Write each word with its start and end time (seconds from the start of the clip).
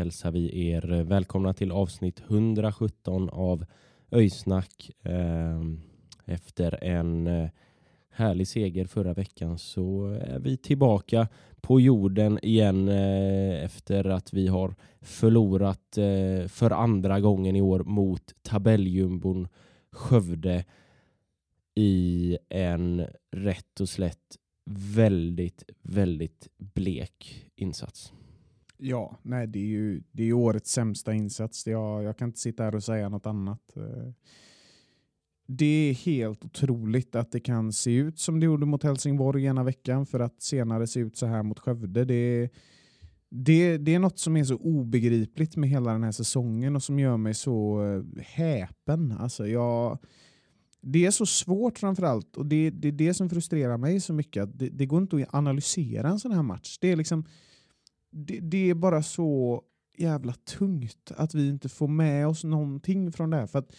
hälsar 0.00 0.30
vi 0.30 0.68
er 0.68 1.02
välkomna 1.02 1.54
till 1.54 1.72
avsnitt 1.72 2.22
117 2.28 3.28
av 3.30 3.64
Öjsnack. 4.10 4.90
Eh, 5.02 5.60
Efter 6.24 6.84
en 6.84 7.26
eh, 7.26 7.48
härlig 8.10 8.48
seger 8.48 8.84
förra 8.84 9.14
veckan 9.14 9.58
så 9.58 10.06
är 10.06 10.38
vi 10.38 10.56
tillbaka 10.56 11.28
på 11.60 11.80
jorden 11.80 12.38
igen 12.42 12.88
eh, 12.88 13.64
efter 13.64 14.04
att 14.04 14.32
vi 14.32 14.46
har 14.48 14.74
förlorat 15.00 15.98
eh, 15.98 16.48
för 16.48 16.70
andra 16.70 17.20
gången 17.20 17.56
i 17.56 17.60
år 17.60 17.80
mot 17.80 18.34
tabelljumbon 18.42 19.48
Skövde 19.92 20.64
i 21.74 22.38
en 22.48 23.06
rätt 23.30 23.80
och 23.80 23.88
slätt 23.88 24.36
väldigt, 24.94 25.64
väldigt 25.82 26.48
blek 26.56 27.46
insats. 27.56 28.12
Ja, 28.82 29.18
nej 29.22 29.46
det 29.46 29.58
är 29.58 29.66
ju 29.66 30.02
det 30.12 30.22
är 30.22 30.32
årets 30.32 30.70
sämsta 30.70 31.14
insats. 31.14 31.66
Jag, 31.66 32.02
jag 32.02 32.18
kan 32.18 32.28
inte 32.28 32.40
sitta 32.40 32.62
här 32.62 32.74
och 32.74 32.84
säga 32.84 33.08
något 33.08 33.26
annat. 33.26 33.76
Eh, 33.76 34.12
det 35.46 35.90
är 35.90 35.94
helt 35.94 36.44
otroligt 36.44 37.14
att 37.14 37.32
det 37.32 37.40
kan 37.40 37.72
se 37.72 37.94
ut 37.94 38.18
som 38.18 38.40
det 38.40 38.46
gjorde 38.46 38.66
mot 38.66 38.82
Helsingborg 38.82 39.44
ena 39.44 39.64
veckan 39.64 40.06
för 40.06 40.20
att 40.20 40.42
senare 40.42 40.86
se 40.86 41.00
ut 41.00 41.16
så 41.16 41.26
här 41.26 41.42
mot 41.42 41.58
Skövde. 41.58 42.04
Det, 42.04 42.50
det, 43.30 43.78
det 43.78 43.94
är 43.94 43.98
något 43.98 44.18
som 44.18 44.36
är 44.36 44.44
så 44.44 44.56
obegripligt 44.56 45.56
med 45.56 45.68
hela 45.68 45.92
den 45.92 46.04
här 46.04 46.12
säsongen 46.12 46.76
och 46.76 46.82
som 46.82 46.98
gör 46.98 47.16
mig 47.16 47.34
så 47.34 47.84
eh, 47.84 48.22
häpen. 48.22 49.12
Alltså 49.12 49.46
jag, 49.46 49.98
det 50.80 51.06
är 51.06 51.10
så 51.10 51.26
svårt 51.26 51.78
framförallt 51.78 52.36
och 52.36 52.46
det, 52.46 52.70
det 52.70 52.88
är 52.88 52.92
det 52.92 53.14
som 53.14 53.30
frustrerar 53.30 53.76
mig 53.76 54.00
så 54.00 54.12
mycket. 54.12 54.58
Det, 54.58 54.68
det 54.68 54.86
går 54.86 55.02
inte 55.02 55.16
att 55.16 55.34
analysera 55.34 56.08
en 56.08 56.18
sån 56.18 56.32
här 56.32 56.42
match. 56.42 56.78
Det 56.80 56.92
är 56.92 56.96
liksom 56.96 57.24
det, 58.10 58.40
det 58.40 58.70
är 58.70 58.74
bara 58.74 59.02
så 59.02 59.62
jävla 59.98 60.32
tungt 60.32 61.12
att 61.16 61.34
vi 61.34 61.48
inte 61.48 61.68
får 61.68 61.88
med 61.88 62.28
oss 62.28 62.44
någonting 62.44 63.12
från 63.12 63.30
det 63.30 63.36
här. 63.36 63.46
För 63.46 63.58
att, 63.58 63.72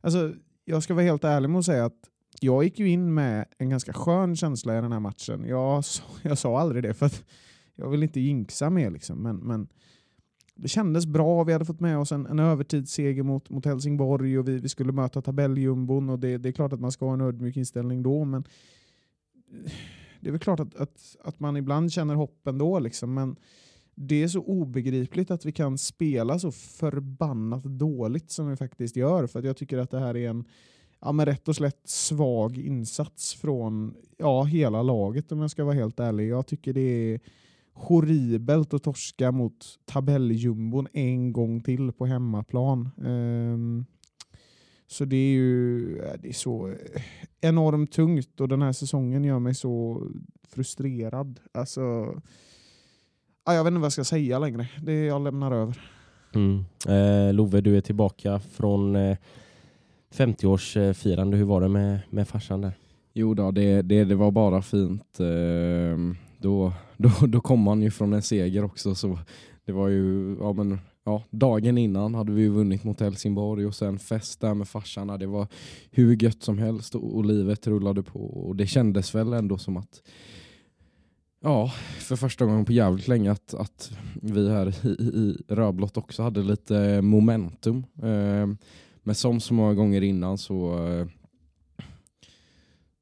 alltså, 0.00 0.34
jag 0.64 0.82
ska 0.82 0.94
vara 0.94 1.04
helt 1.04 1.24
ärlig 1.24 1.50
med 1.50 1.58
att 1.58 1.64
säga 1.64 1.84
att 1.84 2.10
jag 2.40 2.64
gick 2.64 2.78
ju 2.78 2.88
in 2.88 3.14
med 3.14 3.46
en 3.58 3.70
ganska 3.70 3.92
skön 3.92 4.36
känsla 4.36 4.78
i 4.78 4.80
den 4.80 4.92
här 4.92 5.00
matchen. 5.00 5.44
Jag, 5.48 5.84
sa- 5.84 6.04
jag 6.22 6.38
sa 6.38 6.60
aldrig 6.60 6.82
det 6.82 6.94
för 6.94 7.06
att 7.06 7.24
jag 7.74 7.90
vill 7.90 8.02
inte 8.02 8.20
jinxa 8.20 8.70
mer. 8.70 8.90
Liksom. 8.90 9.22
Men, 9.22 9.36
men 9.36 9.68
det 10.54 10.68
kändes 10.68 11.06
bra. 11.06 11.44
Vi 11.44 11.52
hade 11.52 11.64
fått 11.64 11.80
med 11.80 11.98
oss 11.98 12.12
en, 12.12 12.26
en 12.26 12.38
övertidsseger 12.38 13.22
mot, 13.22 13.50
mot 13.50 13.64
Helsingborg 13.64 14.38
och 14.38 14.48
vi, 14.48 14.58
vi 14.58 14.68
skulle 14.68 14.92
möta 14.92 15.22
tabelljumbon. 15.22 16.10
Och 16.10 16.18
det, 16.18 16.38
det 16.38 16.48
är 16.48 16.52
klart 16.52 16.72
att 16.72 16.80
man 16.80 16.92
ska 16.92 17.06
ha 17.06 17.12
en 17.12 17.20
ödmjuk 17.20 17.56
inställning 17.56 18.02
då, 18.02 18.24
men 18.24 18.44
det 20.20 20.28
är 20.28 20.30
väl 20.30 20.40
klart 20.40 20.60
att, 20.60 20.76
att, 20.76 21.16
att 21.24 21.40
man 21.40 21.56
ibland 21.56 21.92
känner 21.92 22.14
hopp 22.14 22.46
ändå. 22.46 22.78
Liksom. 22.78 23.14
Men 23.14 23.36
det 24.00 24.22
är 24.22 24.28
så 24.28 24.40
obegripligt 24.40 25.30
att 25.30 25.46
vi 25.46 25.52
kan 25.52 25.78
spela 25.78 26.38
så 26.38 26.52
förbannat 26.52 27.64
dåligt 27.64 28.30
som 28.30 28.48
vi 28.50 28.56
faktiskt 28.56 28.96
gör. 28.96 29.26
För 29.26 29.38
att 29.38 29.44
jag 29.44 29.56
tycker 29.56 29.78
att 29.78 29.90
det 29.90 29.98
här 29.98 30.16
är 30.16 30.30
en 30.30 30.44
ja, 31.00 31.12
men 31.12 31.26
rätt 31.26 31.48
och 31.48 31.56
slätt 31.56 31.88
svag 31.88 32.58
insats 32.58 33.34
från 33.34 33.94
ja, 34.16 34.44
hela 34.44 34.82
laget 34.82 35.32
om 35.32 35.40
jag 35.40 35.50
ska 35.50 35.64
vara 35.64 35.74
helt 35.74 36.00
ärlig. 36.00 36.28
Jag 36.28 36.46
tycker 36.46 36.72
det 36.72 36.80
är 36.80 37.20
horribelt 37.72 38.74
att 38.74 38.82
torska 38.82 39.32
mot 39.32 39.78
tabelljumbon 39.84 40.88
en 40.92 41.32
gång 41.32 41.60
till 41.60 41.92
på 41.92 42.06
hemmaplan. 42.06 42.90
Um, 42.96 43.86
så 44.86 45.04
det 45.04 45.16
är 45.16 45.30
ju 45.30 45.86
det 46.22 46.28
är 46.28 46.32
så 46.32 46.74
enormt 47.40 47.92
tungt 47.92 48.40
och 48.40 48.48
den 48.48 48.62
här 48.62 48.72
säsongen 48.72 49.24
gör 49.24 49.38
mig 49.38 49.54
så 49.54 50.06
frustrerad. 50.48 51.40
Alltså, 51.52 52.14
ja, 53.48 53.54
jag 53.54 53.64
vet 53.64 53.70
inte 53.70 53.80
vad 53.80 53.84
jag 53.86 53.92
ska 53.92 54.04
säga 54.04 54.38
längre. 54.38 54.68
Det 54.82 55.04
jag 55.04 55.24
lämnar 55.24 55.52
över. 55.52 55.80
Mm. 56.34 56.64
Eh, 56.88 57.34
Love, 57.34 57.60
du 57.60 57.76
är 57.76 57.80
tillbaka 57.80 58.40
från 58.40 58.96
eh, 58.96 59.16
50-årsfirande. 60.14 61.36
Hur 61.36 61.44
var 61.44 61.60
det 61.60 61.68
med, 61.68 62.00
med 62.10 62.28
farsan 62.28 62.60
där? 62.60 62.72
Jo 63.14 63.34
då, 63.34 63.50
det, 63.50 63.82
det, 63.82 64.04
det 64.04 64.14
var 64.14 64.30
bara 64.30 64.62
fint. 64.62 65.20
Ehm, 65.20 66.16
Då, 66.38 66.72
då, 66.96 67.10
då 67.26 67.40
kom 67.40 67.60
man 67.60 67.82
ju 67.82 67.90
från 67.90 68.12
en 68.12 68.22
seger 68.22 68.64
också. 68.64 68.94
Så 68.94 69.18
det 69.64 69.72
var 69.72 69.88
ju, 69.88 70.36
ja, 70.40 70.52
men, 70.52 70.78
ja, 71.04 71.22
dagen 71.30 71.78
innan 71.78 72.14
hade 72.14 72.32
vi 72.32 72.48
vunnit 72.48 72.84
mot 72.84 73.00
Helsingborg 73.00 73.66
och 73.66 73.74
sen 73.74 73.98
fest 73.98 74.40
där 74.40 74.54
med 74.54 74.68
farsarna. 74.68 75.18
Det 75.18 75.26
var 75.26 75.46
hur 75.90 76.22
gött 76.22 76.42
som 76.42 76.58
helst 76.58 76.94
och, 76.94 77.16
och 77.16 77.24
livet 77.24 77.66
rullade 77.66 78.02
på. 78.02 78.20
Och 78.20 78.56
det 78.56 78.66
kändes 78.66 79.14
väl 79.14 79.32
ändå 79.32 79.58
som 79.58 79.76
att 79.76 80.02
Ja, 81.40 81.72
för 81.98 82.16
första 82.16 82.44
gången 82.44 82.64
på 82.64 82.72
jävligt 82.72 83.08
länge 83.08 83.32
att, 83.32 83.54
att 83.54 83.90
vi 84.22 84.50
här 84.50 84.86
i, 84.86 84.88
i 84.88 85.36
Rödblått 85.48 85.96
också 85.96 86.22
hade 86.22 86.42
lite 86.42 86.78
eh, 86.78 87.02
momentum. 87.02 87.86
Ehm, 88.02 88.56
men 89.02 89.14
som 89.14 89.40
så 89.40 89.54
många 89.54 89.74
gånger 89.74 90.02
innan 90.02 90.38
så 90.38 90.86
eh, 90.88 91.06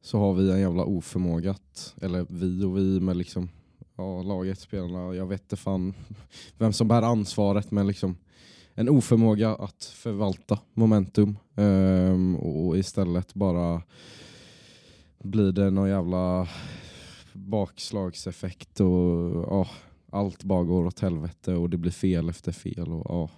så 0.03 0.19
har 0.19 0.35
vi 0.35 0.51
en 0.51 0.61
jävla 0.61 0.85
oförmåga 0.85 1.51
att, 1.51 1.95
eller 2.03 2.27
vi 2.29 2.65
och 2.65 2.77
vi 2.77 3.01
med 3.01 3.17
liksom 3.17 3.49
ja, 3.97 4.23
laget, 4.23 4.61
spelarna, 4.61 5.15
jag 5.15 5.27
vet 5.27 5.43
inte 5.43 5.57
fan 5.57 5.95
vem 6.59 6.73
som 6.73 6.89
bär 6.89 7.03
ansvaret 7.03 7.71
men 7.71 7.87
liksom 7.87 8.17
en 8.75 8.89
oförmåga 8.89 9.55
att 9.55 9.85
förvalta 9.85 10.59
momentum 10.75 11.39
ehm, 11.55 12.37
och 12.37 12.79
istället 12.79 13.35
bara 13.35 13.83
blir 15.19 15.53
det 15.53 15.71
någon 15.71 15.89
jävla 15.89 16.49
bakslagseffekt 17.37 18.81
och 18.81 19.61
oh, 19.61 19.69
allt 20.11 20.45
bara 20.45 20.65
går 20.65 20.87
åt 20.87 21.01
helvete 21.01 21.55
och 21.55 21.71
det 21.71 21.77
blir 21.77 21.91
fel 21.91 22.29
efter 22.29 22.53
fel 22.53 22.93
och 22.93 23.23
oh. 23.23 23.31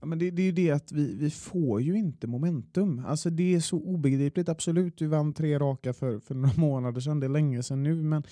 Ja, 0.00 0.06
men 0.06 0.18
det, 0.18 0.30
det 0.30 0.42
är 0.42 0.46
ju 0.46 0.52
det 0.52 0.70
att 0.70 0.92
vi, 0.92 1.14
vi 1.14 1.30
får 1.30 1.80
ju 1.80 1.98
inte 1.98 2.26
momentum. 2.26 3.02
Alltså 3.06 3.30
det 3.30 3.54
är 3.54 3.60
så 3.60 3.76
obegripligt. 3.76 4.48
Absolut, 4.48 5.02
vi 5.02 5.06
vann 5.06 5.32
tre 5.32 5.58
raka 5.58 5.92
för, 5.92 6.18
för 6.18 6.34
några 6.34 6.54
månader 6.60 7.00
sedan. 7.00 7.20
Det 7.20 7.26
är 7.26 7.30
länge 7.30 7.62
sedan 7.62 7.82
nu. 7.82 8.02
Men 8.02 8.22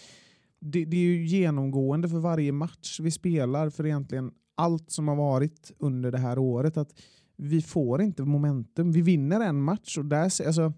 det, 0.61 0.85
det 0.85 0.97
är 0.97 1.01
ju 1.01 1.27
genomgående 1.27 2.09
för 2.09 2.19
varje 2.19 2.53
match 2.53 3.01
vi 3.01 3.11
spelar. 3.11 3.71
För 3.71 3.87
egentligen 3.87 4.33
allt 4.55 4.91
som 4.91 5.09
har 5.09 5.17
varit 5.17 5.73
under 5.79 6.13
det 6.13 6.19
här 6.19 6.39
året. 6.39 6.77
att 6.77 7.01
Vi 7.37 7.63
får 7.63 8.03
inte 8.03 8.23
momentum. 8.23 8.93
Vi 8.93 9.03
vinner 9.03 9.41
en 9.41 9.63
match 9.63 9.99
och 9.99 10.05
där... 10.05 10.23
Alltså, 10.23 10.73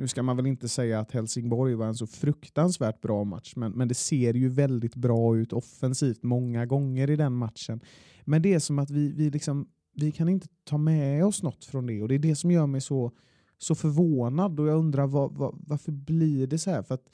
nu 0.00 0.08
ska 0.08 0.22
man 0.22 0.36
väl 0.36 0.46
inte 0.46 0.68
säga 0.68 1.00
att 1.00 1.12
Helsingborg 1.12 1.74
var 1.74 1.86
en 1.86 1.94
så 1.94 2.06
fruktansvärt 2.06 3.00
bra 3.00 3.24
match. 3.24 3.52
Men, 3.56 3.72
men 3.72 3.88
det 3.88 3.94
ser 3.94 4.34
ju 4.34 4.48
väldigt 4.48 4.94
bra 4.94 5.36
ut 5.36 5.52
offensivt 5.52 6.22
många 6.22 6.66
gånger 6.66 7.10
i 7.10 7.16
den 7.16 7.32
matchen. 7.32 7.80
Men 8.24 8.42
det 8.42 8.54
är 8.54 8.58
som 8.58 8.78
att 8.78 8.90
vi, 8.90 9.12
vi 9.12 9.30
liksom 9.30 9.68
vi 9.94 10.12
kan 10.12 10.28
inte 10.28 10.48
ta 10.64 10.78
med 10.78 11.24
oss 11.24 11.42
något 11.42 11.64
från 11.64 11.86
det 11.86 12.02
och 12.02 12.08
det 12.08 12.14
är 12.14 12.18
det 12.18 12.36
som 12.36 12.50
gör 12.50 12.66
mig 12.66 12.80
så, 12.80 13.12
så 13.58 13.74
förvånad 13.74 14.60
och 14.60 14.68
jag 14.68 14.78
undrar 14.78 15.06
var, 15.06 15.28
var, 15.28 15.54
varför 15.66 15.92
blir 15.92 16.46
det 16.46 16.58
så 16.58 16.70
här? 16.70 16.82
För 16.82 16.94
att, 16.94 17.08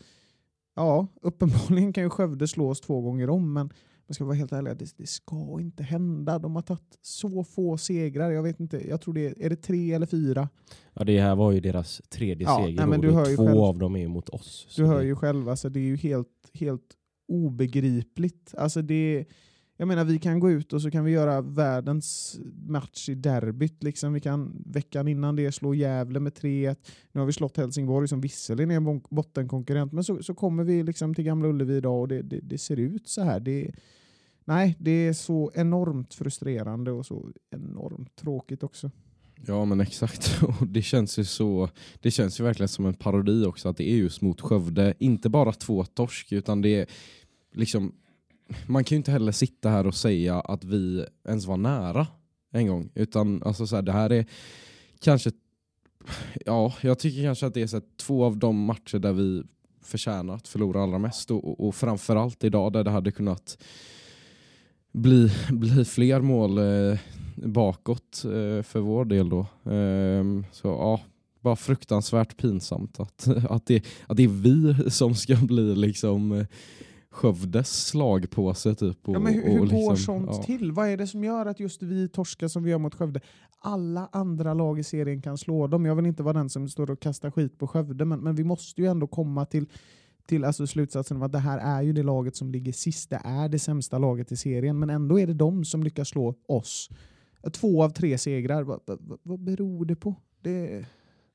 ja, 0.75 1.07
uppenbarligen 1.23 1.93
kan 1.93 2.05
ju 2.05 2.11
Skövde 2.11 2.49
slå 2.49 2.71
oss 2.71 2.81
två 2.81 3.01
gånger 3.01 3.31
om 3.31 3.53
men 3.53 3.71
man 4.09 4.15
ska 4.15 4.25
vara 4.25 4.35
helt 4.35 4.53
ärlig, 4.53 4.77
det, 4.77 4.93
det 4.97 5.07
ska 5.07 5.61
inte 5.61 5.83
hända. 5.83 6.39
De 6.39 6.55
har 6.55 6.63
tagit 6.63 6.99
så 7.03 7.45
få 7.45 7.77
segrar. 7.79 8.31
Jag 8.31 8.43
vet 8.43 8.61
inte, 8.61 8.89
jag 8.89 9.01
tror 9.01 9.15
det 9.15 9.27
är, 9.27 9.43
är 9.43 9.51
det 9.51 9.57
tre 9.57 9.93
eller 9.93 10.07
fyra? 10.07 10.49
Ja, 10.95 11.05
det 11.05 11.21
här 11.21 11.37
var 11.37 11.53
ju 11.53 11.61
deras 11.61 12.03
tredje 12.09 12.47
Ja, 12.47 12.63
seger 12.65 12.77
nej, 12.77 12.87
men 12.87 13.01
du 13.01 13.11
hör 13.11 13.27
ju 13.29 13.37
två 13.37 13.47
själv. 13.47 13.59
av 13.59 13.79
dem 13.79 13.97
är 13.97 14.01
ju 14.01 14.09
mot 14.09 14.29
oss. 14.29 14.75
Du 14.77 14.85
hör 14.87 14.99
det- 14.99 15.05
ju 15.07 15.17
själv, 15.17 15.49
alltså, 15.49 15.69
det 15.69 15.81
är 15.81 15.85
ju 15.85 15.97
helt, 15.97 16.29
helt 16.55 16.95
obegripligt. 17.29 18.55
Alltså 18.59 18.83
det, 18.83 19.25
jag 19.77 19.89
menar 19.89 20.05
vi 20.05 20.19
kan 20.19 20.41
gå 20.41 20.51
ut 20.51 20.73
och 20.73 20.83
så 20.83 20.91
kan 20.91 21.05
vi 21.05 21.13
göra 21.13 21.41
världens 21.41 22.39
match 22.67 23.09
i 23.09 23.15
derbyt. 23.15 23.83
Liksom. 23.83 24.13
Vi 24.13 24.21
kan 24.21 24.63
veckan 24.67 25.09
innan 25.09 25.37
det 25.37 25.53
slå 25.53 25.75
Gävle 25.75 26.21
med 26.21 26.33
3-1. 26.33 26.77
Nu 27.13 27.21
har 27.21 27.27
vi 27.27 27.33
slått 27.33 27.57
Helsingborg 27.57 28.09
som 28.09 28.21
visserligen 28.21 28.71
är 28.71 28.77
en 28.77 29.03
bottenkonkurrent 29.11 29.93
men 29.93 30.05
så, 30.05 30.23
så 30.23 30.35
kommer 30.35 30.65
vi 30.65 30.83
liksom 30.83 31.15
till 31.15 31.25
Gamla 31.25 31.49
Ullevi 31.49 31.77
idag 31.77 32.01
och 32.01 32.09
det, 32.09 32.23
det, 32.23 32.41
det 32.43 32.59
ser 32.59 32.77
ut 32.77 33.09
så 33.09 33.23
här. 33.23 33.41
Det, 33.41 33.75
nej, 34.45 34.77
det 34.79 34.91
är 34.91 35.13
så 35.13 35.51
enormt 35.55 36.15
frustrerande 36.15 36.93
och 36.93 37.07
så 37.07 37.29
enormt 37.51 38.17
tråkigt 38.17 38.63
också. 38.63 38.91
Ja 39.47 39.65
men 39.65 39.81
exakt, 39.81 40.43
och 40.61 40.67
det 40.67 40.83
känns 40.83 41.19
ju 41.19 41.25
så 41.25 41.69
Det 42.01 42.11
känns 42.11 42.41
ju 42.41 42.45
verkligen 42.45 42.69
som 42.69 42.87
en 42.87 42.95
parodi 42.95 43.45
också 43.45 43.69
att 43.69 43.77
det 43.77 43.89
är 43.89 43.97
just 43.97 44.21
mot 44.21 44.41
Skövde, 44.41 44.95
inte 44.99 45.29
bara 45.29 45.53
två 45.53 45.85
torsk 45.85 46.33
utan 46.33 46.63
det 46.63 46.81
är 46.81 46.87
liksom 47.53 47.93
man 48.67 48.85
kan 48.85 48.97
ju 48.97 48.99
inte 48.99 49.11
heller 49.11 49.33
sitta 49.33 49.69
här 49.69 49.87
och 49.87 49.95
säga 49.95 50.41
att 50.41 50.65
vi 50.65 51.07
ens 51.29 51.47
var 51.47 51.57
nära 51.57 52.07
en 52.53 52.67
gång 52.67 52.91
utan 52.95 53.43
alltså 53.43 53.67
så 53.67 53.77
här, 53.77 53.83
det 53.83 53.93
här 53.93 54.13
är 54.13 54.27
kanske 55.01 55.31
Ja, 56.45 56.75
jag 56.81 56.99
tycker 56.99 57.23
kanske 57.23 57.47
att 57.47 57.55
det 57.55 57.63
är 57.63 57.67
så 57.67 57.77
här, 57.77 57.85
två 57.97 58.25
av 58.25 58.37
de 58.37 58.65
matcher 58.65 58.99
där 58.99 59.13
vi 59.13 59.43
förtjänar 59.83 60.35
att 60.35 60.49
förlora 60.49 60.83
allra 60.83 60.99
mest 60.99 61.31
och, 61.31 61.67
och, 61.67 61.75
framförallt 61.75 62.45
idag 62.45 62.73
där 62.73 62.85
det 62.85 62.91
hade 62.91 63.13
kunnat 63.13 63.59
bli, 64.93 65.33
bli 65.51 65.85
fler 65.85 66.21
mål 66.21 66.59
eh, 66.59 66.99
bakåt 67.37 68.25
eh, 68.25 68.63
för 68.63 68.79
vår 68.79 69.05
del 69.05 69.29
då. 69.29 69.41
Eh, 69.73 70.25
så 70.53 70.69
ja, 70.69 71.01
bara 71.41 71.57
fruktansvärt 71.57 72.37
pinsamt 72.37 73.01
att, 73.01 73.29
att, 73.51 73.67
det, 73.67 73.85
att 74.07 74.17
det 74.17 74.25
är 74.25 74.29
vi 74.29 74.91
som 74.91 75.15
ska 75.15 75.37
bli 75.37 75.77
liksom 75.77 76.33
eh, 76.33 76.47
Skövdes 77.17 77.87
slagpåse 77.87 78.75
typ. 78.75 79.09
Och, 79.09 79.15
Ja, 79.15 79.19
men 79.19 79.35
hur, 79.35 79.43
hur 79.43 79.61
och 79.61 79.69
går 79.69 79.91
liksom, 79.91 79.97
sånt 79.97 80.29
ja. 80.33 80.43
till? 80.43 80.73
Vad 80.73 80.89
är 80.89 80.97
det 80.97 81.07
som 81.07 81.25
gör 81.25 81.47
att 81.47 81.61
just 81.61 81.83
vi 81.83 82.09
torskar 82.09 82.49
som 82.49 82.63
vi 82.63 82.71
gör 82.71 82.79
mot 82.79 82.95
Skövde? 82.95 83.21
Alla 83.59 84.09
andra 84.13 84.55
lag 84.55 84.79
i 84.79 84.85
serien 84.85 85.23
kan 85.23 85.39
slå 85.39 85.67
dem. 85.67 85.87
Jag 85.87 85.95
vill 85.95 86.07
inte 86.07 86.23
vara 86.23 86.33
den 86.33 86.51
som 86.51 86.69
står 86.69 86.91
och 86.91 87.01
kastar 87.01 87.31
skit 87.31 87.59
på 87.59 87.67
Skövde, 87.67 88.05
men, 88.05 88.21
men 88.21 88.35
vi 88.35 88.45
måste 88.45 88.81
ju 88.81 88.87
ändå 88.87 89.07
komma 89.07 89.45
till, 89.47 89.67
till 90.27 90.45
alltså 90.45 90.67
slutsatsen 90.67 91.17
om 91.17 91.23
att 91.23 91.33
det 91.33 91.39
här 91.39 91.59
är 91.59 91.83
ju 91.83 91.93
det 91.93 92.03
laget 92.03 92.37
som 92.37 92.51
ligger 92.51 92.73
sist. 92.73 93.11
Det 93.11 93.21
är 93.25 93.49
det 93.49 93.59
sämsta 93.59 93.99
laget 93.99 94.33
i 94.33 94.37
serien, 94.37 94.79
men 94.79 94.91
ändå 94.91 95.21
är 95.21 95.27
det 95.27 95.35
de 95.35 95.65
som 95.65 95.83
lyckas 95.83 96.09
slå 96.09 96.35
oss. 96.47 96.91
Två 97.53 97.83
av 97.83 97.91
tre 97.91 98.19
segrar. 98.19 98.63
Vad, 98.63 98.81
vad, 98.87 99.19
vad 99.23 99.41
beror 99.41 99.85
det 99.85 99.97
på? 99.97 100.15
Det, 100.43 100.87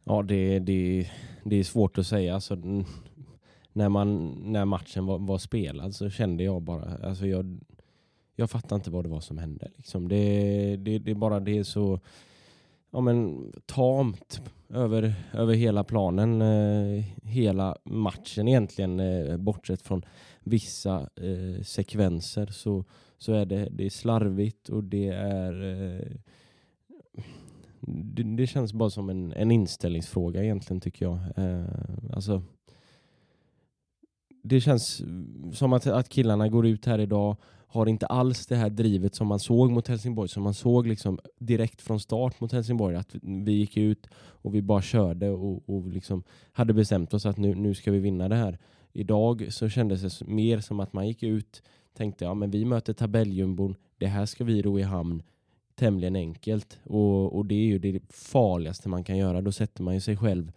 Ja, 0.04 0.22
det, 0.22 0.60
det, 0.60 1.10
det 1.44 1.56
är 1.56 1.64
svårt 1.64 1.98
att 1.98 2.08
säga. 2.08 2.36
Alltså, 2.36 2.58
när, 3.74 3.90
man, 3.90 4.30
när 4.46 4.66
matchen 4.66 5.06
var, 5.06 5.20
var 5.20 5.38
spelad 5.38 5.96
så 5.96 6.10
kände 6.10 6.44
jag 6.44 6.62
bara... 6.62 6.98
Alltså 7.04 7.28
jag, 7.28 7.60
jag 8.36 8.50
fattar 8.50 8.76
inte 8.76 8.92
vad 8.92 9.06
det 9.06 9.10
var 9.10 9.20
som 9.20 9.38
hände. 9.38 9.72
Liksom. 9.78 10.08
Det, 10.08 10.76
det, 10.76 11.00
det 11.00 11.12
är 11.12 11.16
bara 11.16 11.40
det 11.40 11.58
är 11.58 11.64
så 11.64 12.00
ja, 12.92 13.02
men, 13.02 13.52
tamt 13.66 14.42
över, 14.70 15.14
över 15.34 15.54
hela 15.54 15.84
planen. 15.84 16.42
Eh, 16.42 17.04
hela 17.24 17.78
matchen 17.84 18.48
egentligen. 18.48 19.00
Eh, 19.00 19.38
bortsett 19.38 19.82
från 19.82 20.06
vissa 20.44 21.10
eh, 21.16 21.64
sekvenser 21.64 22.48
så, 22.48 22.86
så 23.18 23.34
är 23.34 23.46
det, 23.46 23.68
det 23.72 23.86
är 23.86 23.90
slarvigt 23.90 24.70
och 24.70 24.84
det 24.84 25.08
är... 25.08 25.64
Eh, 25.64 26.12
det, 27.84 28.24
det 28.24 28.48
känns 28.48 28.74
bara 28.74 28.90
som 28.90 29.10
en, 29.10 29.34
en 29.34 29.52
inställningsfråga 29.52 30.44
egentligen 30.44 30.82
tycker 30.82 31.06
jag. 31.06 31.20
Eh, 31.36 31.66
alltså, 32.14 32.44
det 34.42 34.62
känns 34.62 35.02
som 35.54 35.74
att, 35.74 35.88
att 35.88 36.10
killarna 36.10 36.48
går 36.48 36.68
ut 36.68 36.86
här 36.86 37.00
idag 37.00 37.38
har 37.68 37.86
inte 37.86 38.06
alls 38.06 38.48
det 38.48 38.56
här 38.56 38.70
drivet 38.70 39.16
som 39.16 39.28
man 39.28 39.40
såg 39.40 39.72
mot 39.72 39.88
Helsingborg, 39.88 40.30
som 40.30 40.44
man 40.44 40.54
såg 40.54 40.88
liksom 40.88 41.20
direkt 41.40 41.82
från 41.82 42.00
start 42.00 42.40
mot 42.40 42.52
Helsingborg. 42.52 42.96
Att 42.96 43.16
vi 43.22 43.52
gick 43.52 43.78
ut 43.78 44.08
och 44.16 44.56
vi 44.56 44.62
bara 44.62 44.82
körde 44.82 45.30
och, 45.30 45.70
och 45.70 45.88
liksom 45.88 46.24
hade 46.52 46.74
bestämt 46.74 47.14
oss 47.14 47.26
att 47.26 47.38
nu, 47.38 47.56
nu 47.56 47.74
ska 47.74 47.92
vi 47.92 48.00
vinna 48.00 48.30
det 48.30 48.36
här. 48.36 48.58
Idag 48.94 49.48
så 49.50 49.70
kändes 49.70 50.20
det 50.20 50.28
mer 50.28 50.60
som 50.60 50.80
att 50.80 50.94
man 50.94 51.08
gick 51.08 51.24
ut, 51.24 51.64
tänkte 51.98 52.26
ja 52.26 52.34
men 52.34 52.52
vi 52.52 52.66
möter 52.66 52.94
tabelljumbon, 52.94 53.76
det 53.98 54.08
här 54.08 54.26
ska 54.26 54.44
vi 54.44 54.62
ro 54.62 54.80
i 54.80 54.84
hamn 54.84 55.24
tämligen 55.76 56.16
enkelt. 56.16 56.80
Och, 56.84 57.38
och 57.38 57.46
det 57.46 57.56
är 57.56 57.66
ju 57.66 57.80
det 57.80 58.02
farligaste 58.10 58.90
man 58.90 59.04
kan 59.04 59.18
göra. 59.18 59.42
Då 59.42 59.52
sätter 59.52 59.84
man 59.84 59.94
ju 59.94 60.00
sig 60.00 60.18
själv 60.18 60.52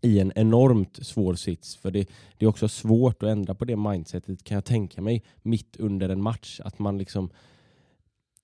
i 0.00 0.18
en 0.18 0.32
enormt 0.34 1.06
svår 1.06 1.34
sits. 1.34 1.76
För 1.76 1.90
det, 1.90 2.08
det 2.38 2.44
är 2.44 2.48
också 2.48 2.68
svårt 2.68 3.22
att 3.22 3.28
ändra 3.28 3.54
på 3.54 3.64
det 3.64 3.76
mindsetet 3.76 4.44
kan 4.44 4.54
jag 4.54 4.64
tänka 4.64 5.02
mig 5.02 5.24
mitt 5.42 5.76
under 5.76 6.08
en 6.08 6.22
match. 6.22 6.60
Att 6.64 6.78
man 6.78 6.98
liksom 6.98 7.30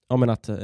Ja 0.08 0.16
men 0.16 0.30
att, 0.30 0.48
eh, 0.48 0.56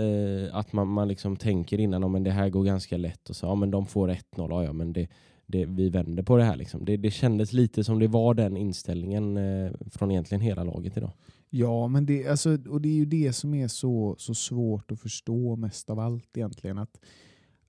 att 0.52 0.72
man, 0.72 0.88
man 0.88 1.08
liksom 1.08 1.36
tänker 1.36 1.80
innan 1.80 2.04
om 2.04 2.24
det 2.24 2.30
här 2.30 2.48
går 2.48 2.64
ganska 2.64 2.96
lätt 2.96 3.30
och 3.30 3.36
så 3.36 3.46
ja 3.46 3.54
men 3.54 3.70
de 3.70 3.86
får 3.86 4.08
1-0, 4.08 4.20
ja, 4.36 4.64
ja 4.64 4.72
men 4.72 4.92
det, 4.92 5.08
det, 5.46 5.66
vi 5.66 5.88
vänder 5.88 6.22
på 6.22 6.36
det 6.36 6.44
här 6.44 6.56
liksom. 6.56 6.84
Det, 6.84 6.96
det 6.96 7.10
kändes 7.10 7.52
lite 7.52 7.84
som 7.84 7.98
det 7.98 8.06
var 8.06 8.34
den 8.34 8.56
inställningen 8.56 9.36
eh, 9.36 9.72
från 9.90 10.10
egentligen 10.10 10.40
hela 10.40 10.64
laget 10.64 10.96
idag. 10.96 11.12
Ja, 11.50 11.88
men 11.88 12.06
det, 12.06 12.28
alltså, 12.28 12.58
och 12.68 12.80
det 12.80 12.88
är 12.88 12.94
ju 12.94 13.04
det 13.04 13.32
som 13.32 13.54
är 13.54 13.68
så, 13.68 14.16
så 14.18 14.34
svårt 14.34 14.92
att 14.92 15.00
förstå 15.00 15.56
mest 15.56 15.90
av 15.90 15.98
allt 15.98 16.36
egentligen. 16.36 16.78
Att, 16.78 17.00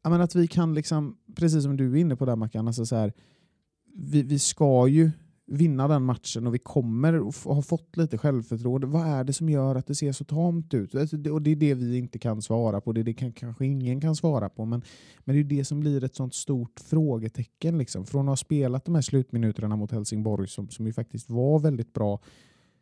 men 0.10 0.22
att 0.22 0.36
vi 0.36 0.48
kan, 0.48 0.74
liksom, 0.74 1.18
precis 1.36 1.64
som 1.64 1.78
du 1.78 1.92
är 1.92 1.96
inne 1.96 2.16
på 2.16 2.26
där 2.26 2.36
Mackan, 2.36 2.68
alltså 2.68 2.86
så 2.86 2.96
här, 2.96 3.14
vi, 3.96 4.24
vi 4.24 4.40
ska 4.40 4.88
ju 4.88 5.12
vinna 5.48 5.88
den 5.88 6.04
matchen 6.04 6.48
och 6.48 6.54
vi 6.54 6.60
kommer 6.60 7.28
att 7.30 7.36
ha 7.44 7.62
fått 7.62 7.98
lite 7.98 8.18
självförtroende. 8.18 8.88
Vad 8.88 9.08
är 9.08 9.24
det 9.24 9.34
som 9.34 9.50
gör 9.50 9.76
att 9.76 9.88
det 9.88 9.96
ser 9.96 10.12
så 10.12 10.24
tamt 10.24 10.74
ut? 10.74 10.96
Alltså, 10.96 11.18
det- 11.18 11.32
Och 11.32 11.42
Det 11.42 11.52
är 11.52 11.56
det 11.56 11.74
vi 11.74 11.98
inte 11.98 12.20
kan 12.20 12.42
svara 12.42 12.82
på. 12.82 12.92
Det, 12.94 13.02
är 13.02 13.04
det 13.04 13.14
kan, 13.14 13.32
kanske 13.34 13.66
ingen 13.66 14.02
kan 14.02 14.16
svara 14.16 14.50
på. 14.50 14.66
Men, 14.66 14.82
men 15.20 15.36
det 15.36 15.40
är 15.40 15.58
det 15.58 15.66
som 15.66 15.80
blir 15.80 16.04
ett 16.04 16.16
sånt 16.16 16.36
stort 16.36 16.80
frågetecken. 16.80 17.78
Liksom. 17.78 18.06
Från 18.06 18.22
att 18.26 18.32
ha 18.32 18.36
spelat 18.38 18.86
de 18.86 18.96
här 18.96 19.02
slutminuterna 19.02 19.76
mot 19.76 19.92
Helsingborg 19.92 20.48
som, 20.48 20.70
som 20.70 20.86
ju 20.86 20.94
faktiskt 20.94 21.30
var 21.30 21.60
väldigt 21.60 21.94
bra 21.94 22.20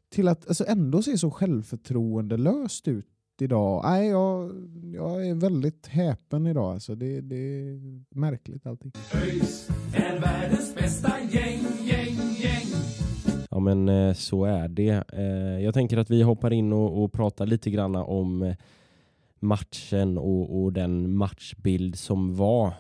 till 0.10 0.28
att 0.28 0.48
alltså, 0.48 0.66
ändå 0.68 1.02
se 1.02 1.18
så 1.18 1.32
självförtroendelöst 1.32 2.88
ut 2.88 3.06
idag. 3.42 3.82
Nej, 3.84 4.08
jag, 4.08 4.52
jag 4.94 5.28
är 5.28 5.34
väldigt 5.34 5.88
häpen 5.88 6.48
idag. 6.48 6.74
Alltså, 6.74 6.96
det, 6.96 7.22
det 7.22 7.36
är 7.36 7.80
märkligt 8.10 8.66
allting. 8.66 8.92
ÖIS 9.14 9.70
är 9.96 10.20
världens 10.20 10.76
bästa 10.76 11.14
gäng, 11.32 11.60
gäng, 11.84 12.16
gäng. 12.38 12.66
Ja 13.52 13.60
men 13.60 13.90
eh, 13.90 14.14
så 14.14 14.46
är 14.46 14.68
det. 14.68 15.04
Eh, 15.14 15.64
Jag 15.64 15.74
tänker 15.74 15.98
att 15.98 16.10
vi 16.10 16.22
hoppar 16.22 16.54
in 16.54 16.74
och, 16.74 17.04
och 17.04 17.12
pratar 17.14 17.46
lite 17.46 17.70
grann 17.72 17.96
om 17.96 18.42
eh, 18.44 18.56
matchen 19.40 20.18
och, 20.18 20.62
och 20.64 20.74
den 20.74 21.16
matchbild 21.16 21.96
som 22.00 22.36
var. 22.36 22.74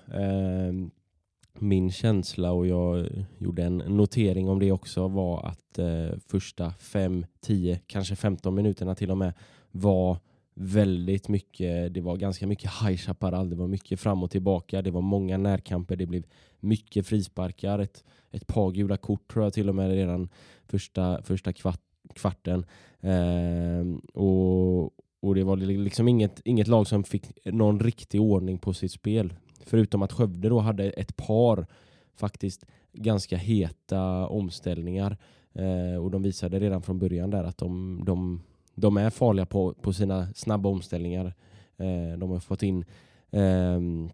Min 1.61 1.91
känsla 1.91 2.51
och 2.51 2.67
jag 2.67 3.07
gjorde 3.37 3.63
en 3.63 3.77
notering 3.77 4.49
om 4.49 4.59
det 4.59 4.71
också 4.71 5.07
var 5.07 5.45
att 5.47 5.79
eh, 5.79 6.17
första 6.27 6.71
5, 6.71 7.25
10, 7.41 7.79
kanske 7.87 8.15
15 8.15 8.55
minuterna 8.55 8.95
till 8.95 9.11
och 9.11 9.17
med 9.17 9.33
var 9.71 10.17
väldigt 10.61 11.27
mycket, 11.27 11.93
det 11.93 12.01
var 12.01 12.17
ganska 12.17 12.47
mycket 12.47 12.71
High 12.83 12.97
Chaparral, 12.97 13.49
det 13.49 13.55
var 13.55 13.67
mycket 13.67 13.99
fram 13.99 14.23
och 14.23 14.31
tillbaka, 14.31 14.81
det 14.81 14.91
var 14.91 15.01
många 15.01 15.37
närkamper, 15.37 15.95
det 15.95 16.05
blev 16.05 16.23
mycket 16.59 17.07
frisparkar, 17.07 17.79
ett, 17.79 18.03
ett 18.31 18.47
par 18.47 18.71
gula 18.71 18.97
kort 18.97 19.31
tror 19.31 19.45
jag 19.45 19.53
till 19.53 19.69
och 19.69 19.75
med 19.75 19.89
redan 19.91 20.29
första, 20.67 21.21
första 21.23 21.53
kvart, 21.53 21.81
kvarten. 22.15 22.65
Eh, 22.99 23.97
och, 24.13 24.83
och 25.19 25.35
det 25.35 25.43
var 25.43 25.57
liksom 25.57 26.07
inget, 26.07 26.41
inget 26.45 26.67
lag 26.67 26.87
som 26.87 27.03
fick 27.03 27.45
någon 27.45 27.79
riktig 27.79 28.21
ordning 28.21 28.57
på 28.57 28.73
sitt 28.73 28.91
spel. 28.91 29.33
Förutom 29.65 30.01
att 30.01 30.13
Skövde 30.13 30.49
då 30.49 30.59
hade 30.59 30.89
ett 30.89 31.15
par 31.15 31.67
faktiskt 32.15 32.65
ganska 32.93 33.37
heta 33.37 34.27
omställningar. 34.27 35.17
Eh, 35.53 36.03
och 36.03 36.11
de 36.11 36.23
visade 36.23 36.59
redan 36.59 36.81
från 36.81 36.99
början 36.99 37.29
där 37.29 37.43
att 37.43 37.57
de, 37.57 38.01
de, 38.05 38.41
de 38.79 38.97
är 38.97 39.09
farliga 39.09 39.45
på, 39.45 39.73
på 39.73 39.93
sina 39.93 40.27
snabba 40.33 40.69
omställningar. 40.69 41.33
Eh, 41.77 42.17
de 42.17 42.29
har 42.29 42.39
fått 42.39 42.63
in 42.63 42.85
ehm, 43.31 44.09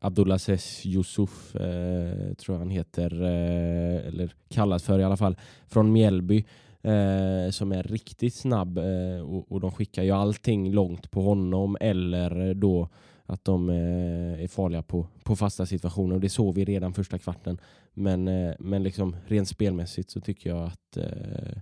Abdulaziz 0.00 0.86
Yusuf, 0.86 1.56
eh, 1.56 2.34
tror 2.34 2.54
jag 2.54 2.58
han 2.58 2.70
heter, 2.70 3.22
eh, 3.22 4.06
eller 4.06 4.34
kallas 4.48 4.82
för 4.82 4.98
i 4.98 5.04
alla 5.04 5.16
fall, 5.16 5.36
från 5.66 5.92
Mjällby. 5.92 6.44
Eh, 6.84 7.50
som 7.50 7.72
är 7.72 7.82
riktigt 7.82 8.34
snabb 8.34 8.78
eh, 8.78 9.20
och, 9.20 9.52
och 9.52 9.60
de 9.60 9.70
skickar 9.70 10.02
ju 10.02 10.10
allting 10.10 10.72
långt 10.72 11.10
på 11.10 11.22
honom 11.22 11.76
eller 11.80 12.54
då 12.54 12.88
att 13.26 13.44
de 13.44 13.70
eh, 13.70 14.42
är 14.42 14.48
farliga 14.48 14.82
på, 14.82 15.06
på 15.22 15.36
fasta 15.36 15.66
situationer 15.66 16.14
och 16.14 16.20
det 16.20 16.28
såg 16.28 16.54
vi 16.54 16.64
redan 16.64 16.94
första 16.94 17.18
kvarten. 17.18 17.58
Men, 17.94 18.28
eh, 18.28 18.54
men 18.58 18.82
liksom 18.82 19.16
rent 19.26 19.48
spelmässigt 19.48 20.10
så 20.10 20.20
tycker 20.20 20.50
jag 20.50 20.62
att 20.62 20.96
eh, 20.96 21.58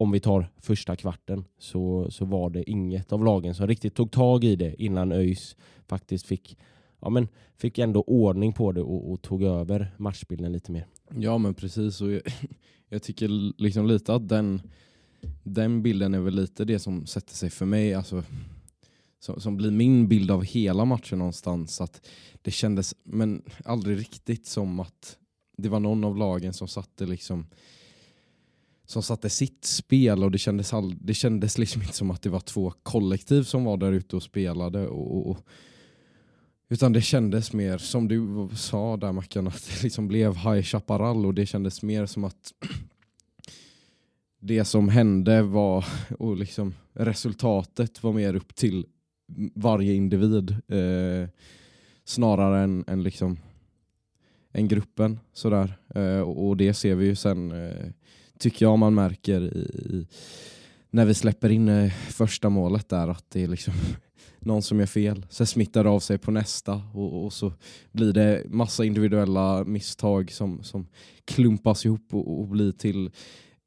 om 0.00 0.10
vi 0.10 0.20
tar 0.20 0.48
första 0.58 0.96
kvarten 0.96 1.44
så, 1.58 2.10
så 2.10 2.24
var 2.24 2.50
det 2.50 2.70
inget 2.70 3.12
av 3.12 3.24
lagen 3.24 3.54
som 3.54 3.66
riktigt 3.66 3.94
tog 3.94 4.10
tag 4.10 4.44
i 4.44 4.56
det 4.56 4.82
innan 4.82 5.12
ÖIS 5.12 5.56
faktiskt 5.88 6.26
fick, 6.26 6.58
ja, 7.00 7.10
men 7.10 7.28
fick 7.56 7.78
ändå 7.78 8.02
ordning 8.02 8.52
på 8.52 8.72
det 8.72 8.82
och, 8.82 9.12
och 9.12 9.22
tog 9.22 9.42
över 9.42 9.94
matchbilden 9.96 10.52
lite 10.52 10.72
mer. 10.72 10.86
Ja 11.14 11.38
men 11.38 11.54
precis 11.54 12.00
och 12.00 12.12
jag, 12.12 12.22
jag 12.88 13.02
tycker 13.02 13.28
liksom 13.62 13.86
lite 13.86 14.14
att 14.14 14.28
den 14.28 14.62
den 15.42 15.82
bilden 15.82 16.14
är 16.14 16.20
väl 16.20 16.34
lite 16.34 16.64
det 16.64 16.78
som 16.78 17.06
sätter 17.06 17.34
sig 17.34 17.50
för 17.50 17.66
mig, 17.66 17.94
alltså, 17.94 18.24
som, 19.18 19.40
som 19.40 19.56
blir 19.56 19.70
min 19.70 20.08
bild 20.08 20.30
av 20.30 20.44
hela 20.44 20.84
matchen 20.84 21.18
någonstans. 21.18 21.80
Att 21.80 22.06
det 22.42 22.50
kändes, 22.50 22.94
men 23.04 23.42
aldrig 23.64 23.98
riktigt 23.98 24.46
som 24.46 24.80
att 24.80 25.16
det 25.56 25.68
var 25.68 25.80
någon 25.80 26.04
av 26.04 26.16
lagen 26.16 26.52
som 26.52 26.68
satte 26.68 27.06
liksom 27.06 27.46
som 28.90 29.02
satte 29.02 29.30
sitt 29.30 29.64
spel 29.64 30.24
och 30.24 30.30
det 30.30 30.38
kändes, 30.38 30.74
all, 30.74 30.94
det 31.00 31.14
kändes 31.14 31.58
liksom 31.58 31.82
inte 31.82 31.94
som 31.94 32.10
att 32.10 32.22
det 32.22 32.30
var 32.30 32.40
två 32.40 32.72
kollektiv 32.82 33.42
som 33.42 33.64
var 33.64 33.76
där 33.76 33.92
ute 33.92 34.16
och 34.16 34.22
spelade. 34.22 34.88
Och, 34.88 35.30
och, 35.30 35.38
utan 36.68 36.92
det 36.92 37.00
kändes 37.00 37.52
mer, 37.52 37.78
som 37.78 38.08
du 38.08 38.48
sa 38.56 38.96
där 38.96 39.12
Mackan, 39.12 39.46
att 39.46 39.66
det 39.66 39.82
liksom 39.82 40.08
blev 40.08 40.36
High 40.36 40.62
Chaparral 40.62 41.26
och 41.26 41.34
det 41.34 41.46
kändes 41.46 41.82
mer 41.82 42.06
som 42.06 42.24
att 42.24 42.52
det 44.40 44.64
som 44.64 44.88
hände 44.88 45.42
var, 45.42 45.84
och 46.18 46.36
liksom 46.36 46.74
resultatet 46.92 48.02
var 48.02 48.12
mer 48.12 48.34
upp 48.34 48.54
till 48.54 48.86
varje 49.54 49.94
individ. 49.94 50.50
Eh, 50.50 51.28
snarare 52.04 52.60
än, 52.60 52.84
än 52.86 53.02
liksom 53.02 53.38
än 54.52 54.68
gruppen. 54.68 55.18
Sådär. 55.32 55.78
Eh, 55.94 56.20
och 56.20 56.56
det 56.56 56.74
ser 56.74 56.94
vi 56.94 57.06
ju 57.06 57.16
sen, 57.16 57.52
eh, 57.52 57.86
tycker 58.40 58.66
jag 58.66 58.78
man 58.78 58.94
märker 58.94 59.40
i, 59.40 59.58
i, 59.58 60.06
när 60.90 61.04
vi 61.04 61.14
släpper 61.14 61.50
in 61.50 61.68
eh, 61.68 61.92
första 61.92 62.48
målet 62.48 62.88
där, 62.88 63.08
att 63.08 63.24
det 63.28 63.42
är 63.42 63.48
liksom 63.48 63.74
någon 64.38 64.62
som 64.62 64.78
gör 64.78 64.86
fel. 64.86 65.26
Sen 65.30 65.46
smittar 65.46 65.84
det 65.84 65.90
av 65.90 66.00
sig 66.00 66.18
på 66.18 66.30
nästa 66.30 66.82
och, 66.94 67.24
och, 67.24 67.32
så 67.32 67.52
blir 67.92 68.12
det 68.12 68.44
massa 68.48 68.84
individuella 68.84 69.64
misstag 69.64 70.32
som, 70.32 70.62
som 70.62 70.86
klumpas 71.24 71.84
ihop 71.86 72.14
och, 72.14 72.40
och 72.40 72.48
blir 72.48 72.72
till 72.72 73.10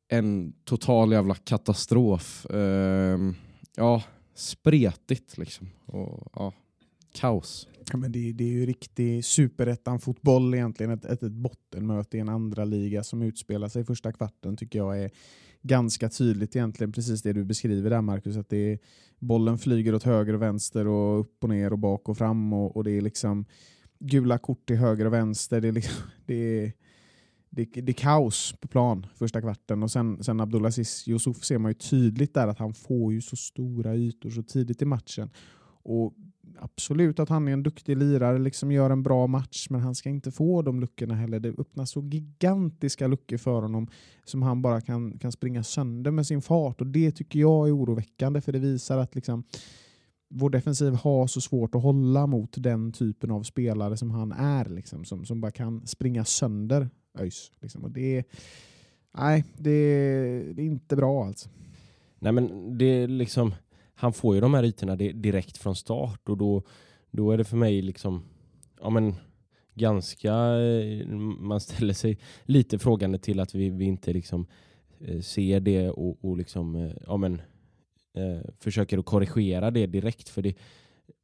en 0.07 0.53
total 0.63 1.11
jävla 1.11 1.35
katastrof. 1.35 2.45
Uh, 2.53 3.31
ja, 3.75 4.03
spretigt 4.35 5.37
liksom. 5.37 5.69
Och, 5.85 6.31
ja, 6.35 6.53
kaos. 7.13 7.67
Ja, 7.91 7.97
men 7.97 8.11
det, 8.11 8.31
det 8.31 8.43
är 8.43 8.51
ju 8.51 8.65
riktig 8.65 9.25
superettan-fotboll 9.25 10.53
egentligen. 10.53 10.91
Ett, 10.91 11.05
ett, 11.05 11.23
ett 11.23 11.31
bottenmöte 11.31 12.17
i 12.17 12.19
en 12.19 12.29
andra 12.29 12.65
liga 12.65 13.03
som 13.03 13.21
utspelar 13.21 13.67
sig 13.67 13.81
i 13.81 13.85
första 13.85 14.11
kvarten 14.11 14.57
tycker 14.57 14.79
jag 14.79 14.99
är 14.99 15.11
ganska 15.61 16.09
tydligt 16.09 16.55
egentligen 16.55 16.91
precis 16.91 17.21
det 17.21 17.33
du 17.33 17.43
beskriver 17.43 17.89
där 17.89 18.01
Marcus. 18.01 18.37
Att 18.37 18.49
det 18.49 18.71
är, 18.73 18.79
bollen 19.19 19.57
flyger 19.57 19.95
åt 19.95 20.03
höger 20.03 20.33
och 20.33 20.41
vänster 20.41 20.87
och 20.87 21.19
upp 21.19 21.43
och 21.43 21.49
ner 21.49 21.73
och 21.73 21.79
bak 21.79 22.09
och 22.09 22.17
fram 22.17 22.53
och, 22.53 22.77
och 22.77 22.83
det 22.83 22.91
är 22.91 23.01
liksom 23.01 23.45
gula 23.99 24.37
kort 24.37 24.65
till 24.65 24.77
höger 24.77 25.05
och 25.05 25.13
vänster. 25.13 25.61
Det 25.61 25.67
är, 25.67 25.71
liksom, 25.71 26.03
det 26.25 26.35
är, 26.35 26.73
det, 27.49 27.65
det 27.65 27.91
är 27.91 27.93
kaos 27.93 28.55
på 28.61 28.67
plan 28.67 29.05
första 29.15 29.41
kvarten 29.41 29.83
och 29.83 29.91
sen, 29.91 30.23
sen 30.23 30.39
Abdulaziz 30.39 31.07
Yusuf 31.07 31.43
ser 31.43 31.57
man 31.57 31.71
ju 31.71 31.75
tydligt 31.75 32.33
där 32.33 32.47
att 32.47 32.59
han 32.59 32.73
får 32.73 33.13
ju 33.13 33.21
så 33.21 33.35
stora 33.35 33.95
ytor 33.95 34.29
så 34.29 34.43
tidigt 34.43 34.81
i 34.81 34.85
matchen. 34.85 35.29
Och 35.83 36.13
absolut 36.59 37.19
att 37.19 37.29
han 37.29 37.47
är 37.47 37.53
en 37.53 37.63
duktig 37.63 37.97
lirare, 37.97 38.39
liksom 38.39 38.71
gör 38.71 38.89
en 38.89 39.03
bra 39.03 39.27
match, 39.27 39.67
men 39.69 39.81
han 39.81 39.95
ska 39.95 40.09
inte 40.09 40.31
få 40.31 40.61
de 40.61 40.79
luckorna 40.79 41.15
heller. 41.15 41.39
Det 41.39 41.49
öppnas 41.49 41.91
så 41.91 42.01
gigantiska 42.01 43.07
luckor 43.07 43.37
för 43.37 43.61
honom 43.61 43.87
som 44.25 44.41
han 44.41 44.61
bara 44.61 44.81
kan, 44.81 45.17
kan 45.17 45.31
springa 45.31 45.63
sönder 45.63 46.11
med 46.11 46.27
sin 46.27 46.41
fart 46.41 46.81
och 46.81 46.87
det 46.87 47.11
tycker 47.11 47.39
jag 47.39 47.67
är 47.67 47.77
oroväckande 47.77 48.41
för 48.41 48.51
det 48.51 48.59
visar 48.59 48.97
att 48.97 49.15
liksom, 49.15 49.43
vår 50.29 50.49
defensiv 50.49 50.93
har 50.93 51.27
så 51.27 51.41
svårt 51.41 51.75
att 51.75 51.83
hålla 51.83 52.27
mot 52.27 52.53
den 52.57 52.91
typen 52.91 53.31
av 53.31 53.43
spelare 53.43 53.97
som 53.97 54.11
han 54.11 54.31
är, 54.31 54.65
liksom, 54.65 55.05
som, 55.05 55.25
som 55.25 55.41
bara 55.41 55.51
kan 55.51 55.87
springa 55.87 56.25
sönder 56.25 56.89
ÖIS. 57.19 57.51
Liksom. 57.61 57.83
Och 57.83 57.91
det, 57.91 58.23
nej, 59.17 59.43
det, 59.57 59.73
det 60.53 60.61
är 60.61 60.65
inte 60.65 60.95
bra 60.95 61.25
alltså. 61.25 61.49
Nej 62.19 62.31
men 62.31 62.77
det 62.77 62.85
är 62.85 63.07
liksom 63.07 63.53
han 63.95 64.13
får 64.13 64.35
ju 64.35 64.41
de 64.41 64.53
här 64.53 64.63
ytorna 64.63 64.95
direkt 64.95 65.57
från 65.57 65.75
start 65.75 66.29
och 66.29 66.37
då, 66.37 66.63
då 67.11 67.31
är 67.31 67.37
det 67.37 67.43
för 67.43 67.57
mig 67.57 67.81
liksom, 67.81 68.23
ja 68.81 68.89
men 68.89 69.15
ganska, 69.73 70.33
eh, 70.33 71.07
man 71.39 71.59
ställer 71.59 71.93
sig 71.93 72.17
lite 72.43 72.79
frågande 72.79 73.17
till 73.17 73.39
att 73.39 73.55
vi, 73.55 73.69
vi 73.69 73.85
inte 73.85 74.13
liksom 74.13 74.45
eh, 74.99 75.19
ser 75.19 75.59
det 75.59 75.89
och, 75.89 76.25
och 76.25 76.37
liksom, 76.37 76.75
eh, 76.75 76.91
ja 77.07 77.17
men 77.17 77.41
eh, 78.13 78.49
försöker 78.59 78.97
att 78.97 79.05
korrigera 79.05 79.71
det 79.71 79.87
direkt 79.87 80.29
för 80.29 80.41
det, 80.41 80.55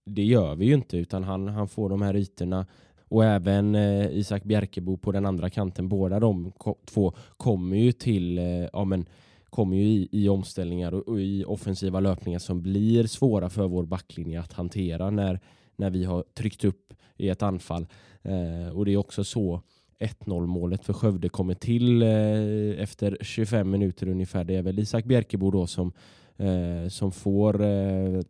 det 0.06 0.24
gör 0.24 0.56
vi 0.56 0.66
ju 0.66 0.74
inte 0.74 0.98
utan 0.98 1.24
han, 1.24 1.48
han 1.48 1.68
får 1.68 1.90
de 1.90 2.02
här 2.02 2.16
ytorna 2.16 2.66
och 3.10 3.26
även 3.26 3.76
eh, 3.76 4.18
Isak 4.18 4.44
Bjerkebo 4.44 4.98
på 4.98 5.12
den 5.12 5.26
andra 5.26 5.50
kanten. 5.50 5.90
Båda 5.90 6.20
de 6.20 6.52
ko 6.52 6.78
två 6.86 7.14
kommer 7.38 7.78
ju 7.78 7.92
till 7.92 8.38
eh, 8.38 8.68
ja, 8.74 8.86
men, 8.86 9.06
kommer 9.50 9.78
ju 9.78 9.84
i, 9.84 10.10
i 10.12 10.30
omställningar 10.30 10.94
och, 10.94 11.08
och, 11.08 11.20
i 11.20 11.44
offensiva 11.44 12.00
löpningar 12.00 12.40
som 12.40 12.62
blir 12.62 13.08
svåra 13.08 13.50
för 13.50 13.68
vår 13.68 13.86
backlinje 13.86 14.40
att 14.40 14.54
hantera 14.54 15.10
när, 15.10 15.40
när 15.76 15.90
vi 15.90 16.04
har 16.04 16.24
tryckt 16.34 16.64
upp 16.64 16.94
i 17.18 17.30
ett 17.30 17.44
anfall. 17.44 17.88
Eh, 18.22 18.78
och 18.78 18.86
det 18.86 18.94
är 18.94 18.98
också 18.98 19.24
så 19.24 19.62
1-0 20.00 20.46
målet 20.46 20.86
för 20.86 20.94
Skövde 20.94 21.30
kommer 21.30 21.54
till 21.54 22.02
eh, 22.02 22.84
efter 22.84 23.18
25 23.22 23.70
minuter 23.70 24.08
ungefär. 24.08 24.44
Det 24.44 24.56
är 24.56 24.62
väl 24.62 24.80
Isak 24.80 25.06
Bjerkebo 25.06 25.52
då 25.52 25.68
som, 25.68 25.92
eh, 26.38 26.90
som 26.90 27.12
får, 27.12 27.62
eh, 27.64 28.22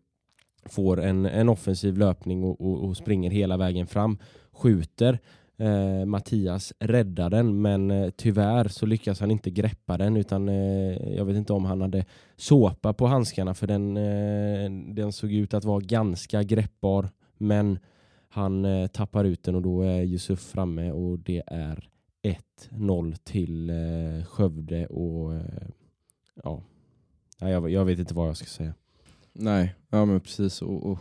får 0.65 1.01
en, 1.01 1.25
en 1.25 1.49
offensiv 1.49 1.97
löpning 1.97 2.43
och, 2.43 2.61
och, 2.61 2.83
och, 2.83 2.97
springer 2.97 3.31
hela 3.31 3.57
vägen 3.57 3.87
fram. 3.87 4.17
Skjuter 4.51 5.19
Eh, 5.59 6.05
Mattias 6.05 6.73
räddar 6.79 7.29
den 7.29 7.61
men 7.61 7.91
eh, 7.91 8.09
tyvärr 8.09 8.67
så 8.67 8.85
lyckas 8.85 9.19
han 9.19 9.31
inte 9.31 9.51
greppa 9.51 9.97
den 9.97 10.17
utan 10.17 10.49
eh, 10.49 11.15
jag 11.15 11.25
vet 11.25 11.35
inte 11.35 11.53
om 11.53 11.65
han 11.65 11.81
hade 11.81 12.05
såpa 12.35 12.93
på 12.93 13.07
handskarna 13.07 13.53
för 13.53 13.67
den, 13.67 13.97
eh, 13.97 14.93
den 14.93 15.13
såg 15.13 15.31
ut 15.31 15.53
att 15.53 15.65
vara 15.65 15.79
ganska 15.79 16.43
greppbar 16.43 17.09
men 17.37 17.79
han 18.29 18.65
eh, 18.65 18.87
tappar 18.87 19.25
ut 19.25 19.43
den 19.43 19.55
och 19.55 19.61
då 19.61 19.81
är 19.81 20.03
Yusuf 20.03 20.39
framme 20.39 20.91
och 20.91 21.19
det 21.19 21.43
är 21.47 21.89
1-0 22.69 23.15
till 23.23 23.69
eh, 23.69 24.25
Skövde 24.25 24.87
och 24.87 25.33
eh, 25.33 25.67
ja, 26.43 26.63
jag, 27.39 27.69
jag 27.69 27.85
vet 27.85 27.99
inte 27.99 28.13
vad 28.13 28.27
jag 28.27 28.37
ska 28.37 28.45
säga. 28.45 28.73
Nej, 29.33 29.75
ja 29.89 30.05
men 30.05 30.19
precis. 30.19 30.61
Och, 30.61 30.91
och 30.91 30.99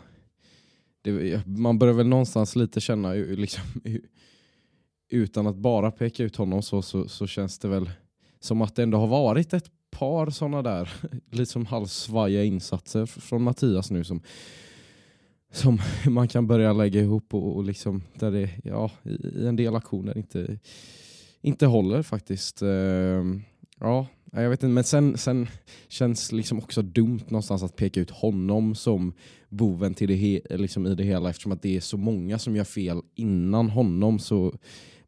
det, 1.03 1.47
man 1.47 1.79
börjar 1.79 1.95
väl 1.95 2.09
någonstans 2.09 2.57
lite 2.57 2.81
känna 2.81 3.13
liksom, 3.13 3.63
utan 5.09 5.47
att 5.47 5.57
bara 5.57 5.91
peka 5.91 6.25
ut 6.25 6.37
honom 6.37 6.63
så, 6.63 6.83
så, 6.83 7.09
så 7.09 7.27
känns 7.27 7.59
det 7.59 7.69
väl 7.69 7.91
som 8.41 8.63
att 8.63 8.77
det 8.77 8.83
ändå 8.83 8.99
har 8.99 9.07
varit 9.07 9.53
ett 9.53 9.71
par 9.91 10.31
sådana 10.31 10.63
där 10.63 10.91
liksom 11.31 11.67
halvsvaja 11.67 12.45
insatser 12.45 13.07
från 13.07 13.43
Mattias 13.43 13.91
nu 13.91 14.05
som, 14.05 14.21
som 15.53 15.79
man 16.09 16.29
kan 16.29 16.47
börja 16.47 16.73
lägga 16.73 17.01
ihop 17.01 17.35
och, 17.35 17.57
och 17.57 17.65
liksom 17.65 18.03
där 18.15 18.31
det 18.31 18.51
ja, 18.65 18.91
i 19.35 19.47
en 19.47 19.57
del 19.57 19.77
aktioner 19.77 20.19
inte, 20.19 20.59
inte 21.41 21.67
håller 21.67 22.03
faktiskt. 22.03 22.63
Uh, 22.63 23.41
ja, 23.81 24.07
jag 24.33 24.51
vet 24.51 24.63
inte, 24.63 24.73
men 24.73 24.85
sen, 24.85 25.17
sen 25.17 25.47
känns 25.89 26.33
liksom 26.33 26.59
också 26.59 26.83
dumt 26.83 27.25
någonstans 27.29 27.63
att 27.63 27.77
peka 27.77 28.01
ut 28.01 28.11
honom 28.11 28.75
som 28.75 29.13
boven 29.49 29.95
till 29.95 30.09
det 30.09 30.57
liksom 30.57 30.87
i 30.87 30.95
det 30.95 31.05
hela 31.05 31.31
eftersom 31.31 31.53
att 31.53 31.63
det 31.63 31.77
är 31.77 31.81
så 31.81 31.97
många 31.97 32.39
som 32.39 32.57
gör 32.57 32.65
fel 32.65 33.01
innan 33.15 33.71
honom 33.71 34.19
så 34.19 34.55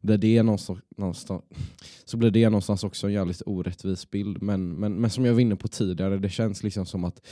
blir 0.01 0.17
det 0.17 0.43
någonstans, 0.43 0.79
någonstans, 0.97 1.43
så 2.05 2.17
blir 2.17 2.31
det 2.31 2.49
någonstans 2.49 2.83
också 2.83 3.07
en 3.07 3.13
jävligt 3.13 3.41
orättvis 3.45 4.11
bild. 4.11 4.41
Men, 4.41 4.73
men, 4.73 4.95
men 4.95 5.09
som 5.09 5.25
jag 5.25 5.33
var 5.33 5.41
inne 5.41 5.55
på 5.55 5.67
tidigare, 5.67 6.17
det 6.17 6.29
känns 6.29 6.63
liksom 6.63 6.85
som 6.85 7.03
att 7.03 7.27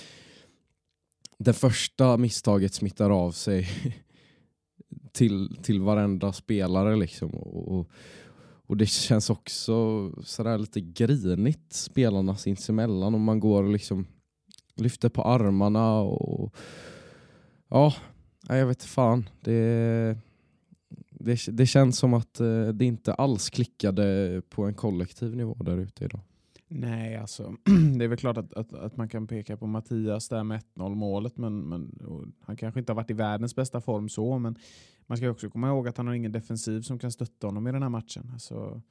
det 1.37 1.53
första 1.53 2.17
misstaget 2.17 2.73
smittar 2.73 3.09
av 3.09 3.31
sig 3.31 3.69
till, 5.11 5.57
till 5.63 5.81
varenda 5.81 6.33
spelare. 6.33 6.95
Liksom. 6.95 7.29
Och, 7.29 7.79
och, 7.79 7.89
och 8.67 8.77
det 8.77 8.85
känns 8.85 9.29
också 9.29 10.09
sådär 10.23 10.57
lite 10.57 10.81
grinigt 10.81 11.73
spelarna 11.73 12.35
sinsemellan. 12.35 13.15
Om 13.15 13.23
man 13.23 13.39
går 13.39 13.63
och 13.63 13.71
liksom 13.71 14.07
lyfter 14.75 15.09
på 15.09 15.23
armarna 15.23 15.99
och 16.01 16.55
ja, 17.69 17.93
jag 18.47 18.67
vet 18.67 18.83
fan. 18.83 19.29
Det 19.41 20.17
det, 21.19 21.39
det 21.51 21.65
känns 21.65 21.97
som 21.97 22.13
att 22.13 22.39
eh, 22.39 22.67
det 22.67 22.85
inte 22.85 23.13
alls 23.13 23.49
klickade 23.49 24.41
på 24.49 24.63
en 24.63 24.73
kollektiv 24.73 25.35
nivå 25.35 25.57
där 25.59 25.77
ute 25.77 26.05
idag. 26.05 26.21
Nej, 26.67 27.17
alltså 27.17 27.55
det 27.97 28.05
är 28.05 28.07
väl 28.07 28.17
klart 28.17 28.37
att, 28.37 28.53
att, 28.53 28.73
att 28.73 28.97
man 28.97 29.09
kan 29.09 29.27
peka 29.27 29.57
på 29.57 29.67
Mattias 29.67 30.29
där 30.29 30.43
med 30.43 30.61
1-0 30.75 30.95
målet, 30.95 31.37
men, 31.37 31.59
men 31.59 31.91
han 32.39 32.57
kanske 32.57 32.79
inte 32.79 32.91
har 32.91 32.95
varit 32.95 33.11
i 33.11 33.13
världens 33.13 33.55
bästa 33.55 33.81
form 33.81 34.09
så, 34.09 34.39
men 34.39 34.55
man 35.07 35.17
ska 35.17 35.29
också 35.29 35.49
komma 35.49 35.67
ihåg 35.67 35.87
att 35.87 35.97
han 35.97 36.07
har 36.07 36.13
ingen 36.13 36.31
defensiv 36.31 36.81
som 36.81 36.99
kan 36.99 37.11
stötta 37.11 37.47
honom 37.47 37.67
i 37.67 37.71
den 37.71 37.83
här 37.83 37.89
matchen. 37.89 38.29
Alltså, 38.33 38.81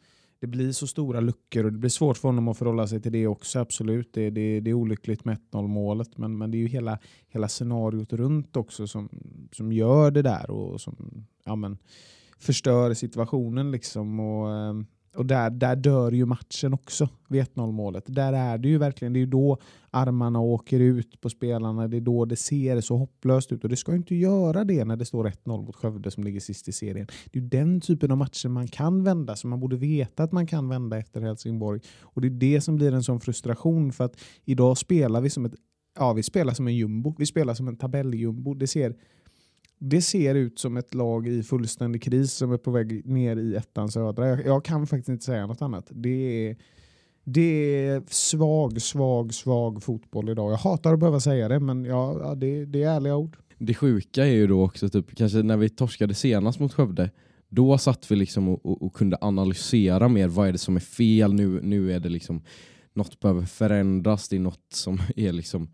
det 0.41 0.47
blir 0.47 0.73
så 0.73 0.87
stora 0.87 1.21
luckor 1.21 1.65
och 1.65 1.73
det 1.73 1.79
blir 1.79 1.91
svårt 1.91 2.17
för 2.17 2.29
honom 2.29 2.49
att 2.49 2.59
förhålla 2.59 2.87
sig 2.87 3.01
till 3.03 3.13
det 3.13 3.27
också, 3.27 3.59
absolut. 3.59 4.13
Det, 4.13 4.31
det, 4.31 4.61
det 4.61 4.71
är 4.71 4.75
olyckligt 4.75 5.25
med 5.25 5.39
1-0 5.53 5.67
målet, 5.67 6.19
men, 6.19 6.39
men 6.39 6.51
det 6.51 6.57
är 6.57 6.61
ju 6.61 6.69
hela, 6.69 6.99
hela 7.29 7.49
scenariot 7.49 8.13
runt 8.13 8.57
också 8.57 8.87
som, 8.87 9.09
som 9.53 9.73
gör 9.73 10.11
det 10.11 10.23
där 10.23 10.51
och 10.51 10.81
som, 10.81 11.27
ja 11.45 11.57
men, 11.57 11.79
förstör 12.39 12.95
situationen. 12.95 13.71
liksom 13.71 14.21
och 14.21 14.51
eh, 14.51 14.75
och 15.19 15.27
där, 15.27 15.51
där 15.51 15.77
dör 15.77 16.13
ju 16.13 16.27
matchen 16.27 16.75
också 16.75 17.09
vid 17.29 17.43
1-0 17.43 17.73
målet. 17.73 18.05
Där 18.07 18.33
är 18.33 18.59
det 18.59 18.69
ju 18.69 18.79
verkligen, 18.79 19.13
det 19.13 19.19
är 19.19 19.21
ju 19.21 19.27
då 19.27 19.59
armarna 19.91 20.41
åker 20.41 20.81
ut 20.81 21.21
på 21.21 21.31
spelarna, 21.31 21.89
det 21.89 21.97
är 21.97 22.01
då 22.01 22.25
det 22.25 22.37
ser 22.37 22.81
så 22.81 22.97
hopplöst 22.97 23.53
ut 23.53 23.65
och 23.65 23.71
det 23.71 23.77
ska 23.77 23.93
ju 23.93 23.99
inte 23.99 24.15
göra 24.15 24.65
det 24.65 24.85
när 24.85 24.97
det 24.97 25.05
står 25.05 25.25
1-0 25.25 25.67
mot 25.67 25.77
Skövde 25.77 26.11
som 26.11 26.25
ligger 26.25 26.41
sist 26.41 26.69
i 26.69 26.73
serien. 26.73 27.07
Det 27.31 27.39
är 27.39 27.43
ju 27.43 27.49
den 27.49 27.81
typen 27.81 28.11
av 28.11 28.17
matcher 28.17 28.49
man 28.49 28.69
kan 28.69 29.05
vända, 29.05 29.37
som 29.37 29.51
man 29.51 29.61
borde 29.61 29.77
veta 29.77 30.23
att 30.23 30.33
man 30.33 30.47
kan 30.47 30.69
vända 30.69 30.99
efter 30.99 31.21
Helsingborg. 31.21 31.81
Och 32.01 32.21
det 32.21 32.29
är 32.29 32.31
det 32.31 32.61
som 32.61 32.77
blir 32.77 32.93
en 32.93 33.03
sån 33.03 33.21
frustration 33.21 33.93
för 33.93 34.05
att 34.05 34.17
idag 34.45 34.79
spelar 34.79 35.21
vi 35.21 35.31
som 35.31 35.45
ett 35.45 35.55
Ja, 35.99 36.13
vi 36.13 36.23
spelar 36.23 36.55
som 36.55 36.67
en 36.67 36.77
jumbo. 36.77 37.15
Vi 37.19 37.27
spelar 37.27 37.55
som 37.55 37.69
en 37.69 37.77
tabelljumbo. 37.77 38.55
Det 38.55 38.67
ser 38.67 38.95
det 39.79 40.03
ser 40.03 40.35
ut 40.35 40.59
som 40.59 40.77
ett 40.77 40.95
lag 40.95 41.29
i 41.29 41.43
fullständig 41.43 42.03
kris 42.03 42.33
som 42.33 42.53
är 42.53 42.57
på 42.57 42.71
väg 42.71 43.07
ner 43.07 43.37
i 43.37 43.55
ettan 43.55 43.91
södra. 43.91 44.29
Jag, 44.29 44.47
jag 44.47 44.65
kan 44.65 44.87
faktiskt 44.87 45.09
inte 45.09 45.25
säga 45.25 45.47
något 45.47 45.63
annat. 45.63 45.87
Det 45.91 46.49
är, 46.49 46.57
det 47.25 47.77
är 47.87 48.03
svag, 48.09 48.83
svag, 48.83 49.35
svag 49.35 49.83
fotboll 49.83 50.29
idag. 50.29 50.53
Jag 50.53 50.57
hatar 50.57 50.95
att 50.95 51.01
behöva 51.01 51.21
säga 51.21 51.49
det, 51.49 51.61
men 51.61 51.85
ja, 51.85 52.19
ja 52.21 52.35
det, 52.35 52.65
det 52.65 52.83
är 52.83 52.91
ärliga 52.91 53.17
ord. 53.17 53.37
Det 53.59 53.75
sjuka 53.75 54.27
är 54.27 54.33
ju 54.33 54.47
då 54.47 54.65
också, 54.65 54.89
typ, 54.89 55.17
kanske 55.17 55.43
när 55.43 55.57
vi 55.57 55.69
torskade 55.69 56.15
senast 56.15 56.61
mot 56.61 56.73
Skövde, 56.73 57.11
då 57.49 57.79
satt 57.79 58.11
vi 58.11 58.17
liksom 58.17 58.49
och, 58.49 58.67
och, 58.67 58.83
och, 58.83 58.95
kunde 58.95 59.19
analysera 59.21 60.09
mer. 60.09 60.29
Vad 60.29 60.49
är 60.49 60.53
det 60.53 60.59
som 60.59 60.77
är 60.77 60.81
fel? 60.81 61.35
Nu, 61.35 61.61
nu 61.63 61.93
är 61.93 62.01
det 62.01 62.09
liksom 62.09 62.43
något 62.95 63.21
behöver 63.21 63.47
förändras. 63.47 64.29
Det 64.29 64.37
är 64.37 64.41
något 64.41 64.73
som 64.73 65.01
är 65.17 65.33
liksom 65.33 65.69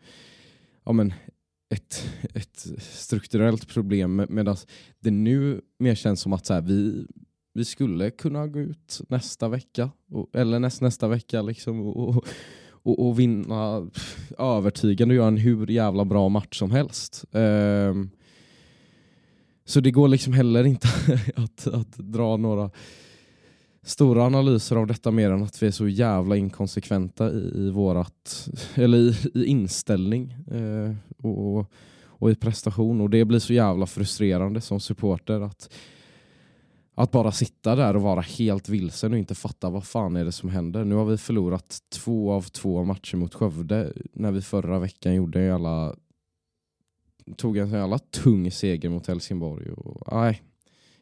ja, 0.85 0.93
men 0.93 1.13
ett, 1.75 2.05
ett 2.35 2.67
strukturellt 2.81 3.69
problem 3.69 4.27
medan 4.29 4.57
det 5.01 5.11
nu 5.11 5.61
mer 5.79 5.95
känns 5.95 6.21
som 6.21 6.33
att 6.33 6.47
så 6.47 6.55
här, 6.55 6.61
vi, 6.61 7.07
vi 7.55 7.65
skulle 7.65 8.11
kunna 8.11 8.47
gå 8.47 8.61
ut 8.61 9.01
nästa 9.09 9.49
vecka 9.49 9.91
och, 10.11 10.37
eller 10.37 10.59
näst, 10.59 10.81
nästa 10.81 11.09
vecka 11.09 11.43
liksom 11.43 11.81
och, 11.81 12.25
och, 12.83 13.07
och 13.07 13.19
vinna 13.19 13.91
övertygande 14.39 15.13
och 15.13 15.17
göra 15.17 15.29
en 15.29 15.37
hur 15.37 15.67
jävla 15.67 16.05
bra 16.05 16.29
match 16.29 16.59
som 16.59 16.71
helst. 16.71 17.25
Um, 17.33 18.11
så 19.65 19.81
det 19.81 19.91
går 19.91 20.09
liksom 20.09 20.33
heller 20.33 20.65
inte 20.65 20.89
att, 21.37 21.67
att 21.67 21.97
dra 21.97 22.37
några 22.37 22.71
stora 23.85 24.25
analyser 24.25 24.77
av 24.77 24.87
detta 24.87 25.11
mer 25.11 25.31
än 25.31 25.43
att 25.43 25.63
vi 25.63 25.67
är 25.67 25.71
så 25.71 25.89
jävla 25.89 26.37
inkonsekventa 26.37 27.31
i, 27.33 27.53
i 27.55 27.71
vårat, 27.71 28.49
eller 28.75 28.99
i, 28.99 29.17
i 29.35 29.45
inställning 29.45 30.37
eh, 30.51 30.95
och, 31.27 31.73
och 32.07 32.31
i 32.31 32.35
prestation. 32.35 33.01
Och 33.01 33.11
det 33.11 33.25
blir 33.25 33.39
så 33.39 33.53
jävla 33.53 33.87
frustrerande 33.87 34.61
som 34.61 34.81
supporter 34.81 35.41
att, 35.41 35.73
att 36.95 37.11
bara 37.11 37.33
sitta 37.33 37.77
där 37.77 37.97
och 37.97 38.03
vara 38.03 38.21
helt 38.21 38.69
vilsen 38.69 39.13
och 39.13 39.19
inte 39.19 39.35
fatta 39.35 39.71
vad 39.71 39.85
fan 39.85 40.17
är 40.17 40.25
det 40.25 40.33
som 40.33 40.49
händer. 40.49 40.85
Nu 40.85 40.95
har 40.95 41.05
vi 41.05 41.17
förlorat 41.17 41.79
två 41.89 42.33
av 42.33 42.43
två 42.43 42.85
matcher 42.85 43.17
mot 43.17 43.35
Skövde 43.35 43.93
när 44.13 44.33
vi 44.33 44.43
förra 44.43 44.79
veckan 44.79 45.15
gjorde 45.15 45.41
en 45.41 45.47
jävla, 45.47 45.95
tog 47.37 47.57
en 47.57 47.71
jävla 47.71 47.99
tung 47.99 48.51
seger 48.51 48.89
mot 48.89 49.07
Helsingborg. 49.07 49.71
Och, 49.71 50.13
nej, 50.13 50.43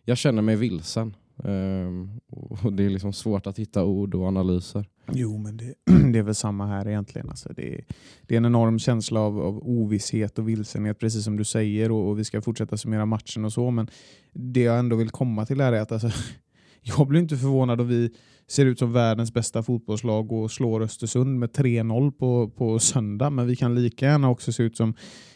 jag 0.05 0.19
känner 0.19 0.43
mig 0.43 0.57
vilsen. 0.57 1.15
Um, 1.37 2.21
och 2.29 2.73
det 2.73 2.85
är 2.85 2.91
liksom 2.91 3.13
svårt 3.13 3.47
att 3.47 3.59
hitta 3.59 3.85
ord 3.85 4.15
och 4.15 4.27
analyser. 4.27 4.89
Jo, 5.13 5.39
men 5.39 5.57
det, 5.57 5.75
det 6.13 6.19
är 6.19 6.23
väl 6.23 6.35
samma 6.35 6.67
här 6.67 6.89
egentligen. 6.89 7.29
Alltså 7.31 7.53
det, 7.53 7.75
är, 7.75 7.85
det 8.23 8.35
är 8.35 8.37
en 8.37 8.47
enorm 8.47 8.79
känsla 8.79 9.21
av, 9.21 9.41
av 9.41 9.69
ovisshet 9.69 10.39
och 10.39 10.49
vilsenhet, 10.49 10.99
precis 10.99 11.25
som 11.25 11.37
du 11.37 11.45
säger. 11.45 11.93
Och, 11.93 12.09
och, 12.09 12.19
vi 12.19 12.25
ska 12.25 12.43
fortsätta 12.43 12.77
summera 12.77 13.07
matchen 13.07 13.45
och 13.45 13.53
så. 13.53 13.71
Men 13.71 13.89
det 14.33 14.61
jag 14.61 14.79
ändå 14.79 14.97
vill 14.97 15.11
komma 15.11 15.47
till 15.47 15.61
är 15.61 15.73
att 15.73 15.93
alltså, 15.93 16.11
jag 16.83 17.09
blir 17.09 17.21
inte 17.21 17.37
förvånad 17.37 17.81
om 17.81 17.89
vi 17.89 18.11
ser 18.49 18.67
ut 18.67 18.79
som 18.79 18.93
världens 18.93 19.33
bästa 19.33 19.63
fotbollslag 19.63 20.33
och 20.33 20.51
slår 20.51 20.83
Östersund 20.83 21.39
med 21.39 21.51
3-0 21.51 22.11
på, 22.11 22.49
på 22.49 22.79
söndag. 22.79 23.31
Men 23.31 23.47
vi 23.47 23.57
kan 23.57 23.75
lika 23.75 24.07
gärna 24.07 24.31
också 24.31 24.53
se 24.53 24.63
ut 24.63 24.77
som 24.77 24.95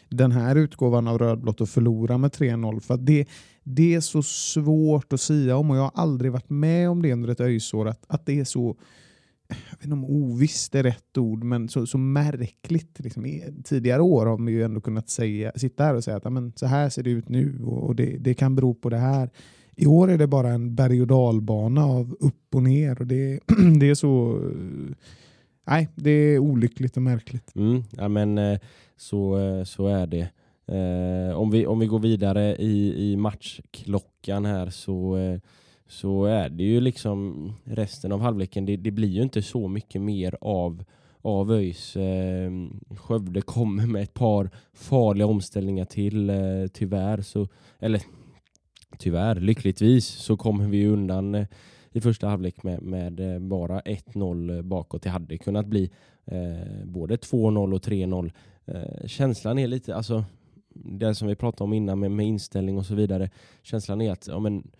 den 0.09 0.31
här 0.31 0.55
utgåvan 0.55 1.07
av 1.07 1.17
rödblått 1.17 1.61
och 1.61 1.69
förlora 1.69 2.17
med 2.17 2.31
3-0. 2.31 2.79
För 2.79 2.97
det, 2.97 3.27
det 3.63 3.95
är 3.95 4.01
så 4.01 4.23
svårt 4.23 5.13
att 5.13 5.21
säga 5.21 5.57
om 5.57 5.71
och 5.71 5.77
jag 5.77 5.81
har 5.81 5.91
aldrig 5.95 6.31
varit 6.31 6.49
med 6.49 6.89
om 6.89 7.01
det 7.01 7.13
under 7.13 7.29
ett 7.29 7.41
öjsår 7.41 7.87
att, 7.87 8.05
att 8.07 8.25
det 8.25 8.39
är 8.39 8.45
så 8.45 8.77
jag 9.47 9.77
vet 9.77 9.83
inte 9.83 9.93
om 9.93 10.05
ovisst 10.05 10.75
är 10.75 10.83
rätt 10.83 11.17
ord, 11.17 11.43
men 11.43 11.69
så, 11.69 11.85
så 11.85 11.97
märkligt. 11.97 12.99
Liksom. 12.99 13.25
I 13.25 13.43
tidigare 13.63 14.01
år 14.01 14.25
har 14.25 14.45
vi 14.45 14.51
ju 14.51 14.63
ändå 14.63 14.81
kunnat 14.81 15.09
säga, 15.09 15.51
sitta 15.55 15.83
här 15.83 15.95
och 15.95 16.03
säga 16.03 16.17
att 16.17 16.59
så 16.59 16.65
här 16.65 16.89
ser 16.89 17.03
det 17.03 17.09
ut 17.09 17.29
nu 17.29 17.61
och, 17.63 17.83
och 17.83 17.95
det, 17.95 18.17
det, 18.19 18.33
kan 18.33 18.55
bero 18.55 18.73
på 18.73 18.89
det 18.89 18.97
här. 18.97 19.29
I 19.79 19.85
år 19.85 20.11
är 20.11 20.17
det 20.17 20.27
bara 20.27 20.49
en 20.49 20.75
berg 20.75 21.01
och 21.01 21.07
dalbana 21.07 21.85
av 21.85 22.15
upp 22.19 22.55
och 22.55 22.63
ner 22.63 23.01
och 23.01 23.07
det, 23.07 23.39
det 23.79 23.89
är 23.89 23.95
så 23.95 24.41
nej, 25.67 25.89
det 25.95 26.11
är 26.11 26.39
olyckligt 26.39 26.97
och 26.97 27.03
märkligt. 27.03 27.55
Mm, 27.55 27.83
ja, 27.97 28.07
men 28.07 28.37
eh, 28.37 28.59
så, 28.97 29.39
eh, 29.39 29.63
så 29.63 29.87
är 29.87 30.07
det. 30.07 30.29
Eh, 30.67 31.37
om, 31.37 31.51
vi, 31.51 31.65
om 31.65 31.79
vi 31.79 31.87
går 31.87 31.99
vidare 31.99 32.55
i, 32.55 33.11
i 33.11 33.15
matchklockan 33.15 34.45
här 34.45 34.69
så, 34.69 35.17
så 35.87 36.25
är 36.25 36.49
det 36.49 36.63
ju 36.63 36.81
liksom 36.81 37.51
resten 37.63 38.11
av 38.11 38.21
halvleken, 38.21 38.65
det, 38.65 38.77
det 38.77 38.91
blir 38.91 39.09
ju 39.09 39.21
inte 39.21 39.41
så 39.41 39.67
mycket 39.67 40.01
mer 40.01 40.37
av 40.41 40.83
av 41.21 41.51
ÖIS. 41.51 41.95
Eh, 41.95 42.51
Skövde 42.97 43.41
kommer 43.41 43.85
med 43.85 44.03
ett 44.03 44.13
par 44.13 44.49
farliga 44.73 45.27
omställningar 45.27 45.85
till, 45.85 46.29
eh, 46.29 46.67
tyvärr. 46.73 47.21
Så, 47.21 47.47
eller 47.79 48.01
tyvärr, 48.97 49.35
lyckligtvis 49.35 50.05
så 50.05 50.37
kommer 50.37 50.67
vi 50.67 50.87
undan 50.87 51.35
eh, 51.35 51.47
i 51.91 52.01
första 52.01 52.27
halvlek 52.27 52.63
med, 52.63 52.81
med 52.81 53.19
eh, 53.19 53.39
bara 53.39 53.81
1-0 53.81 54.55
eh, 54.55 54.61
bakåt. 54.61 55.01
Det 55.01 55.09
hade 55.09 55.37
kunnat 55.37 55.65
bli 55.65 55.91
eh, 56.25 56.85
både 56.85 57.15
2-0 57.15 57.73
och 57.73 57.81
3-0. 57.81 58.31
Eh, 58.65 59.07
känslan 59.07 59.59
är 59.59 59.67
lite, 59.67 59.95
alltså 59.95 60.23
det 60.73 61.15
som 61.15 61.27
vi 61.27 61.35
pratade 61.35 61.63
om 61.63 61.73
innan 61.73 61.99
med, 61.99 62.11
med 62.11 62.25
inställning 62.25 62.77
och 62.77 62.85
så 62.85 62.95
vidare. 62.95 63.29
Känslan 63.61 64.01
är 64.01 64.11
att 64.11 64.27
ja, 64.27 64.39
men, 64.39 64.71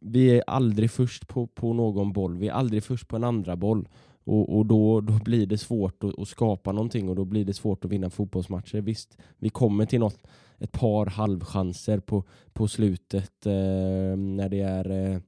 vi 0.00 0.38
är 0.38 0.42
aldrig 0.46 0.90
först 0.90 1.28
på, 1.28 1.46
på 1.46 1.72
någon 1.72 2.12
boll. 2.12 2.38
Vi 2.38 2.48
är 2.48 2.52
aldrig 2.52 2.84
först 2.84 3.08
på 3.08 3.16
en 3.16 3.24
andra 3.24 3.56
boll. 3.56 3.88
Och, 4.24 4.56
och 4.56 4.66
då, 4.66 5.00
då 5.00 5.12
blir 5.24 5.46
det 5.46 5.58
svårt 5.58 6.04
att, 6.04 6.18
att, 6.18 6.28
skapa 6.28 6.72
någonting 6.72 7.08
och 7.08 7.16
då 7.16 7.24
blir 7.24 7.44
det 7.44 7.54
svårt 7.54 7.84
att 7.84 7.90
vinna 7.90 8.10
fotbollsmatcher. 8.10 8.80
Visst, 8.80 9.18
vi 9.38 9.48
kommer 9.48 9.86
till 9.86 10.00
något, 10.00 10.18
ett 10.58 10.72
par 10.72 11.06
halvchanser 11.06 11.98
på, 11.98 12.24
på 12.52 12.68
slutet 12.68 13.46
eh, 13.46 14.16
när 14.16 14.48
det 14.48 14.60
är 14.60 14.90
eh, 14.90 15.20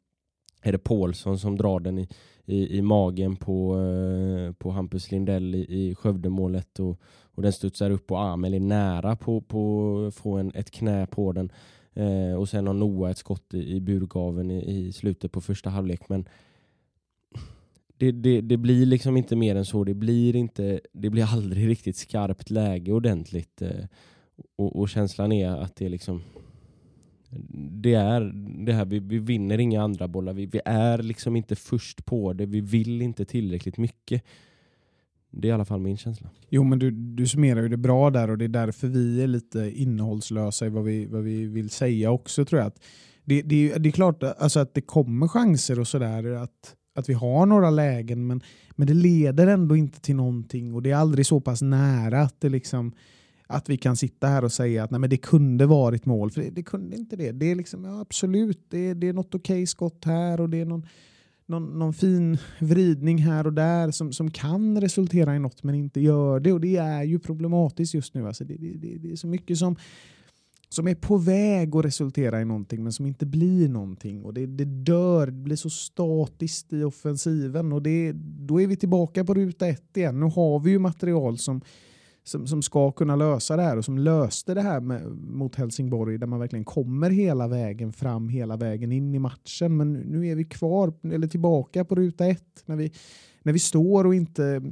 är 0.63 0.73
det 0.73 0.79
Paulsson 0.79 1.39
som 1.39 1.57
drar 1.57 1.81
den 1.81 1.99
i, 1.99 2.09
i, 2.45 2.79
i 2.79 2.83
magen 2.83 3.37
på, 3.37 3.81
eh, 3.81 4.53
på 4.53 4.71
Hampus 4.71 5.11
Lindell 5.11 5.55
i, 5.55 5.59
i 5.59 5.95
Skövdemålet 5.95 6.81
och, 6.81 7.01
och 7.35 7.43
den 7.43 7.53
studsar 7.53 7.91
upp 7.91 8.11
och 8.11 8.23
Amel 8.23 8.55
är 8.55 8.61
nära 8.61 9.17
på 9.17 9.37
att 10.09 10.15
få 10.15 10.37
en, 10.37 10.53
ett 10.55 10.71
knä 10.71 11.07
på 11.07 11.33
den. 11.33 11.53
Eh, 11.95 12.35
och 12.35 12.49
sen 12.49 12.67
har 12.67 12.75
Noah 12.75 13.11
ett 13.11 13.19
skott 13.19 13.55
i, 13.55 13.77
i 13.77 13.81
burgaven 13.81 14.51
i, 14.51 14.87
i 14.87 14.93
slutet 14.93 15.33
på 15.33 15.41
första 15.41 15.71
halvlek. 15.71 16.09
Men 16.09 16.29
det, 17.99 18.13
det, 18.13 18.41
det, 18.41 18.57
blir 18.57 18.87
liksom 18.87 19.17
inte 19.17 19.37
mer 19.37 19.57
än 19.57 19.65
så. 19.65 19.85
Det 19.85 19.95
blir, 19.95 20.37
inte, 20.37 20.81
det 20.93 21.11
blir 21.11 21.25
aldrig 21.25 21.69
riktigt 21.69 21.97
skarpt 21.97 22.51
läge 22.51 22.93
ordentligt. 22.93 23.63
Eh, 23.63 23.85
och, 24.57 24.81
och, 24.81 24.89
känslan 24.89 25.33
är 25.33 25.51
att 25.51 25.77
det 25.77 25.85
är 25.85 25.89
liksom 25.89 26.23
det 27.83 27.95
är 27.95 28.33
det 28.65 28.73
här, 28.73 28.85
vi, 28.85 28.99
vi 28.99 29.19
vinner 29.19 29.59
inga 29.59 29.83
andra 29.83 30.09
bollar. 30.09 30.33
Vi, 30.33 30.47
vi, 30.47 30.61
är 30.65 30.99
liksom 30.99 31.37
inte 31.37 31.57
först 31.57 32.05
på 32.05 32.33
det. 32.33 32.47
Vi 32.47 32.61
vill 32.61 33.03
inte 33.03 33.25
tillräckligt 33.25 33.77
mycket. 33.77 34.25
Det 35.31 35.49
är 35.49 35.51
i 35.51 35.53
alla 35.53 35.65
fall 35.65 35.81
min 35.81 35.97
känsla. 35.97 36.31
Jo, 36.49 36.65
men 36.65 36.79
du, 36.79 36.91
du 36.91 37.27
summerar 37.27 37.63
ju 37.63 37.69
det 37.69 37.77
bra 37.77 38.11
där 38.11 38.31
och 38.31 38.39
det 38.39 38.45
är 38.45 38.49
därför 38.49 38.89
vi 38.89 39.23
är 39.23 39.27
lite 39.27 39.73
innehållslösa 39.75 40.67
i 40.67 40.69
vad 40.69 40.85
vi, 40.85 41.07
vad 41.07 41.23
vi 41.23 41.47
vill 41.47 41.71
säga 41.71 42.11
också 42.11 42.45
tror 42.45 42.61
jag. 42.61 42.67
Att 42.67 42.85
det, 43.25 43.43
det, 43.43 43.79
det 43.79 43.89
är 43.89 43.93
klart 43.93 44.23
alltså 44.23 44.61
att 44.61 44.75
det 44.75 44.81
kommer 44.81 45.29
chanser 45.29 45.81
och 45.81 45.89
sådär. 45.89 46.25
Att, 46.25 46.77
att 46.95 47.09
vi 47.09 47.13
har 47.13 47.47
några 47.47 47.71
lägen 47.71 48.27
men, 48.27 48.43
men 48.71 48.87
det 48.87 48.95
leder 48.95 49.47
ändå 49.47 49.77
inte 49.77 50.01
till 50.01 50.17
någonting 50.17 50.75
och 50.75 50.83
det 50.83 50.91
är 50.91 50.97
aldrig 50.97 51.27
så 51.27 51.41
pass 51.41 51.63
nära 51.63 52.23
att 52.23 52.41
det 52.41 52.49
liksom 52.49 52.93
att 53.47 53.69
vi 53.69 53.77
kan 53.77 53.97
sitta 53.97 54.27
här 54.27 54.45
och 54.45 54.53
säga 54.53 54.85
att 54.85 54.91
nej, 54.91 55.01
men 55.01 55.11
det 55.11 55.17
kunde 55.17 55.67
varit 55.67 56.07
mål. 56.07 56.31
För 56.31 56.41
det, 56.41 56.51
det 56.51 56.63
kunde 56.63 56.97
inte 56.97 57.17
det. 57.17 57.33
Det 57.33 57.51
är 57.51 57.55
liksom, 57.55 57.85
ja, 57.85 58.01
absolut, 58.01 58.67
det, 58.69 58.95
det 58.95 59.09
är 59.09 59.13
något 59.13 59.35
okej 59.35 59.55
okay 59.55 59.67
skott 59.67 60.05
här 60.05 60.41
och 60.41 60.51
det 60.51 60.61
är 60.61 60.65
någon, 60.65 60.87
någon, 61.47 61.79
någon, 61.79 61.95
fin 61.95 62.39
vridning 62.59 63.19
här 63.19 63.47
och 63.47 63.53
där 63.53 63.91
som, 63.91 64.13
som 64.13 64.31
kan 64.31 64.81
resultera 64.81 65.37
i 65.37 65.39
något 65.39 65.63
men 65.63 65.75
inte 65.75 66.01
gör 66.01 66.41
det. 66.41 66.53
Och 66.53 66.61
det 66.61 66.77
är 66.77 67.03
ju 67.03 67.19
problematiskt 67.19 67.95
just 67.95 68.15
nu. 68.15 68.27
Alltså 68.27 68.45
det, 68.45 68.55
det, 68.55 68.73
det 68.73 68.99
det 68.99 69.13
är 69.13 69.17
så 69.17 69.27
mycket 69.27 69.59
som, 69.59 69.77
som 70.69 70.89
är 70.89 70.95
på 70.95 71.17
väg 71.17 71.77
att 71.77 71.85
resultera 71.85 72.41
i 72.41 72.45
någonting 72.45 72.83
men 72.83 72.93
som 72.93 73.07
inte 73.07 73.27
blir 73.27 73.69
någonting. 73.69 74.25
Och 74.25 74.35
det, 74.35 74.47
det 74.47 74.65
dör, 74.65 75.27
det 75.27 75.33
blir 75.33 75.57
så 75.57 75.71
statiskt 75.71 76.73
i 76.73 76.83
offensiven 76.83 77.73
och 77.73 77.83
det, 77.83 78.13
då 78.17 78.61
är 78.61 78.67
vi 78.67 78.77
tillbaka 78.77 79.25
på 79.25 79.35
ruta 79.35 79.69
ett 79.69 79.97
igen. 79.97 80.21
Nu 80.21 80.27
har 80.27 80.61
vi 80.61 80.71
ju 80.71 80.79
material 80.79 81.39
som 81.39 81.61
som, 82.27 82.47
som 82.47 82.63
ska 82.63 82.93
kunna 82.93 83.17
lösa 83.17 83.57
det 83.57 83.63
här 83.63 83.77
och 83.77 83.85
som 83.85 83.99
löste 83.99 84.55
det 84.55 84.63
här 84.63 84.81
med, 84.81 85.07
mot 85.17 85.55
Helsingborg 85.55 86.19
där 86.19 86.27
man 86.27 86.41
verkligen 86.41 86.65
kommer 86.65 87.11
hela 87.11 87.49
vägen 87.49 87.93
fram, 87.93 88.29
hela 88.29 88.57
vägen 88.57 88.93
in 88.93 89.15
i 89.15 89.19
matchen. 89.19 89.77
Men 89.77 89.93
nu 89.93 90.27
är 90.27 90.35
vi 90.35 90.45
kvar, 90.45 90.93
eller 91.13 91.27
tillbaka 91.27 91.85
på 91.85 91.95
ruta 91.95 92.27
ett 92.27 92.63
när 92.67 92.77
vi, 92.77 92.93
när 93.43 93.53
vi 93.53 93.59
står 93.59 94.07
och 94.07 94.15
inte 94.15 94.63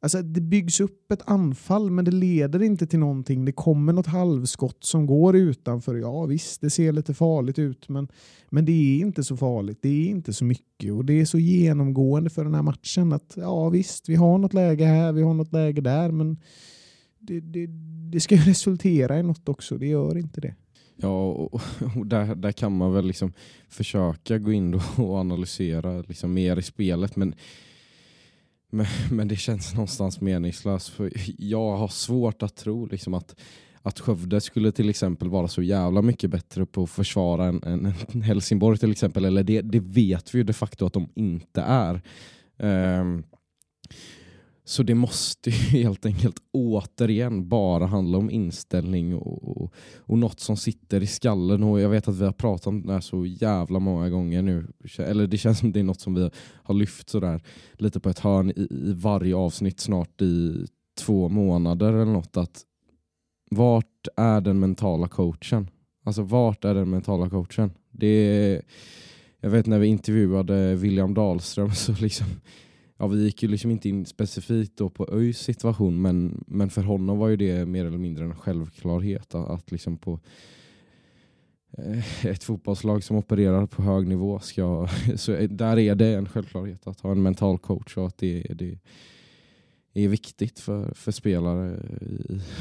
Alltså 0.00 0.22
det 0.22 0.40
byggs 0.40 0.80
upp 0.80 1.12
ett 1.12 1.22
anfall 1.24 1.90
men 1.90 2.04
det 2.04 2.10
leder 2.10 2.62
inte 2.62 2.86
till 2.86 2.98
någonting. 2.98 3.44
Det 3.44 3.52
kommer 3.52 3.92
något 3.92 4.06
halvskott 4.06 4.84
som 4.84 5.06
går 5.06 5.36
utanför. 5.36 5.94
Ja 5.94 6.26
visst, 6.26 6.60
det 6.60 6.70
ser 6.70 6.92
lite 6.92 7.14
farligt 7.14 7.58
ut 7.58 7.88
men, 7.88 8.08
men 8.50 8.64
det 8.64 8.72
är 8.72 9.00
inte 9.00 9.24
så 9.24 9.36
farligt. 9.36 9.78
Det 9.82 9.88
är 9.88 10.08
inte 10.08 10.32
så 10.32 10.44
mycket 10.44 10.92
och 10.92 11.04
det 11.04 11.20
är 11.20 11.24
så 11.24 11.38
genomgående 11.38 12.30
för 12.30 12.44
den 12.44 12.54
här 12.54 12.62
matchen 12.62 13.12
att 13.12 13.32
ja 13.36 13.68
visst, 13.68 14.08
vi 14.08 14.14
har 14.14 14.38
något 14.38 14.54
läge 14.54 14.84
här, 14.84 15.12
vi 15.12 15.22
har 15.22 15.34
något 15.34 15.52
läge 15.52 15.80
där 15.80 16.10
men 16.10 16.36
det, 17.18 17.40
det, 17.40 17.66
det 18.12 18.20
ska 18.20 18.34
ju 18.34 18.42
resultera 18.50 19.18
i 19.18 19.22
något 19.22 19.48
också. 19.48 19.78
Det 19.78 19.86
gör 19.86 20.18
inte 20.18 20.40
det. 20.40 20.54
Ja, 20.96 21.30
och, 21.32 21.60
och 21.96 22.06
där, 22.06 22.34
där 22.34 22.52
kan 22.52 22.76
man 22.76 22.92
väl 22.92 23.06
liksom 23.06 23.32
försöka 23.68 24.38
gå 24.38 24.52
in 24.52 24.74
och 24.74 24.82
analysera 24.98 26.02
liksom 26.08 26.34
mer 26.34 26.56
i 26.56 26.62
spelet 26.62 27.16
men 27.16 27.34
men, 28.70 28.86
men 29.10 29.28
det 29.28 29.36
känns 29.36 29.74
någonstans 29.74 30.20
meningslöst. 30.20 30.88
För 30.88 31.12
jag 31.38 31.76
har 31.76 31.88
svårt 31.88 32.42
att 32.42 32.56
tro 32.56 32.86
liksom 32.86 33.14
att, 33.14 33.40
att 33.82 34.00
Skövde 34.00 34.40
skulle 34.40 34.72
till 34.72 34.90
exempel 34.90 35.28
vara 35.28 35.48
så 35.48 35.62
jävla 35.62 36.02
mycket 36.02 36.30
bättre 36.30 36.66
på 36.66 36.82
att 36.82 36.90
försvara 36.90 37.46
än, 37.46 37.62
än 37.62 38.22
Helsingborg 38.22 38.78
till 38.78 38.90
exempel. 38.90 39.24
Eller 39.24 39.42
det, 39.42 39.62
det 39.62 39.80
vet 39.80 40.34
vi 40.34 40.38
ju 40.38 40.44
de 40.44 40.52
facto 40.52 40.86
att 40.86 40.92
de 40.92 41.08
inte 41.14 41.60
är. 41.62 42.02
Um, 42.56 43.24
så 44.68 44.82
det 44.82 44.94
måste 44.94 45.50
helt 45.50 46.06
enkelt 46.06 46.36
återigen 46.52 47.48
bara 47.48 47.86
handla 47.86 48.18
om 48.18 48.30
inställning 48.30 49.14
och, 49.14 49.62
och, 49.62 49.72
och 49.96 50.18
något 50.18 50.40
som 50.40 50.56
sitter 50.56 51.02
i 51.02 51.06
skallen. 51.06 51.62
Och 51.62 51.80
jag 51.80 51.88
vet 51.88 52.08
att 52.08 52.18
vi 52.18 52.24
har 52.24 52.32
pratat 52.32 52.66
om 52.66 52.86
det 52.86 52.92
här 52.92 53.00
så 53.00 53.26
jävla 53.26 53.78
många 53.78 54.10
gånger 54.10 54.42
nu. 54.42 54.66
Eller 54.98 55.26
det 55.26 55.38
känns 55.38 55.58
som 55.58 55.72
det 55.72 55.80
är 55.80 55.84
något 55.84 56.00
som 56.00 56.14
vi 56.14 56.30
har 56.62 56.74
lyft 56.74 57.10
sådär 57.10 57.42
lite 57.72 58.00
på 58.00 58.08
ett 58.08 58.18
hörn 58.18 58.50
i, 58.50 58.68
i 58.70 58.92
varje 58.92 59.36
avsnitt 59.36 59.80
snart 59.80 60.22
i 60.22 60.66
två 60.98 61.28
månader 61.28 61.92
eller 61.92 62.12
något. 62.12 62.36
Att 62.36 62.62
vart 63.50 64.08
är 64.16 64.40
den 64.40 64.60
mentala 64.60 65.08
coachen? 65.08 65.70
Alltså 66.04 66.22
vart 66.22 66.64
är 66.64 66.74
den 66.74 66.90
mentala 66.90 67.30
coachen? 67.30 67.70
Det 67.90 68.06
är, 68.06 68.62
jag 69.40 69.50
vet 69.50 69.66
när 69.66 69.78
vi 69.78 69.86
intervjuade 69.86 70.74
William 70.74 71.14
Dahlström 71.14 71.70
så 71.74 71.92
liksom 71.92 72.26
ja, 72.98 73.06
vi 73.06 73.24
gick 73.24 73.42
ju 73.42 73.48
liksom 73.48 73.70
inte 73.70 73.88
in 73.88 74.06
specifikt 74.06 74.76
då 74.76 74.88
på 74.88 75.08
ÖIS 75.12 75.38
situation 75.38 76.02
men, 76.02 76.44
men 76.46 76.70
för 76.70 76.82
honom 76.82 77.18
var 77.18 77.28
ju 77.28 77.36
det 77.36 77.66
mer 77.66 77.84
eller 77.84 77.98
mindre 77.98 78.24
en 78.24 78.34
självklarhet 78.34 79.34
att, 79.34 79.50
att 79.50 79.70
liksom 79.70 79.96
på 79.96 80.20
eh, 81.78 82.26
ett 82.26 82.44
fotbollslag 82.44 83.04
som 83.04 83.16
opererar 83.16 83.66
på 83.66 83.82
hög 83.82 84.06
nivå 84.06 84.38
ska, 84.38 84.88
så 85.16 85.46
där 85.50 85.78
är 85.78 85.94
det 85.94 86.14
en 86.14 86.28
självklarhet 86.28 86.86
att 86.86 87.00
ha 87.00 87.12
en 87.12 87.22
mental 87.22 87.58
coach 87.58 87.96
och 87.96 88.06
att 88.06 88.18
det, 88.18 88.42
det 88.54 88.78
är 89.94 90.08
viktigt 90.08 90.60
för, 90.60 90.94
för 90.94 91.12
spelare 91.12 91.82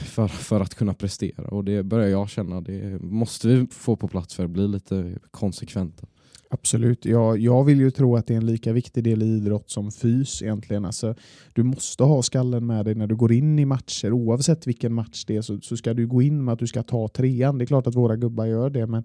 för, 0.05 0.27
för 0.27 0.59
att 0.59 0.75
kunna 0.75 0.93
prestera 0.93 1.47
och 1.47 1.63
det 1.63 1.83
börjar 1.83 2.07
jag 2.07 2.29
känna 2.29 2.61
det 2.61 3.01
måste 3.01 3.47
vi 3.47 3.67
få 3.67 3.95
på 3.95 4.07
plats 4.07 4.35
för 4.35 4.45
att 4.45 4.51
bli 4.51 4.67
lite 4.67 5.19
konsekventa. 5.31 6.07
Absolut. 6.49 7.05
Jag, 7.05 7.37
jag 7.37 7.63
vill 7.63 7.79
ju 7.79 7.91
tro 7.91 8.15
att 8.15 8.27
det 8.27 8.33
är 8.33 8.37
en 8.37 8.45
lika 8.45 8.73
viktig 8.73 9.03
del 9.03 9.23
i 9.23 9.25
idrott 9.25 9.69
som 9.69 9.91
fys 9.91 10.41
egentligen. 10.41 10.85
Alltså, 10.85 11.15
du 11.53 11.63
måste 11.63 12.03
ha 12.03 12.21
skallen 12.21 12.65
med 12.65 12.85
dig 12.85 12.95
när 12.95 13.07
du 13.07 13.15
går 13.15 13.31
in 13.31 13.59
i 13.59 13.65
matcher. 13.65 14.11
Oavsett 14.11 14.67
vilken 14.67 14.93
match 14.93 15.25
det 15.25 15.35
är 15.37 15.41
så, 15.41 15.59
så 15.61 15.77
ska 15.77 15.93
du 15.93 16.07
gå 16.07 16.21
in 16.21 16.45
med 16.45 16.53
att 16.53 16.59
du 16.59 16.67
ska 16.67 16.83
ta 16.83 17.07
trean. 17.07 17.57
Det 17.57 17.63
är 17.63 17.65
klart 17.65 17.87
att 17.87 17.95
våra 17.95 18.15
gubbar 18.15 18.45
gör 18.45 18.69
det, 18.69 18.87
men, 18.87 19.03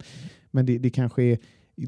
men 0.50 0.66
det, 0.66 0.78
det 0.78 0.90
kanske 0.90 1.22
är 1.22 1.38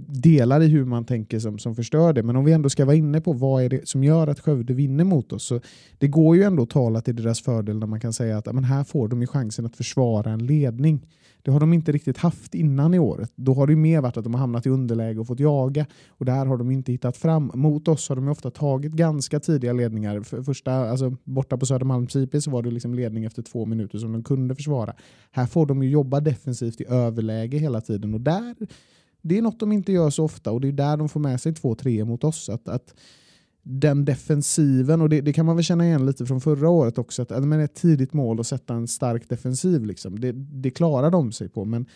delar 0.08 0.60
i 0.60 0.68
hur 0.68 0.84
man 0.84 1.04
tänker 1.04 1.38
som, 1.38 1.58
som 1.58 1.74
förstör 1.74 2.12
det. 2.12 2.22
Men 2.22 2.36
om 2.36 2.44
vi 2.44 2.52
ändå 2.52 2.70
ska 2.70 2.84
vara 2.84 2.96
inne 2.96 3.20
på 3.20 3.32
vad 3.32 3.64
är 3.64 3.68
det 3.68 3.88
som 3.88 4.04
gör 4.04 4.26
att 4.26 4.40
Skövde 4.40 4.74
vinner 4.74 5.04
mot 5.04 5.32
oss. 5.32 5.44
Så 5.44 5.60
det 5.98 6.08
går 6.08 6.36
ju 6.36 6.42
ändå 6.42 6.62
att 6.62 6.70
tala 6.70 7.00
till 7.00 7.16
deras 7.16 7.40
fördel 7.40 7.78
när 7.78 7.86
man 7.86 8.00
kan 8.00 8.12
säga 8.12 8.38
att 8.38 8.54
men 8.54 8.64
här 8.64 8.84
får 8.84 9.08
de 9.08 9.20
ju 9.20 9.26
chansen 9.26 9.66
att 9.66 9.76
försvara 9.76 10.30
en 10.30 10.46
ledning. 10.46 11.06
Det 11.42 11.50
har 11.50 11.60
de 11.60 11.72
inte 11.72 11.92
riktigt 11.92 12.18
haft 12.18 12.54
innan 12.54 12.94
i 12.94 12.98
året. 12.98 13.32
Då 13.36 13.54
har 13.54 13.66
det 13.66 13.76
mer 13.76 14.00
varit 14.00 14.16
att 14.16 14.24
de 14.24 14.34
har 14.34 14.40
hamnat 14.40 14.66
i 14.66 14.70
underläge 14.70 15.20
och 15.20 15.26
fått 15.26 15.40
jaga 15.40 15.86
och 16.08 16.24
där 16.24 16.46
har 16.46 16.56
de 16.56 16.70
inte 16.70 16.92
hittat 16.92 17.16
fram. 17.16 17.50
Mot 17.54 17.88
oss 17.88 18.08
har 18.08 18.16
de 18.16 18.28
ofta 18.28 18.50
tagit 18.50 18.92
ganska 18.92 19.40
tidiga 19.40 19.72
ledningar. 19.72 20.20
För 20.20 20.42
första, 20.42 20.72
alltså, 20.72 21.16
borta 21.24 21.56
på 21.56 21.66
Södermalms 21.66 22.16
IP 22.16 22.42
så 22.42 22.50
var 22.50 22.62
det 22.62 22.70
liksom 22.70 22.94
ledning 22.94 23.24
efter 23.24 23.42
två 23.42 23.66
minuter 23.66 23.98
som 23.98 24.12
de 24.12 24.22
kunde 24.22 24.54
försvara. 24.54 24.94
Här 25.30 25.46
får 25.46 25.66
de 25.66 25.82
ju 25.82 25.90
jobba 25.90 26.20
defensivt 26.20 26.80
i 26.80 26.84
överläge 26.88 27.58
hela 27.58 27.80
tiden 27.80 28.14
och 28.14 28.20
där 28.20 28.54
det 29.24 29.38
är 29.38 29.42
något 29.42 29.60
de 29.60 29.72
inte 29.72 29.92
gör 29.92 30.10
så 30.10 30.24
ofta 30.24 30.50
och 30.50 30.60
det 30.60 30.68
är 30.68 30.72
där 30.72 30.96
de 30.96 31.08
får 31.08 31.20
med 31.20 31.40
sig 31.40 31.54
två 31.54 31.74
3 31.74 32.04
mot 32.04 32.24
oss. 32.24 32.48
Att, 32.48 32.68
att 32.68 32.94
den 33.62 34.04
defensiven, 34.04 35.00
och 35.00 35.08
det, 35.08 35.20
det, 35.20 35.32
kan 35.32 35.46
man 35.46 35.56
väl 35.56 35.64
känna 35.64 35.86
igen 35.86 36.06
lite 36.06 36.26
från 36.26 36.40
förra 36.40 36.68
året 36.68 36.98
också, 36.98 37.22
att 37.22 37.44
men 37.44 37.60
ett 37.60 37.74
tidigt 37.74 38.12
mål 38.12 38.38
och 38.38 38.46
sätta 38.46 38.74
en 38.74 38.88
stark 38.88 39.28
defensiv, 39.28 39.84
liksom, 39.84 40.20
det, 40.20 40.32
det 40.32 40.70
klarar 40.70 41.10
de 41.10 41.32
sig 41.32 41.48
på. 41.48 41.64
Men 41.64 41.86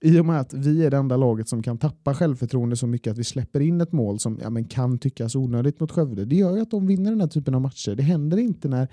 i 0.00 0.18
och 0.18 0.26
med 0.26 0.40
att 0.40 0.54
vi 0.54 0.84
är 0.84 0.90
det 0.90 0.96
enda 0.96 1.16
laget 1.16 1.48
som 1.48 1.62
kan 1.62 1.78
tappa 1.78 2.14
självförtroende 2.14 2.76
så 2.76 2.86
mycket 2.86 3.10
att 3.10 3.18
vi 3.18 3.24
släpper 3.24 3.60
in 3.60 3.80
ett 3.80 3.92
mål 3.92 4.18
som 4.18 4.38
ja, 4.42 4.50
men 4.50 4.64
kan 4.64 4.98
tyckas 4.98 5.34
onödigt 5.34 5.80
mot 5.80 5.92
Skövde, 5.92 6.24
det 6.24 6.36
gör 6.36 6.56
ju 6.56 6.62
att 6.62 6.70
de 6.70 6.86
vinner 6.86 7.10
den 7.10 7.20
här 7.20 7.28
typen 7.28 7.54
av 7.54 7.60
matcher. 7.60 7.94
Det 7.94 8.02
händer 8.02 8.36
inte 8.36 8.68
när 8.68 8.88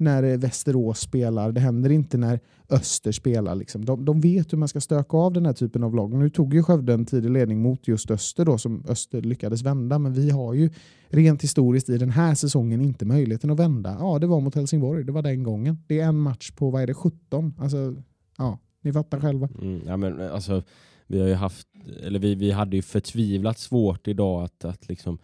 när 0.00 0.36
Västerås 0.36 1.00
spelar, 1.00 1.52
det 1.52 1.60
händer 1.60 1.90
inte 1.90 2.18
när 2.18 2.40
Öster 2.70 3.12
spelar. 3.12 3.54
Liksom. 3.54 3.84
De, 3.84 4.04
de 4.04 4.20
vet 4.20 4.52
hur 4.52 4.58
man 4.58 4.68
ska 4.68 4.80
stöka 4.80 5.16
av 5.16 5.32
den 5.32 5.46
här 5.46 5.52
typen 5.52 5.82
av 5.82 5.94
lag. 5.94 6.14
Nu 6.14 6.30
tog 6.30 6.54
ju 6.54 6.62
Skövde 6.62 6.92
en 6.94 7.06
tidig 7.06 7.30
ledning 7.30 7.62
mot 7.62 7.88
just 7.88 8.10
Öster 8.10 8.44
då, 8.44 8.58
som 8.58 8.84
Öster 8.88 9.22
lyckades 9.22 9.62
vända, 9.62 9.98
men 9.98 10.12
vi 10.12 10.30
har 10.30 10.54
ju 10.54 10.70
rent 11.08 11.42
historiskt 11.42 11.88
i 11.88 11.98
den 11.98 12.10
här 12.10 12.34
säsongen 12.34 12.80
inte 12.80 13.04
möjligheten 13.04 13.50
att 13.50 13.58
vända. 13.58 13.96
Ja, 14.00 14.18
det 14.18 14.26
var 14.26 14.40
mot 14.40 14.54
Helsingborg, 14.54 15.04
det 15.04 15.12
var 15.12 15.22
den 15.22 15.42
gången. 15.42 15.78
Det 15.86 16.00
är 16.00 16.08
en 16.08 16.18
match 16.18 16.50
på, 16.50 16.70
vad 16.70 16.82
är 16.82 16.86
det, 16.86 16.94
17? 16.94 17.54
Alltså, 17.58 17.94
ja, 18.38 18.58
ni 18.82 18.92
fattar 18.92 19.20
själva. 19.20 19.48
Mm, 19.62 19.80
ja, 19.86 19.96
men 19.96 20.20
alltså, 20.20 20.62
vi, 21.06 21.20
har 21.20 21.28
ju 21.28 21.34
haft, 21.34 21.68
eller 22.02 22.18
vi, 22.18 22.34
vi 22.34 22.50
hade 22.50 22.76
ju 22.76 22.82
förtvivlat 22.82 23.58
svårt 23.58 24.08
idag 24.08 24.44
att, 24.44 24.64
att 24.64 24.88
liksom 24.88 25.18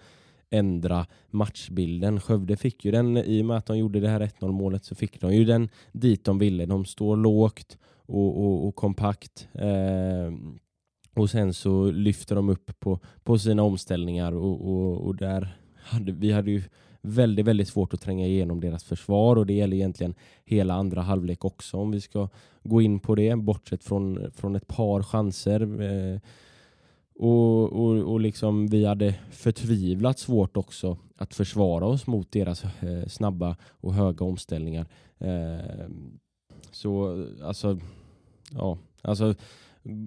ändra 0.51 1.07
matchbilden. 1.31 2.21
Skövde 2.21 2.57
fick 2.57 2.85
ju 2.85 2.91
den, 2.91 3.17
i 3.17 3.43
och 3.43 3.47
med 3.47 3.57
att 3.57 3.67
de 3.67 3.79
gjorde 3.79 4.01
det 4.01 4.09
här 4.09 4.21
1-0 4.21 4.53
målet 4.53 4.85
så 4.85 4.95
fick 4.95 5.21
de 5.21 5.35
ju 5.35 5.45
den 5.45 5.69
dit 5.93 6.25
de 6.25 6.39
ville. 6.39 6.67
De 6.67 6.85
står 6.85 7.17
lågt 7.17 7.79
och, 8.07 8.45
och, 8.45 8.67
och 8.69 8.75
kompakt. 8.77 9.49
Eh, 9.53 10.33
och 11.15 11.31
sen 11.31 11.55
så 11.55 11.91
lyfter 11.91 12.35
de 12.35 12.49
upp 12.49 12.81
på, 12.81 12.99
på 13.25 13.39
sina 13.39 13.63
omställningar 13.63 14.33
och, 14.33 14.69
och, 14.71 15.07
och 15.07 15.17
där 15.17 15.57
hade 15.77 16.13
vi 16.13 16.33
hade 16.33 16.51
ju 16.51 16.63
väldigt, 17.03 17.47
väldigt 17.47 17.69
svårt 17.69 17.95
att 17.95 18.01
tränga 18.01 18.27
igenom 18.27 18.61
deras 18.61 18.85
försvar 18.85 19.37
och 19.37 19.47
det 19.47 19.53
gäller 19.53 19.77
egentligen 19.77 20.15
hela 20.45 20.75
andra 20.75 21.03
halvlek 21.03 21.45
också 21.45 21.77
om 21.77 21.91
vi 21.91 22.01
ska 22.01 22.29
gå 22.63 22.83
in 22.83 23.01
på 23.01 23.15
det, 23.15 23.37
bortsett 23.37 23.85
från, 23.85 24.31
från 24.35 24.57
ett 24.57 24.67
par 24.67 25.03
chanser. 25.03 25.83
Eh, 25.83 26.21
och, 27.19 27.73
och, 27.73 28.13
och 28.13 28.21
liksom 28.21 28.67
vi 28.67 28.85
hade 28.85 29.15
förtvivlat 29.31 30.19
svårt 30.19 30.57
också 30.57 30.99
att 31.17 31.35
försvara 31.35 31.87
oss 31.87 32.07
mot 32.07 32.33
deras 32.33 32.65
eh, 32.65 33.07
snabba 33.07 33.57
och 33.69 33.95
höga 33.95 34.25
omställningar. 34.25 34.87
Eh, 35.19 35.89
så 36.71 37.27
alltså, 37.43 37.79
ja, 38.53 38.79
alltså 39.03 39.35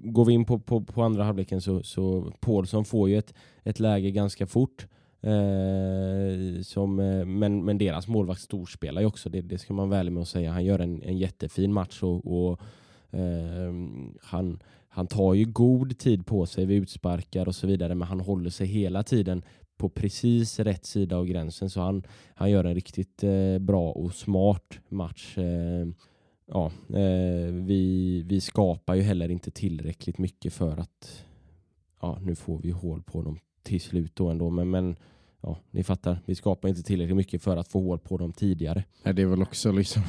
går 0.04 0.26
vi 0.26 0.34
in 0.34 0.46
på, 0.46 0.60
på, 0.60 0.82
på 0.82 1.04
andra 1.04 1.24
halvleken 1.24 1.62
så, 1.62 1.84
så 1.84 2.32
Paulsson 2.40 2.86
får 2.86 3.10
ju 3.10 3.18
ett, 3.18 3.34
ett 3.64 3.80
läge 3.80 4.12
ganska 4.12 4.48
fort. 4.48 4.88
Eh, 5.22 6.62
som, 6.62 7.00
eh, 7.00 7.26
men, 7.26 7.66
men 7.66 7.78
deras 7.78 8.08
målvakt 8.08 8.42
storspelar 8.42 9.02
ju 9.02 9.08
också, 9.08 9.30
det, 9.30 9.42
det 9.42 9.58
ska 9.58 9.74
man 9.74 9.90
väl 9.90 10.10
med 10.10 10.22
att 10.22 10.28
säga. 10.28 10.52
Han 10.52 10.66
gör 10.66 10.80
en, 10.80 11.02
en 11.04 11.18
jättefin 11.18 11.74
match 11.74 12.04
och, 12.04 12.50
och 12.50 12.60
eh, 13.12 13.74
han, 14.22 14.60
han 14.98 15.08
tar 15.08 15.34
ju 15.34 15.46
god 15.46 15.98
tid 15.98 16.26
på 16.26 16.46
sig 16.46 16.66
vid 16.66 16.82
utsparkar 16.82 17.48
och 17.48 17.56
så 17.56 17.68
vidare 17.68 17.96
men 17.96 18.08
han 18.08 18.20
håller 18.20 18.50
sig 18.50 18.68
hela 18.68 19.04
tiden 19.04 19.42
på 19.78 19.90
precis 19.90 20.60
rätt 20.60 20.86
sida 20.86 21.18
av 21.18 21.26
gränsen 21.26 21.70
så 21.70 21.82
han, 21.82 22.04
han 22.36 22.52
gör 22.52 22.64
en 22.64 22.76
riktigt 22.76 23.24
eh, 23.24 23.60
bra 23.60 23.92
och 23.92 24.14
smart 24.14 24.80
match. 24.90 25.38
Eh, 25.38 25.88
ja, 26.48 26.66
eh, 26.90 27.52
vi, 27.52 28.22
vi 28.26 28.42
skapar 28.42 28.96
ju 28.96 29.02
heller 29.02 29.32
inte 29.32 29.52
tillräckligt 29.52 30.18
mycket 30.18 30.54
för 30.54 30.78
att 30.78 31.26
ja, 32.02 32.20
nu 32.22 32.36
får 32.36 32.60
vi 32.60 32.72
hål 32.72 33.04
på 33.04 33.22
dem 33.22 33.40
till 33.64 33.82
slut 33.82 34.16
då 34.16 34.30
ändå 34.30 34.50
men, 34.50 34.70
men 34.70 34.96
ja, 35.42 35.58
ni 35.72 35.84
fattar, 35.84 36.20
vi 36.26 36.36
skapar 36.36 36.70
inte 36.70 36.84
tillräckligt 36.84 37.18
mycket 37.18 37.42
för 37.42 37.58
att 37.58 37.68
få 37.68 37.82
hål 37.82 38.00
på 38.00 38.18
dem 38.18 38.34
tidigare. 38.34 38.84
Nej, 39.04 39.14
det 39.14 39.22
är 39.22 39.26
väl 39.26 39.42
också 39.42 39.72
liksom 39.72 40.04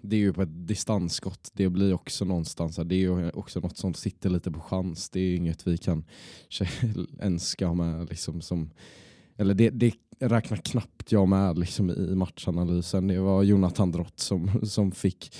det 0.00 0.16
är 0.16 0.20
ju 0.20 0.32
på 0.32 0.42
ett 0.42 0.66
distansskott. 0.66 1.50
Det 1.54 1.68
blir 1.68 1.94
också 1.94 2.24
någonstans, 2.24 2.76
det 2.76 2.94
är 2.94 2.98
ju 2.98 3.30
också 3.30 3.60
något 3.60 3.76
som 3.76 3.94
sitter 3.94 4.30
lite 4.30 4.50
på 4.50 4.60
chans. 4.60 5.10
Det 5.10 5.20
är 5.20 5.36
inget 5.36 5.66
vi 5.66 5.78
kan 5.78 6.04
ens 7.20 7.48
ska 7.48 7.66
ha 7.66 7.74
med 7.74 8.08
liksom 8.08 8.40
som 8.40 8.70
eller 9.36 9.54
det, 9.54 9.70
det, 9.70 9.94
räknar 10.18 10.56
knappt 10.56 11.12
jag 11.12 11.28
med 11.28 11.58
liksom, 11.58 11.90
i 11.90 12.14
matchanalysen. 12.14 13.06
Det 13.06 13.20
var 13.20 13.42
Jonathan 13.42 13.92
Drott 13.92 14.20
som, 14.20 14.60
som 14.62 14.92
fick 14.92 15.32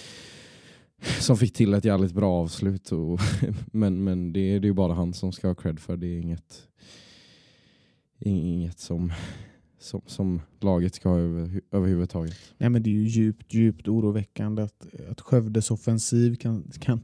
som 1.03 1.37
fick 1.37 1.53
till 1.53 1.75
ett 1.75 1.85
jävligt 1.85 2.13
bra 2.13 2.33
avslut. 2.35 2.93
Och, 2.93 3.21
men 3.73 4.05
men 4.05 4.33
det, 4.33 4.41
det 4.41 4.67
är 4.67 4.69
ju 4.69 4.73
bara 4.73 4.95
han 4.95 5.15
som 5.15 5.33
ska 5.33 5.49
ha 5.49 5.55
cred 5.55 5.81
för. 5.81 5.97
Det 5.97 6.07
är 6.07 6.21
inget, 6.21 6.69
inget 8.19 8.79
som, 8.79 9.13
som, 9.81 10.01
som 10.07 10.41
laget 10.61 10.95
ska 10.95 11.09
ha 11.09 11.19
över, 11.19 11.61
överhuvudtaget. 11.71 12.35
Nej, 12.59 12.71
men 12.71 12.83
det 12.83 12.91
är 12.91 12.95
ju 12.95 13.07
djupt, 13.07 13.55
djupt 13.55 13.89
oroväckande 13.89 14.63
att, 14.63 14.87
att 15.11 15.21
Skövdes 15.21 15.71
offensiv 15.71 16.35
kan, 16.35 16.65
kan 16.81 17.01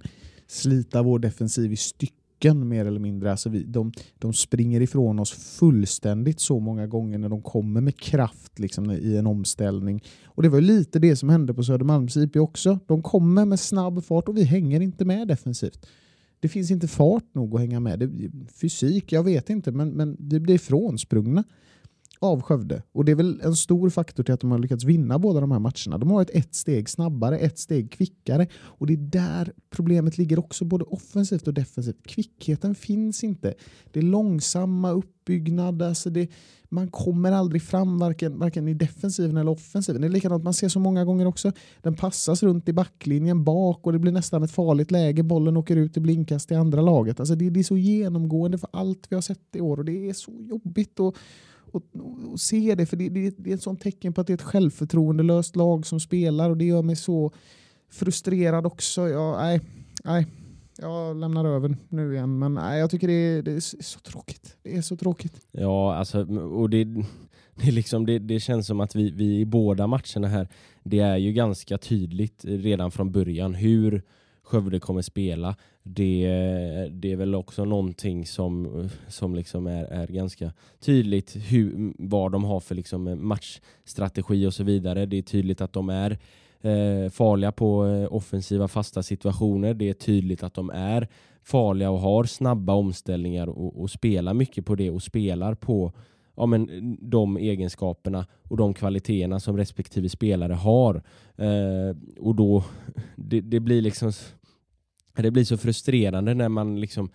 slita 0.47 1.03
vår 1.03 1.19
defensiv 1.19 1.73
i 1.73 1.77
stycken 1.77 2.69
mer 2.69 2.87
eller 2.87 3.01
mindre. 3.01 3.31
Alltså 3.31 3.49
vi, 3.49 3.65
de, 3.65 3.93
de 4.19 4.33
springer 4.33 4.81
ifrån 4.81 5.19
oss 5.19 5.33
fullständigt 5.33 6.41
så 6.41 6.61
många 6.61 6.87
gånger 6.87 7.19
när 7.19 7.29
de 7.29 7.43
kommer 7.43 7.81
med 7.81 8.01
kraft 8.01 8.59
liksom, 8.59 8.91
i 8.91 9.17
en 9.17 9.27
omställning. 9.27 10.05
Och 10.25 10.43
Det 10.43 10.49
var 10.49 10.61
lite 10.61 10.99
det 10.99 11.17
som 11.17 11.29
hände 11.29 11.55
på 11.55 11.65
Södermalms 11.65 12.17
IP 12.17 12.37
också. 12.37 12.79
De 12.87 13.03
kommer 13.03 13.45
med 13.45 13.61
snabb 13.61 14.05
fart 14.05 14.29
och 14.29 14.37
vi 14.37 14.45
hänger 14.45 14.81
inte 14.81 15.05
med 15.05 15.29
defensivt. 15.29 15.87
Det 16.41 16.49
finns 16.49 16.71
inte 16.71 16.89
fart 16.89 17.35
nog 17.35 17.55
att 17.55 17.61
hänga 17.61 17.81
med. 17.81 17.99
Det, 17.99 18.11
fysik, 18.61 19.13
jag 19.13 19.23
vet 19.23 19.51
inte, 19.51 19.73
men, 19.73 19.89
men 19.89 20.17
vi 20.21 20.41
blir 20.41 20.55
ifrånsprungna 20.55 21.45
av 22.19 22.43
Skövde. 22.43 22.83
Och 22.93 23.05
det 23.05 23.13
är 23.13 23.17
väl 23.17 23.41
en 23.41 23.57
stor 23.57 23.91
faktor 23.91 24.25
till 24.25 24.35
att 24.35 24.41
de 24.41 24.51
har 24.51 24.59
lyckats 24.59 24.85
vinna 24.85 25.19
båda 25.19 25.41
de 25.41 25.53
här 25.53 25.59
matcherna. 25.59 25.99
De 25.99 26.11
har 26.11 26.23
ett 26.23 26.31
ett 26.31 26.55
steg 26.55 26.89
snabbare, 26.89 27.39
ett 27.39 27.59
steg 27.59 27.93
kvickare. 27.93 28.47
Och 28.55 28.87
det 28.87 28.93
är 28.93 28.97
där 28.97 29.53
problemet 29.71 30.19
ligger 30.19 30.39
också, 30.39 30.65
både 30.65 30.85
offensivt 30.85 31.47
och 31.47 31.55
defensivt. 31.55 32.07
Kvickheten 32.07 32.75
finns 32.75 33.25
inte. 33.25 33.55
Det 33.93 34.01
är 34.01 34.03
långsamma 34.03 34.91
uppbyggnad. 34.91 35.83
Alltså 35.83 36.11
det, 36.11 36.31
man 36.69 36.89
kommer 36.89 37.33
aldrig 37.33 37.63
fram 37.63 37.99
varken, 37.99 38.39
varken 38.39 38.69
i 38.69 38.75
defensiven 38.75 39.37
eller 39.37 39.51
offensiven. 39.51 40.01
Det 40.01 40.09
är 40.09 40.11
likadant, 40.11 40.45
man 40.45 40.55
ser 40.55 40.69
så 40.69 40.81
många 40.81 41.05
gånger 41.05 41.27
också. 41.27 41.53
Den 41.83 41.95
passas 41.95 42.43
runt 42.43 42.69
i 42.69 42.73
backlinjen 42.73 43.45
bak 43.45 43.87
och 43.87 43.93
det 43.93 43.99
blir 43.99 44.13
nästan 44.13 44.43
ett 44.43 44.51
farligt 44.51 44.91
läge. 44.91 45.23
Bollen 45.23 45.57
åker 45.57 45.77
ut, 45.77 45.95
det 45.95 46.01
blir 46.01 46.15
inkast 46.15 46.53
i 46.53 46.55
andra 46.55 46.83
laget. 46.83 47.21
Alltså 47.21 47.35
det, 47.35 47.51
det 47.51 47.61
är 47.61 47.65
så 47.65 47.77
genomgående 47.77 48.59
för 48.59 48.71
allt 48.73 49.07
vi 49.09 49.15
har 49.15 49.23
sett 49.23 49.57
i 49.57 49.61
år 49.61 49.79
och 49.79 49.85
det 49.85 50.09
är 50.09 50.13
så 50.13 50.33
jobbigt. 50.41 51.01
Och, 51.01 51.17
och, 51.73 51.83
och 52.33 52.41
se 52.41 52.75
det, 52.75 52.87
för 52.87 52.97
det, 52.97 53.09
det, 53.09 53.35
det 53.39 53.51
är 53.51 53.55
ett 53.55 53.63
sånt 53.63 53.81
tecken 53.81 54.13
på 54.13 54.21
att 54.21 54.27
det 54.27 54.33
är 54.33 54.35
ett 54.35 54.43
självförtroendelöst 54.43 55.57
lag 55.57 55.87
som 55.87 56.01
spelar 56.01 56.51
och 56.51 56.57
det 56.57 56.65
gör 56.65 56.83
mig 56.83 56.97
så 56.97 57.33
frustrerad 57.91 58.67
också. 58.67 59.09
Jag, 59.09 59.39
nej, 59.39 59.61
nej, 60.05 60.27
jag 60.79 61.17
lämnar 61.17 61.45
över 61.45 61.77
nu 61.89 62.15
igen, 62.15 62.39
men 62.39 62.55
nej, 62.55 62.81
jag 62.81 62.91
tycker 62.91 63.07
det 63.07 63.13
är, 63.13 63.43
det 63.43 63.53
är 63.53 63.83
så 63.83 64.01
tråkigt. 64.01 64.57
Det 64.63 64.77
är 64.77 64.83
så 64.83 64.97
tråkigt. 64.97 65.41
Ja, 65.53 65.95
alltså, 65.95 66.25
och 66.35 66.71
det, 66.71 66.85
det, 67.55 67.71
liksom, 67.71 68.07
det, 68.07 68.19
det 68.19 68.41
känns 68.41 68.67
som 68.67 68.81
att 68.81 68.95
vi, 68.95 69.11
vi 69.11 69.41
i 69.41 69.45
båda 69.45 69.87
matcherna 69.87 70.29
här, 70.29 70.49
det 70.85 70.99
är 70.99 71.17
ju 71.17 71.33
ganska 71.33 71.79
tydligt 71.79 72.45
redan 72.45 72.91
från 72.91 73.13
början 73.13 73.55
hur 73.55 74.03
Skövde 74.47 74.81
kommer 74.81 75.03
spela. 75.03 75.57
Det, 75.83 76.29
det 76.93 77.13
är 77.13 77.17
väl 77.17 77.35
också 77.35 77.65
någonting 77.65 78.27
som, 78.27 78.89
som 79.09 79.35
liksom 79.35 79.67
är, 79.67 79.85
är 79.85 80.07
ganska 80.07 80.53
tydligt 80.81 81.37
hur, 81.37 81.93
vad 81.99 82.33
de 82.33 82.45
har 82.45 82.61
för 82.61 82.75
liksom 82.75 83.29
matchstrategi 83.29 84.47
och 84.47 84.55
så 84.55 84.65
vidare. 84.65 85.07
Det 85.07 85.19
är 85.19 85.23
tydligt 85.23 85.61
att 85.61 85.73
de 85.73 85.89
är 85.89 86.19
eh, 86.61 87.11
farliga 87.11 87.53
på 87.53 87.87
eh, 87.87 88.15
offensiva 88.15 88.69
fasta 88.69 89.03
situationer. 89.03 89.75
Det 89.75 89.89
är 89.89 89.95
tydligt 89.95 90.43
att 90.43 90.55
de 90.55 90.71
är 90.71 91.09
farliga 91.43 91.91
och 91.91 92.01
har 92.01 92.25
snabba 92.25 92.75
omställningar 92.75 93.47
och, 93.47 93.81
och 93.81 93.91
spelar 93.91 94.35
mycket 94.35 94.67
på 94.67 94.75
det 94.75 94.91
och 94.91 95.03
spelar 95.03 95.55
på 95.55 95.93
ja, 96.37 96.47
men, 96.47 96.97
de 97.01 97.37
egenskaperna 97.37 98.27
och 98.43 98.57
de 98.57 98.75
kvaliteterna 98.75 99.41
som 99.41 99.57
respektive 99.57 100.09
spelare 100.09 100.53
har. 100.53 101.03
Eh, 101.37 101.97
och 102.19 102.35
då, 102.35 102.65
det, 103.17 103.41
det, 103.41 103.61
blir 103.61 103.83
liksom 103.83 104.13
det 105.23 105.31
blir 105.31 105.45
så 105.45 105.57
frustrerande 105.57 106.35
när 106.35 106.49
man 106.49 106.81
liksom 106.81 107.11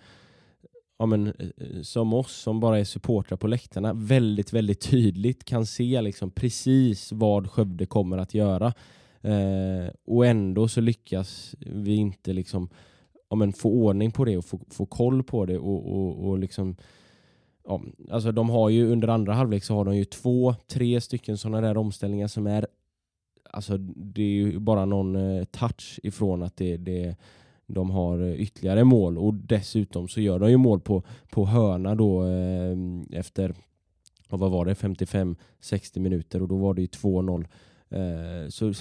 ja, 0.98 1.06
men, 1.06 1.26
eh, 1.26 1.82
som 1.82 2.14
oss 2.14 2.32
som 2.32 2.60
bara 2.60 2.78
är 2.78 2.84
supportrar 2.84 3.36
på 3.36 3.46
läktarna 3.46 3.92
väldigt, 3.92 4.52
väldigt 4.52 4.80
tydligt 4.80 5.44
kan 5.44 5.66
se 5.66 6.00
liksom 6.02 6.30
precis 6.30 7.12
vad 7.12 7.50
Skövde 7.50 7.86
kommer 7.86 8.18
att 8.18 8.34
göra. 8.34 8.72
Eh, 9.20 9.92
och 10.04 10.26
ändå 10.26 10.68
så 10.68 10.80
lyckas 10.80 11.54
vi 11.58 11.94
inte 11.94 12.32
liksom 12.32 12.68
ja, 13.30 13.36
men, 13.36 13.52
få 13.52 13.70
ordning 13.70 14.10
på 14.10 14.24
det 14.24 14.36
och 14.36 14.44
få, 14.44 14.60
få 14.70 14.86
koll 14.86 15.22
på 15.22 15.46
det 15.46 15.58
och, 15.58 15.92
och, 15.92 16.28
och 16.28 16.38
liksom 16.38 16.76
ja, 17.64 17.82
alltså 18.10 18.32
de 18.32 18.50
har 18.50 18.68
ju 18.68 18.92
under 18.92 19.08
andra 19.08 19.34
halvlek 19.34 19.64
så 19.64 19.74
har 19.74 19.84
de 19.84 19.96
ju 19.96 20.04
två, 20.04 20.54
tre 20.66 21.00
stycken 21.00 21.38
sådana 21.38 21.60
där 21.60 21.76
omställningar 21.76 22.28
som 22.28 22.46
är 22.46 22.66
alltså 23.50 23.76
det 23.78 24.22
är 24.22 24.26
ju 24.26 24.58
bara 24.58 24.84
någon 24.84 25.16
eh, 25.16 25.44
touch 25.44 26.00
ifrån 26.02 26.42
att 26.42 26.56
det, 26.56 26.76
det 26.76 27.16
de 27.66 27.90
har 27.90 28.18
eh, 28.18 28.40
ytterligare 28.40 28.84
mål. 28.84 29.18
Och 29.18 29.34
dessutom 29.34 30.08
så 30.08 30.20
gör 30.20 30.38
de 30.38 30.50
ju 30.50 30.56
mål 30.56 30.80
på, 30.80 31.02
på 31.30 31.46
hörna 31.46 31.94
då 31.94 32.26
eh, 32.26 32.76
efter 33.10 33.54
vad 34.28 34.50
var 34.50 34.64
det? 34.64 34.74
55-60 34.74 35.98
minuter. 35.98 36.42
Och 36.42 36.48
då 36.48 36.56
var 36.56 36.74
det 36.74 36.80
ju 36.80 36.86
2-0. 36.86 37.46
Eh, 37.90 38.48
så 38.48 38.72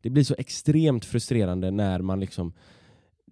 det 0.00 0.10
blir 0.10 0.24
så 0.24 0.34
extremt 0.38 1.04
frustrerande 1.04 1.70
när 1.70 1.98
man 1.98 2.20
liksom 2.20 2.52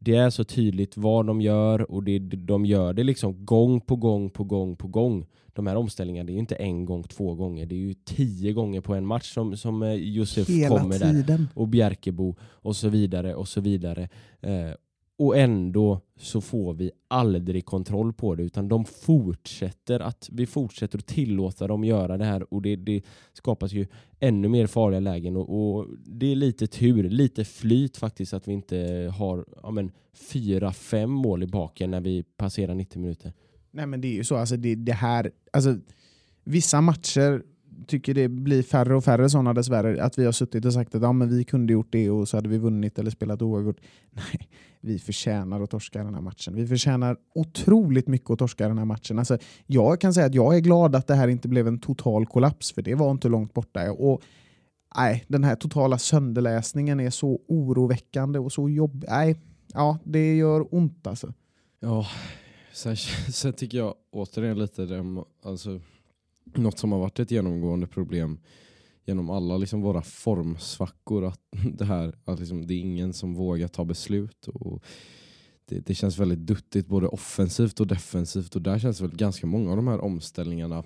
det 0.00 0.16
är 0.16 0.30
så 0.30 0.44
tydligt 0.44 0.96
vad 0.96 1.26
de 1.26 1.40
gör 1.40 1.90
och 1.90 2.02
det, 2.02 2.18
de 2.18 2.66
gör 2.66 2.92
det 2.92 3.04
liksom 3.04 3.44
gång 3.44 3.80
på 3.80 3.96
gång 3.96 4.30
på 4.30 4.44
gång 4.44 4.76
på 4.76 4.88
gång. 4.88 5.26
De 5.52 5.66
här 5.66 5.76
omställningarna, 5.76 6.26
det 6.26 6.32
är 6.32 6.34
ju 6.34 6.40
inte 6.40 6.54
en 6.54 6.84
gång, 6.84 7.02
två 7.02 7.34
gånger. 7.34 7.66
Det 7.66 7.74
är 7.74 7.78
ju 7.78 7.94
tio 7.94 8.52
gånger 8.52 8.80
på 8.80 8.94
en 8.94 9.06
match 9.06 9.32
som, 9.34 9.56
som 9.56 9.82
eh, 9.82 9.92
Josef 9.92 10.48
Hela 10.48 10.78
kommer 10.78 10.98
tiden. 10.98 11.26
där. 11.26 11.46
Och 11.54 11.68
Bjerkebo 11.68 12.34
och 12.42 12.76
så 12.76 12.88
vidare 12.88 13.34
och 13.34 13.48
så 13.48 13.60
vidare. 13.60 14.08
Eh, 14.40 14.70
och 15.18 15.36
ändå 15.36 16.00
så 16.16 16.40
får 16.40 16.74
vi 16.74 16.90
aldrig 17.08 17.66
kontroll 17.66 18.12
på 18.12 18.34
det 18.34 18.42
utan 18.42 18.68
de 18.68 18.84
fortsätter 18.84 20.00
att 20.00 20.28
vi 20.32 20.46
fortsätter 20.46 20.98
att 20.98 21.06
tillåta 21.06 21.66
dem 21.66 21.84
göra 21.84 22.16
det 22.16 22.24
här. 22.24 22.54
Och 22.54 22.62
det, 22.62 22.76
det 22.76 23.02
skapas 23.32 23.72
ju 23.72 23.86
ännu 24.20 24.48
mer 24.48 24.66
farliga 24.66 25.00
lägen. 25.00 25.36
Och, 25.36 25.76
och, 25.76 25.86
det 26.06 26.32
är 26.32 26.36
lite 26.36 26.66
tur, 26.66 27.10
lite 27.10 27.44
flyt 27.44 27.96
faktiskt 27.96 28.34
att 28.34 28.48
vi 28.48 28.52
inte 28.52 29.12
har 29.18 29.44
ja 29.62 29.70
men, 29.70 29.92
fyra, 30.30 30.72
fem 30.72 31.10
mål 31.10 31.42
i 31.42 31.46
baken 31.46 31.90
när 31.90 32.00
vi 32.00 32.22
passerar 32.22 32.74
90 32.74 33.00
minuter. 33.00 33.32
Nej 33.70 33.86
men 33.86 34.00
det 34.00 34.08
är 34.08 34.14
ju 34.14 34.24
så, 34.24 34.36
alltså 34.36 34.56
det, 34.56 34.74
det 34.74 34.92
här, 34.92 35.30
alltså 35.52 35.76
vissa 36.44 36.80
matcher 36.80 37.42
tycker 37.86 38.14
det 38.14 38.28
blir 38.28 38.62
färre 38.62 38.96
och 38.96 39.04
färre 39.04 39.30
sådana 39.30 39.54
dessvärre. 39.54 40.02
Att 40.02 40.18
vi 40.18 40.24
har 40.24 40.32
suttit 40.32 40.64
och 40.64 40.72
sagt 40.72 40.94
att 40.94 41.02
ja, 41.02 41.12
men 41.12 41.28
vi 41.28 41.44
kunde 41.44 41.72
gjort 41.72 41.92
det 41.92 42.10
och 42.10 42.28
så 42.28 42.36
hade 42.36 42.48
vi 42.48 42.58
vunnit 42.58 42.98
eller 42.98 43.10
spelat 43.10 43.42
oavgjort. 43.42 43.80
Nej, 44.10 44.48
vi 44.80 44.98
förtjänar 44.98 45.60
att 45.60 45.70
torska 45.70 46.04
den 46.04 46.14
här 46.14 46.20
matchen. 46.20 46.54
Vi 46.54 46.66
förtjänar 46.66 47.16
otroligt 47.34 48.08
mycket 48.08 48.30
att 48.30 48.38
torska 48.38 48.68
den 48.68 48.78
här 48.78 48.84
matchen. 48.84 49.18
Alltså, 49.18 49.38
jag 49.66 50.00
kan 50.00 50.14
säga 50.14 50.26
att 50.26 50.34
jag 50.34 50.56
är 50.56 50.60
glad 50.60 50.96
att 50.96 51.06
det 51.06 51.14
här 51.14 51.28
inte 51.28 51.48
blev 51.48 51.68
en 51.68 51.78
total 51.78 52.26
kollaps, 52.26 52.72
för 52.72 52.82
det 52.82 52.94
var 52.94 53.10
inte 53.10 53.28
långt 53.28 53.54
borta. 53.54 53.92
Och, 53.92 54.22
nej, 54.96 55.24
den 55.28 55.44
här 55.44 55.56
totala 55.56 55.98
sönderläsningen 55.98 57.00
är 57.00 57.10
så 57.10 57.40
oroväckande 57.48 58.38
och 58.38 58.52
så 58.52 58.68
jobbig. 58.68 59.08
Nej, 59.10 59.36
ja, 59.74 59.98
det 60.04 60.36
gör 60.36 60.74
ont 60.74 61.06
alltså. 61.06 61.32
Ja, 61.80 62.06
sen, 62.72 62.96
sen 63.32 63.52
tycker 63.52 63.78
jag 63.78 63.94
återigen 64.12 64.58
lite 64.58 64.86
det, 64.86 65.04
alltså 65.44 65.80
något 66.58 66.78
som 66.78 66.92
har 66.92 66.98
varit 66.98 67.18
ett 67.18 67.30
genomgående 67.30 67.86
problem 67.86 68.38
genom 69.06 69.30
alla 69.30 69.56
liksom 69.56 69.80
våra 69.80 70.02
formsvackor 70.02 71.24
att 71.24 71.40
det 71.78 71.84
här 71.84 72.14
att 72.24 72.40
liksom 72.40 72.66
det 72.66 72.74
är 72.74 72.80
ingen 72.80 73.12
som 73.12 73.34
vågar 73.34 73.68
ta 73.68 73.84
beslut 73.84 74.48
och 74.48 74.84
det, 75.68 75.80
det, 75.80 75.94
känns 75.94 76.18
väldigt 76.18 76.46
duttigt 76.46 76.86
både 76.86 77.08
offensivt 77.08 77.80
och 77.80 77.86
defensivt 77.86 78.56
och 78.56 78.62
där 78.62 78.78
känns 78.78 79.00
väl 79.00 79.16
ganska 79.16 79.46
många 79.46 79.70
av 79.70 79.76
de 79.76 79.88
här 79.88 80.00
omställningarna 80.00 80.84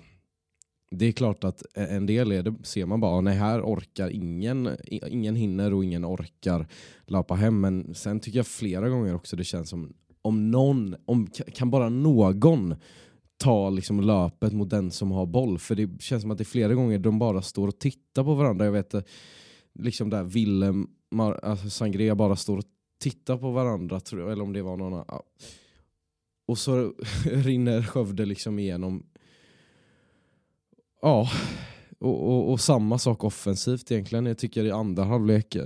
det 0.95 1.05
är 1.05 1.11
klart 1.11 1.43
att 1.43 1.63
en 1.73 2.05
del 2.05 2.31
är 2.31 2.43
det, 2.43 2.55
ser 2.63 2.85
man 2.85 2.99
bara, 2.99 3.11
ah, 3.11 3.21
nej 3.21 3.37
här 3.37 3.61
orkar 3.61 4.09
ingen, 4.09 4.69
ingen 4.87 5.35
hinner 5.35 5.73
och 5.73 5.83
ingen 5.83 6.05
orkar 6.05 6.67
lappa 7.05 7.35
hem. 7.35 7.61
Men 7.61 7.95
sen 7.95 8.19
tycker 8.19 8.39
jag 8.39 8.47
flera 8.47 8.89
gånger 8.89 9.15
också 9.15 9.35
det 9.35 9.43
känns 9.43 9.69
som 9.69 9.93
om 10.21 10.51
någon, 10.51 10.95
om 11.05 11.27
kan 11.27 11.71
bara 11.71 11.89
någon 11.89 12.75
ta 13.41 13.69
liksom 13.69 14.01
löpet 14.01 14.53
mot 14.53 14.69
den 14.69 14.91
som 14.91 15.11
har 15.11 15.25
boll. 15.25 15.57
För 15.57 15.75
det 15.75 16.01
känns 16.01 16.21
som 16.21 16.31
att 16.31 16.37
det 16.37 16.41
är 16.41 16.45
flera 16.45 16.73
gånger 16.73 16.99
de 16.99 17.19
bara 17.19 17.41
står 17.41 17.67
och 17.67 17.79
tittar 17.79 18.23
på 18.23 18.33
varandra. 18.33 18.65
Jag 18.65 18.71
vet 18.71 18.93
eh, 18.93 19.01
liksom 19.73 20.09
där 20.09 20.23
Willem 20.23 20.87
alltså 21.19 21.69
Sangria 21.69 22.15
bara 22.15 22.35
står 22.35 22.57
och 22.57 22.65
tittar 22.99 23.37
på 23.37 23.51
varandra, 23.51 23.99
tror 23.99 24.21
jag, 24.21 24.31
eller 24.31 24.43
om 24.43 24.53
det 24.53 24.61
var 24.61 24.77
någon 24.77 24.93
annan. 24.93 25.21
Och 26.47 26.57
så 26.57 26.93
rinner 27.23 27.83
Skövde 27.83 28.25
liksom 28.25 28.59
igenom. 28.59 29.05
Ja, 31.01 31.29
och, 32.01 32.27
och, 32.27 32.51
och 32.51 32.59
samma 32.59 32.97
sak 32.97 33.23
offensivt 33.23 33.91
egentligen. 33.91 34.25
Jag 34.25 34.37
tycker 34.37 34.63
i 34.63 34.71
andra 34.71 35.03
halvlek, 35.03 35.57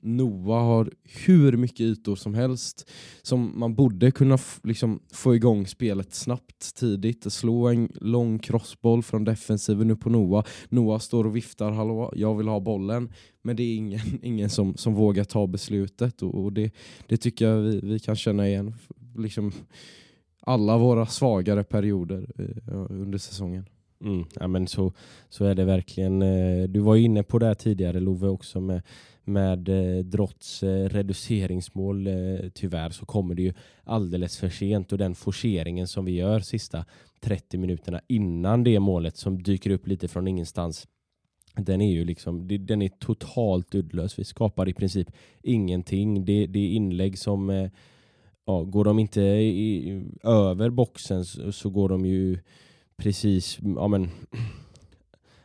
Noah 0.00 0.64
har 0.64 0.90
hur 1.26 1.56
mycket 1.56 1.80
ytor 1.80 2.16
som 2.16 2.34
helst 2.34 2.90
som 3.22 3.58
man 3.58 3.74
borde 3.74 4.10
kunna 4.10 4.38
liksom, 4.62 5.00
få 5.12 5.34
igång 5.34 5.66
spelet 5.66 6.14
snabbt 6.14 6.74
tidigt. 6.74 7.32
Slå 7.32 7.68
en 7.68 7.88
lång 7.94 8.38
crossboll 8.38 9.02
från 9.02 9.24
defensiven 9.24 9.90
upp 9.90 10.00
på 10.00 10.10
Noah. 10.10 10.44
Noah 10.68 10.98
står 10.98 11.26
och 11.26 11.36
viftar, 11.36 11.70
hallå, 11.70 12.12
jag 12.16 12.34
vill 12.34 12.48
ha 12.48 12.60
bollen. 12.60 13.12
Men 13.42 13.56
det 13.56 13.62
är 13.62 13.76
ingen, 13.76 14.00
ingen 14.22 14.50
som, 14.50 14.76
som 14.76 14.94
vågar 14.94 15.24
ta 15.24 15.46
beslutet 15.46 16.22
och, 16.22 16.34
och 16.34 16.52
det, 16.52 16.74
det 17.06 17.16
tycker 17.16 17.48
jag 17.48 17.60
vi, 17.60 17.80
vi 17.82 17.98
kan 17.98 18.16
känna 18.16 18.48
igen. 18.48 18.74
Liksom, 19.16 19.52
alla 20.40 20.78
våra 20.78 21.06
svagare 21.06 21.64
perioder 21.64 22.26
eh, 22.38 22.90
under 22.90 23.18
säsongen. 23.18 23.64
Mm, 24.04 24.24
ja, 24.40 24.48
men 24.48 24.66
så, 24.66 24.92
så 25.28 25.44
är 25.44 25.54
det 25.54 25.64
verkligen. 25.64 26.22
Eh, 26.22 26.68
du 26.68 26.80
var 26.80 26.96
inne 26.96 27.22
på 27.22 27.38
det 27.38 27.54
tidigare 27.54 28.00
Love 28.00 28.28
också 28.28 28.60
med, 28.60 28.82
med 29.24 29.68
eh, 29.68 30.04
Drotts 30.04 30.62
eh, 30.62 30.88
reduceringsmål. 30.88 32.08
Tyvärr 32.54 32.90
så 32.90 33.06
kommer 33.06 33.34
det 33.34 33.42
ju 33.42 33.52
alldeles 33.84 34.38
för 34.38 34.48
sent 34.48 34.92
och 34.92 34.98
den 34.98 35.14
forceringen 35.14 35.86
som 35.86 36.04
vi 36.04 36.12
gör 36.12 36.40
sista 36.40 36.84
30 37.20 37.58
minuterna 37.58 38.00
innan 38.08 38.64
det 38.64 38.80
målet 38.80 39.16
som 39.16 39.42
dyker 39.42 39.70
upp 39.70 39.86
lite 39.86 40.08
från 40.08 40.28
ingenstans 40.28 40.86
den 41.56 41.80
är 41.80 41.92
ju 41.92 42.04
liksom, 42.04 42.48
den 42.66 42.82
är 42.82 42.88
totalt 42.88 43.74
uddlös. 43.74 44.18
Vi 44.18 44.24
skapar 44.24 44.68
i 44.68 44.72
princip 44.74 45.10
ingenting. 45.42 46.24
Det, 46.24 46.46
det 46.46 46.58
är 46.58 46.70
inlägg 46.70 47.18
som, 47.18 47.68
ja, 48.44 48.62
går 48.62 48.84
de 48.84 48.98
inte 48.98 49.20
i, 49.20 50.02
över 50.22 50.70
boxen 50.70 51.24
så, 51.24 51.52
så 51.52 51.70
går 51.70 51.88
de 51.88 52.06
ju 52.06 52.38
precis, 52.96 53.58
ja 53.76 53.88
men 53.88 54.10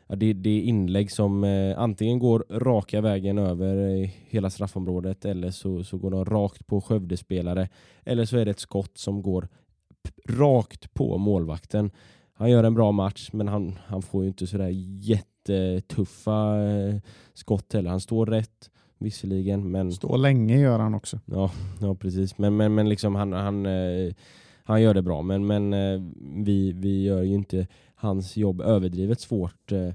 ja, 0.07 0.15
det, 0.15 0.33
det 0.33 0.49
är 0.49 0.61
inlägg 0.61 1.11
som 1.11 1.43
eh, 1.43 1.79
antingen 1.79 2.19
går 2.19 2.45
raka 2.49 3.01
vägen 3.01 3.37
över 3.37 4.03
hela 4.29 4.49
straffområdet 4.49 5.25
eller 5.25 5.51
så, 5.51 5.83
så 5.83 5.97
går 5.97 6.11
de 6.11 6.25
rakt 6.25 6.67
på 6.67 6.81
Skövdespelare 6.81 7.69
eller 8.03 8.25
så 8.25 8.37
är 8.37 8.45
det 8.45 8.51
ett 8.51 8.59
skott 8.59 8.97
som 8.97 9.21
går 9.21 9.47
rakt 10.29 10.93
på 10.93 11.17
målvakten. 11.17 11.91
Han 12.33 12.49
gör 12.49 12.63
en 12.63 12.73
bra 12.73 12.91
match 12.91 13.29
men 13.33 13.47
han, 13.47 13.79
han 13.85 14.01
får 14.01 14.23
ju 14.23 14.27
inte 14.27 14.47
sådär 14.47 14.69
jättetuffa 14.99 16.57
eh, 16.63 16.95
skott 17.33 17.73
heller. 17.73 17.89
Han 17.89 18.01
står 18.01 18.25
rätt 18.25 18.69
visserligen 18.97 19.71
men... 19.71 19.91
Står 19.91 20.17
länge 20.17 20.59
gör 20.59 20.79
han 20.79 20.93
också. 20.93 21.19
Ja, 21.25 21.51
ja 21.81 21.95
precis. 21.95 22.37
Men, 22.37 22.57
men, 22.57 22.75
men 22.75 22.89
liksom 22.89 23.15
han, 23.15 23.33
han 23.33 23.65
eh, 23.65 24.13
han 24.69 24.81
gör 24.81 24.93
det 24.93 25.01
bra, 25.01 25.21
men, 25.21 25.47
men 25.47 25.73
eh, 25.73 26.01
vi, 26.45 26.71
vi 26.71 27.03
gör 27.03 27.23
ju 27.23 27.33
inte 27.33 27.67
hans 27.95 28.37
jobb 28.37 28.61
överdrivet 28.61 29.19
svårt. 29.19 29.71
Eh. 29.71 29.91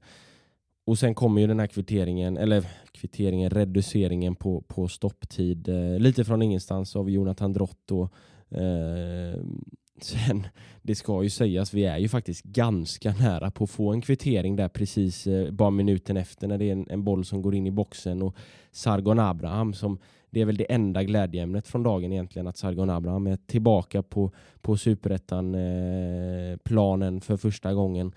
Och 0.86 0.98
sen 0.98 1.14
kommer 1.14 1.40
ju 1.40 1.46
den 1.46 1.60
här 1.60 1.66
kvitteringen, 1.66 2.36
eller 2.36 2.64
kvitteringen, 2.92 3.50
reduceringen 3.50 4.34
på, 4.34 4.60
på 4.60 4.88
stopptid. 4.88 5.68
Eh, 5.68 5.98
lite 5.98 6.24
från 6.24 6.42
ingenstans 6.42 6.96
av 6.96 7.10
Jonathan 7.10 7.52
Drott. 7.52 7.90
Och, 7.90 8.12
eh, 8.58 9.40
sen, 10.00 10.46
det 10.82 10.94
ska 10.94 11.22
ju 11.22 11.30
sägas, 11.30 11.74
vi 11.74 11.84
är 11.84 11.98
ju 11.98 12.08
faktiskt 12.08 12.44
ganska 12.44 13.12
nära 13.12 13.50
på 13.50 13.64
att 13.64 13.70
få 13.70 13.92
en 13.92 14.00
kvittering 14.00 14.56
där 14.56 14.68
precis 14.68 15.26
eh, 15.26 15.50
bara 15.50 15.70
minuten 15.70 16.16
efter 16.16 16.48
när 16.48 16.58
det 16.58 16.64
är 16.64 16.72
en, 16.72 16.86
en 16.90 17.04
boll 17.04 17.24
som 17.24 17.42
går 17.42 17.54
in 17.54 17.66
i 17.66 17.70
boxen 17.70 18.22
och 18.22 18.36
Sargon 18.72 19.18
Abraham 19.18 19.74
som 19.74 19.98
det 20.34 20.40
är 20.40 20.44
väl 20.44 20.56
det 20.56 20.72
enda 20.72 21.02
glädjeämnet 21.02 21.68
från 21.68 21.82
dagen 21.82 22.12
egentligen 22.12 22.46
att 22.46 22.56
Sargon 22.56 22.90
Abraham 22.90 23.26
är 23.26 23.36
tillbaka 23.36 24.02
på, 24.02 24.32
på 24.60 24.76
superettan-planen 24.76 27.14
eh, 27.14 27.20
för 27.20 27.36
första 27.36 27.74
gången 27.74 28.14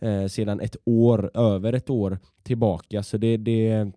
eh, 0.00 0.26
sedan 0.26 0.60
ett 0.60 0.76
år, 0.84 1.30
över 1.34 1.72
ett 1.72 1.90
år 1.90 2.18
tillbaka. 2.42 3.02
Så 3.02 3.16
det, 3.16 3.36
det 3.36 3.92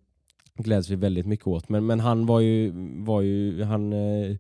gläds 0.58 0.90
vi 0.90 0.96
väldigt 0.96 1.26
mycket 1.26 1.48
åt. 1.48 1.70
Men, 1.70 1.86
men 1.86 2.00
han 2.00 2.26
var 2.26 2.40
ju, 2.40 2.72
var 3.04 3.22
ju 3.22 3.64
han 3.64 3.94
eh, 3.94 4.38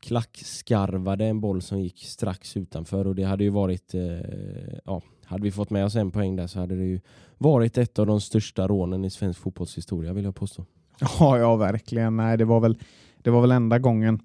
klackskarvade 0.00 1.24
en 1.24 1.40
boll 1.40 1.62
som 1.62 1.80
gick 1.80 2.04
strax 2.04 2.56
utanför 2.56 3.06
och 3.06 3.14
det 3.14 3.22
hade 3.22 3.44
ju 3.44 3.50
varit, 3.50 3.94
eh, 3.94 4.20
ja, 4.84 5.02
hade 5.24 5.42
vi 5.42 5.50
fått 5.50 5.70
med 5.70 5.84
oss 5.84 5.96
en 5.96 6.10
poäng 6.10 6.36
där 6.36 6.46
så 6.46 6.58
hade 6.58 6.76
det 6.76 6.84
ju 6.84 7.00
varit 7.38 7.78
ett 7.78 7.98
av 7.98 8.06
de 8.06 8.20
största 8.20 8.68
rånen 8.68 9.04
i 9.04 9.10
svensk 9.10 9.40
fotbollshistoria 9.40 10.12
vill 10.12 10.24
jag 10.24 10.34
påstå. 10.34 10.64
Ja, 11.00 11.38
ja 11.38 11.56
verkligen. 11.56 12.16
Nej, 12.16 12.36
det, 12.36 12.44
var 12.44 12.60
väl, 12.60 12.78
det 13.22 13.30
var 13.30 13.40
väl 13.40 13.50
enda 13.50 13.78
gången 13.78 14.20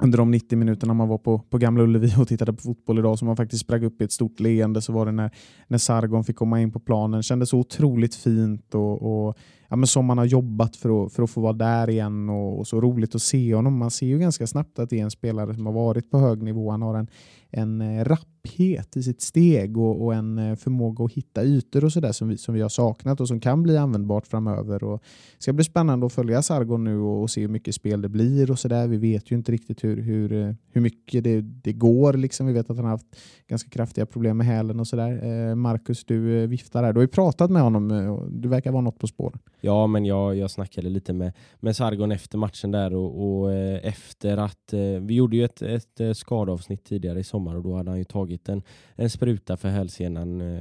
under 0.00 0.18
de 0.18 0.30
90 0.30 0.58
minuterna 0.58 0.94
man 0.94 1.08
var 1.08 1.18
på, 1.18 1.38
på 1.38 1.58
Gamla 1.58 1.82
Ullevi 1.82 2.14
och 2.18 2.28
tittade 2.28 2.52
på 2.52 2.62
fotboll 2.62 2.98
idag 2.98 3.18
som 3.18 3.26
man 3.26 3.36
faktiskt 3.36 3.64
sprang 3.64 3.84
upp 3.84 4.00
i 4.00 4.04
ett 4.04 4.12
stort 4.12 4.40
leende 4.40 4.82
så 4.82 4.92
var 4.92 5.06
det 5.06 5.12
när, 5.12 5.30
när 5.68 5.78
Sargon 5.78 6.24
fick 6.24 6.36
komma 6.36 6.60
in 6.60 6.72
på 6.72 6.80
planen. 6.80 7.22
Kändes 7.22 7.48
så 7.48 7.58
otroligt 7.58 8.14
fint 8.14 8.74
och, 8.74 9.26
och 9.28 9.36
ja, 9.68 9.76
men 9.76 9.86
som 9.86 10.04
man 10.04 10.18
har 10.18 10.24
jobbat 10.24 10.76
för 10.76 11.04
att, 11.04 11.12
för 11.12 11.22
att 11.22 11.30
få 11.30 11.40
vara 11.40 11.52
där 11.52 11.90
igen 11.90 12.28
och, 12.28 12.58
och, 12.58 12.66
så 12.66 12.80
roligt 12.80 13.14
att 13.14 13.22
se 13.22 13.54
honom. 13.54 13.78
Man 13.78 13.90
ser 13.90 14.06
ju 14.06 14.18
ganska 14.18 14.46
snabbt 14.46 14.78
att 14.78 14.90
det 14.90 15.00
är 15.00 15.04
en 15.04 15.10
spelare 15.10 15.54
som 15.54 15.66
har 15.66 15.72
varit 15.72 16.10
på 16.10 16.18
hög 16.18 16.42
nivå. 16.42 16.70
Han 16.70 16.82
har 16.82 16.94
en, 16.94 17.08
en 17.50 17.80
eh, 17.80 18.04
rapphet 18.04 18.96
i 18.96 19.02
sitt 19.02 19.22
steg 19.22 19.78
och, 19.78 20.04
och 20.04 20.14
en 20.14 20.38
eh, 20.38 20.56
förmåga 20.56 21.04
att 21.04 21.12
hitta 21.12 21.44
ytor 21.44 21.84
och 21.84 21.92
sådär 21.92 22.12
som 22.12 22.28
vi, 22.28 22.38
som 22.38 22.54
vi 22.54 22.60
har 22.60 22.68
saknat 22.68 23.20
och 23.20 23.28
som 23.28 23.40
kan 23.40 23.62
bli 23.62 23.76
användbart 23.76 24.26
framöver. 24.26 24.84
Och 24.84 25.02
det 25.36 25.42
ska 25.42 25.52
bli 25.52 25.64
spännande 25.64 26.06
att 26.06 26.12
följa 26.12 26.42
Sargon 26.42 26.84
nu 26.84 26.98
och, 26.98 27.22
och 27.22 27.30
se 27.30 27.40
hur 27.40 27.48
mycket 27.48 27.74
spel 27.74 28.02
det 28.02 28.08
blir 28.08 28.50
och 28.50 28.58
sådär. 28.58 28.86
Vi 28.86 28.96
vet 28.96 29.30
ju 29.30 29.36
inte 29.36 29.52
riktigt 29.52 29.84
hur, 29.84 30.02
hur, 30.02 30.32
eh, 30.32 30.54
hur 30.72 30.80
mycket 30.80 31.24
det, 31.24 31.40
det 31.40 31.72
går. 31.72 32.12
Liksom. 32.12 32.46
Vi 32.46 32.52
vet 32.52 32.70
att 32.70 32.76
han 32.76 32.84
har 32.84 32.92
haft 32.92 33.16
ganska 33.48 33.70
kraftiga 33.70 34.06
problem 34.06 34.36
med 34.36 34.46
hälen 34.46 34.80
och 34.80 34.86
sådär. 34.86 35.54
Marcus, 35.54 36.04
du 36.04 36.46
viftar 36.46 36.84
här. 36.84 36.92
Du 36.92 36.98
har 36.98 37.02
ju 37.04 37.08
pratat 37.08 37.50
med 37.50 37.62
honom. 37.62 37.90
och 37.90 38.32
Du 38.32 38.48
verkar 38.48 38.72
vara 38.72 38.82
något 38.82 38.98
på 38.98 39.06
spåren. 39.06 39.38
Ja, 39.60 39.86
men 39.86 40.04
jag, 40.04 40.36
jag 40.36 40.50
snackade 40.50 40.88
lite 40.88 41.12
med, 41.12 41.32
med 41.60 41.76
Sargon 41.76 42.12
efter 42.12 42.38
matchen 42.38 42.70
där 42.70 42.94
och, 42.94 43.40
och 43.40 43.52
eh, 43.52 43.80
efter 43.82 44.36
att 44.36 44.72
eh, 44.72 44.80
vi 44.80 45.14
gjorde 45.14 45.36
ju 45.36 45.44
ett, 45.44 45.62
ett 45.62 46.00
eh, 46.00 46.12
skadavsnitt 46.12 46.84
tidigare 46.84 47.20
i 47.20 47.24
sommar 47.24 47.54
och 47.54 47.62
då 47.62 47.76
hade 47.76 47.90
han 47.90 47.98
ju 47.98 48.04
tagit 48.04 48.48
en, 48.48 48.62
en 48.94 49.10
spruta 49.10 49.56
för 49.56 49.68
hälsenan 49.68 50.60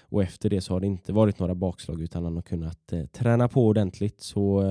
och 0.00 0.22
efter 0.22 0.50
det 0.50 0.60
så 0.60 0.72
har 0.72 0.80
det 0.80 0.86
inte 0.86 1.12
varit 1.12 1.38
några 1.38 1.54
bakslag 1.54 2.02
utan 2.02 2.24
han 2.24 2.34
har 2.34 2.42
kunnat 2.42 2.92
träna 3.12 3.48
på 3.48 3.66
ordentligt. 3.66 4.20
Så 4.20 4.62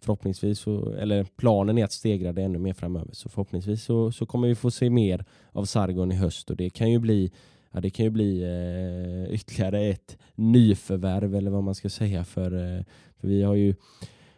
förhoppningsvis, 0.00 0.58
så, 0.58 0.90
eller 0.90 1.24
planen 1.24 1.78
är 1.78 1.84
att 1.84 1.92
stegra 1.92 2.32
det 2.32 2.42
ännu 2.42 2.58
mer 2.58 2.72
framöver. 2.72 3.10
Så 3.12 3.28
förhoppningsvis 3.28 3.84
så, 3.84 4.12
så 4.12 4.26
kommer 4.26 4.48
vi 4.48 4.54
få 4.54 4.70
se 4.70 4.90
mer 4.90 5.24
av 5.52 5.64
Sargon 5.64 6.12
i 6.12 6.14
höst 6.14 6.50
och 6.50 6.56
det 6.56 6.70
kan 6.70 6.90
ju 6.90 6.98
bli 6.98 7.32
Ja, 7.74 7.80
det 7.80 7.90
kan 7.90 8.04
ju 8.04 8.10
bli 8.10 8.42
eh, 8.42 9.34
ytterligare 9.34 9.80
ett 9.80 10.18
nyförvärv 10.34 11.34
eller 11.34 11.50
vad 11.50 11.62
man 11.62 11.74
ska 11.74 11.88
säga 11.88 12.24
för, 12.24 12.52
eh, 12.52 12.84
för 13.20 13.28
vi 13.28 13.42
har 13.42 13.54
ju 13.54 13.74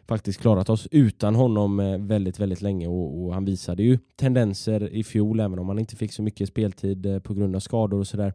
faktiskt 0.07 0.41
klarat 0.41 0.69
oss 0.69 0.87
utan 0.91 1.35
honom 1.35 1.79
eh, 1.79 1.97
väldigt, 1.97 2.39
väldigt 2.39 2.61
länge 2.61 2.87
och, 2.87 3.23
och, 3.23 3.33
han 3.33 3.45
visade 3.45 3.83
ju 3.83 3.99
tendenser 4.15 4.93
i 4.93 5.03
fjol, 5.03 5.39
även 5.39 5.59
om 5.59 5.67
han 5.67 5.79
inte 5.79 5.95
fick 5.95 6.13
så 6.13 6.21
mycket 6.21 6.49
speltid 6.49 7.05
eh, 7.05 7.19
på 7.19 7.33
grund 7.33 7.55
av 7.55 7.59
skador 7.59 7.99
och 7.99 8.07
sådär 8.07 8.33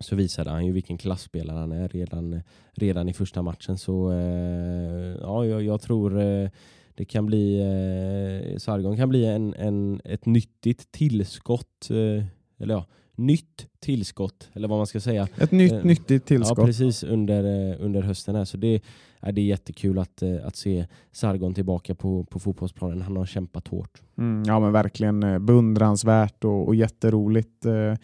så 0.00 0.16
visade 0.16 0.50
han 0.50 0.66
ju 0.66 0.72
vilken 0.72 0.98
klassspelare 0.98 1.58
han 1.58 1.72
är 1.72 1.88
redan, 1.88 2.42
redan 2.72 3.08
i 3.08 3.12
första 3.12 3.42
matchen. 3.42 3.78
Så 3.78 4.12
eh, 4.12 5.16
ja, 5.20 5.46
jag, 5.46 5.62
jag 5.62 5.80
tror 5.80 6.20
eh, 6.20 6.50
det 6.94 7.04
kan 7.04 7.26
bli, 7.26 7.60
eh, 7.60 8.58
Sargon 8.58 8.96
kan 8.96 9.08
bli 9.08 9.24
en, 9.24 9.54
en, 9.54 10.00
ett 10.04 10.26
nyttigt 10.26 10.92
tillskott, 10.92 11.90
eh, 11.90 12.24
eller 12.58 12.74
ja, 12.74 12.86
nytt 13.26 13.66
tillskott, 13.80 14.50
eller 14.52 14.68
vad 14.68 14.78
man 14.78 14.86
ska 14.86 15.00
säga. 15.00 15.28
Ett 15.38 15.52
nytt 15.52 15.72
eh, 15.72 15.84
nyttigt 15.84 16.26
tillskott. 16.26 16.58
Ja, 16.58 16.66
precis 16.66 17.02
under, 17.02 17.74
under 17.80 18.02
hösten. 18.02 18.34
Här. 18.34 18.44
Så 18.44 18.56
det, 18.56 18.82
är 19.20 19.32
det 19.32 19.40
är 19.40 19.44
jättekul 19.44 19.98
att, 19.98 20.22
eh, 20.22 20.46
att 20.46 20.56
se 20.56 20.86
Sargon 21.12 21.54
tillbaka 21.54 21.94
på, 21.94 22.24
på 22.24 22.38
fotbollsplanen. 22.38 23.02
Han 23.02 23.16
har 23.16 23.26
kämpat 23.26 23.68
hårt. 23.68 24.02
Mm, 24.18 24.42
ja, 24.46 24.60
men 24.60 24.72
verkligen 24.72 25.22
eh, 25.22 25.38
beundransvärt 25.38 26.44
och, 26.44 26.66
och 26.66 26.74
jätteroligt. 26.74 27.66
Eh, 27.66 27.94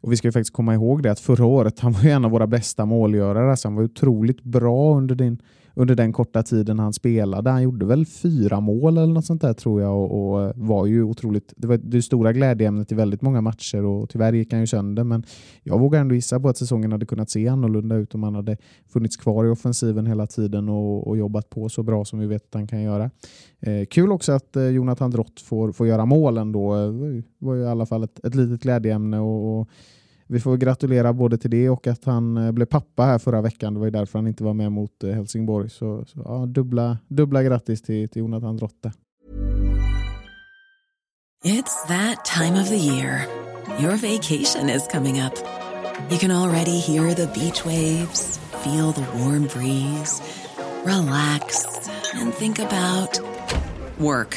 och 0.00 0.12
Vi 0.12 0.16
ska 0.16 0.28
ju 0.28 0.32
faktiskt 0.32 0.52
komma 0.52 0.74
ihåg 0.74 1.02
det 1.02 1.12
att 1.12 1.20
förra 1.20 1.44
året 1.44 1.80
han 1.80 1.92
var 1.92 2.04
en 2.04 2.24
av 2.24 2.30
våra 2.30 2.46
bästa 2.46 2.84
målgörare. 2.84 3.50
Alltså 3.50 3.68
han 3.68 3.74
var 3.74 3.82
otroligt 3.82 4.42
bra 4.42 4.96
under 4.96 5.14
din 5.14 5.38
under 5.78 5.94
den 5.94 6.12
korta 6.12 6.42
tiden 6.42 6.78
han 6.78 6.92
spelade. 6.92 7.50
Han 7.50 7.62
gjorde 7.62 7.86
väl 7.86 8.06
fyra 8.06 8.60
mål 8.60 8.98
eller 8.98 9.14
något 9.14 9.24
sånt 9.24 9.42
där 9.42 9.52
tror 9.52 9.82
jag 9.82 9.98
och, 9.98 10.34
och 10.34 10.52
var 10.56 10.86
ju 10.86 11.02
otroligt. 11.02 11.52
Det 11.56 11.66
var 11.66 11.76
det 11.76 12.02
stora 12.02 12.32
glädjeämnet 12.32 12.92
i 12.92 12.94
väldigt 12.94 13.22
många 13.22 13.40
matcher 13.40 13.84
och 13.84 14.10
tyvärr 14.10 14.32
gick 14.32 14.52
han 14.52 14.60
ju 14.60 14.66
sönder. 14.66 15.04
Men 15.04 15.24
jag 15.62 15.78
vågar 15.78 16.00
ändå 16.00 16.14
gissa 16.14 16.40
på 16.40 16.48
att 16.48 16.56
säsongen 16.56 16.92
hade 16.92 17.06
kunnat 17.06 17.30
se 17.30 17.48
annorlunda 17.48 17.96
ut 17.96 18.14
om 18.14 18.22
han 18.22 18.34
hade 18.34 18.56
funnits 18.88 19.16
kvar 19.16 19.44
i 19.44 19.48
offensiven 19.48 20.06
hela 20.06 20.26
tiden 20.26 20.68
och, 20.68 21.06
och 21.06 21.16
jobbat 21.16 21.50
på 21.50 21.68
så 21.68 21.82
bra 21.82 22.04
som 22.04 22.18
vi 22.18 22.26
vet 22.26 22.42
att 22.42 22.54
han 22.54 22.66
kan 22.66 22.82
göra. 22.82 23.10
Eh, 23.60 23.86
kul 23.90 24.12
också 24.12 24.32
att 24.32 24.56
eh, 24.56 24.68
Jonathan 24.68 25.10
Drott 25.10 25.40
får, 25.40 25.72
får 25.72 25.86
göra 25.86 26.06
mål 26.06 26.38
ändå. 26.38 26.74
Eh, 26.74 26.92
det 26.92 27.22
var 27.38 27.54
ju 27.54 27.62
i 27.62 27.66
alla 27.66 27.86
fall 27.86 28.02
ett, 28.02 28.24
ett 28.24 28.34
litet 28.34 28.62
glädjeämne 28.62 29.18
och, 29.18 29.60
och 29.60 29.68
vi 30.28 30.40
får 30.40 30.56
gratulera 30.56 31.12
både 31.12 31.38
till 31.38 31.50
det 31.50 31.70
och 31.70 31.86
att 31.86 32.04
han 32.04 32.36
eh, 32.36 32.52
blev 32.52 32.66
pappa 32.66 33.02
här 33.02 33.18
förra 33.18 33.40
veckan. 33.40 33.74
Det 33.74 33.80
var 33.80 33.86
ju 33.86 33.90
därför 33.90 34.18
han 34.18 34.26
inte 34.26 34.44
var 34.44 34.54
med 34.54 34.72
mot 34.72 35.04
eh, 35.04 35.10
Helsingborg. 35.10 35.70
Så, 35.70 36.04
så 36.04 36.22
ja, 36.24 36.46
dubbla, 36.46 36.98
dubbla 37.08 37.42
grattis 37.42 37.82
till, 37.82 38.08
till 38.08 38.20
Jonathan 38.20 38.56
Drotte. 38.56 38.92
It's 41.44 41.86
that 41.88 42.24
time 42.24 42.60
of 42.60 42.68
the 42.68 42.76
year. 42.76 43.26
Your 43.80 43.96
vacation 43.96 44.68
is 44.68 44.88
coming 44.92 45.20
up. 45.20 45.32
You 46.10 46.18
can 46.18 46.30
already 46.30 46.78
hear 46.78 47.14
the 47.14 47.26
beach 47.26 47.64
waves 47.66 48.38
feel 48.64 48.92
the 48.92 49.06
warm 49.18 49.46
breeze, 49.46 50.20
relax, 50.84 51.64
and 52.14 52.34
think 52.34 52.58
about 52.58 53.20
work. 53.98 54.36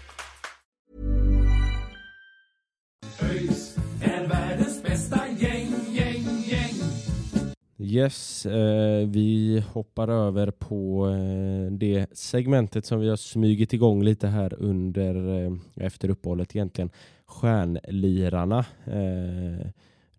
Yes, 7.91 8.45
eh, 8.45 9.07
vi 9.07 9.63
hoppar 9.73 10.07
över 10.07 10.51
på 10.51 11.09
eh, 11.09 11.71
det 11.71 12.17
segmentet 12.17 12.85
som 12.85 12.99
vi 12.99 13.09
har 13.09 13.15
smugit 13.15 13.73
igång 13.73 14.03
lite 14.03 14.27
här 14.27 14.53
under 14.53 15.43
eh, 15.45 15.51
efter 15.75 16.09
uppehållet 16.09 16.55
egentligen. 16.55 16.89
Stjärnlirarna. 17.25 18.65
Eh, 18.85 19.67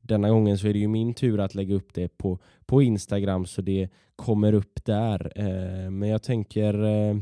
denna 0.01 0.31
gången 0.31 0.59
så 0.59 0.67
är 0.69 0.73
det 0.73 0.79
ju 0.79 0.89
min 0.89 1.15
tur 1.15 1.41
att 1.41 1.55
lägga 1.55 1.75
upp 1.75 1.95
det 1.95 2.19
på, 2.19 2.39
på 2.67 2.83
Instagram 2.83 3.47
så 3.47 3.63
det 3.63 3.89
kommer 4.17 4.53
upp 4.53 4.85
där. 4.85 5.33
Eh, 5.37 5.91
men 5.91 6.09
jag 6.09 6.23
tänker 6.23 6.85
eh, 6.85 7.17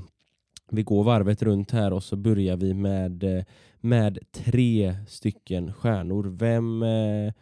vi 0.70 0.82
går 0.82 1.04
varvet 1.04 1.42
runt 1.42 1.70
här 1.70 1.92
och 1.92 2.02
så 2.02 2.16
börjar 2.16 2.56
vi 2.56 2.74
med, 2.74 3.24
eh, 3.24 3.44
med 3.80 4.18
tre 4.32 4.96
stycken 5.08 5.72
stjärnor. 5.72 6.24
Vem 6.24 6.82
eh, 6.82 7.32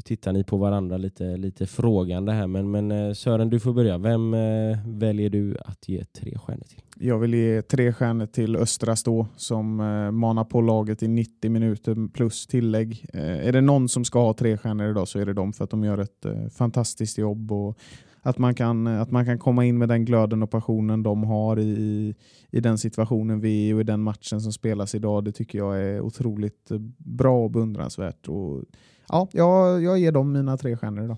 nu 0.00 0.04
tittar 0.04 0.32
ni 0.32 0.44
på 0.44 0.56
varandra 0.56 0.96
lite, 0.96 1.36
lite 1.36 1.66
frågande 1.66 2.32
här, 2.32 2.46
men, 2.46 2.70
men 2.70 2.90
eh, 2.90 3.12
Sören 3.12 3.50
du 3.50 3.60
får 3.60 3.72
börja. 3.72 3.98
Vem 3.98 4.34
eh, 4.34 4.78
väljer 4.86 5.30
du 5.30 5.56
att 5.64 5.88
ge 5.88 6.04
tre 6.04 6.38
stjärnor 6.38 6.64
till? 6.64 6.80
Jag 7.08 7.18
vill 7.18 7.34
ge 7.34 7.62
tre 7.62 7.92
stjärnor 7.92 8.26
till 8.26 8.56
Östra 8.56 8.96
Stå 8.96 9.26
som 9.36 9.80
eh, 9.80 10.10
manar 10.10 10.44
på 10.44 10.60
laget 10.60 11.02
i 11.02 11.08
90 11.08 11.50
minuter 11.50 12.08
plus 12.12 12.46
tillägg. 12.46 13.06
Eh, 13.14 13.46
är 13.46 13.52
det 13.52 13.60
någon 13.60 13.88
som 13.88 14.04
ska 14.04 14.20
ha 14.20 14.34
tre 14.34 14.56
stjärnor 14.56 14.90
idag 14.90 15.08
så 15.08 15.18
är 15.18 15.26
det 15.26 15.32
dem 15.32 15.52
för 15.52 15.64
att 15.64 15.70
de 15.70 15.84
gör 15.84 15.98
ett 15.98 16.24
eh, 16.24 16.48
fantastiskt 16.48 17.18
jobb 17.18 17.52
och 17.52 17.78
att 18.22 18.38
man, 18.38 18.54
kan, 18.54 18.86
att 18.86 19.10
man 19.10 19.24
kan 19.24 19.38
komma 19.38 19.64
in 19.64 19.78
med 19.78 19.88
den 19.88 20.04
glöden 20.04 20.42
och 20.42 20.50
passionen 20.50 21.02
de 21.02 21.24
har 21.24 21.58
i, 21.58 22.14
i 22.50 22.60
den 22.60 22.78
situationen 22.78 23.40
vi 23.40 23.64
är 23.64 23.70
i 23.70 23.74
och 23.74 23.80
i 23.80 23.84
den 23.84 24.00
matchen 24.02 24.40
som 24.40 24.52
spelas 24.52 24.94
idag. 24.94 25.24
Det 25.24 25.32
tycker 25.32 25.58
jag 25.58 25.82
är 25.82 26.00
otroligt 26.00 26.70
eh, 26.70 26.78
bra 26.98 27.44
och 27.44 27.50
beundransvärt. 27.50 28.28
Och, 28.28 28.64
ja, 29.10 29.28
jag, 29.32 29.82
jag 29.82 29.98
ger 29.98 30.12
dem 30.12 30.32
mina 30.32 30.56
tre 30.56 30.76
stjärnor 30.76 31.04
idag. 31.04 31.16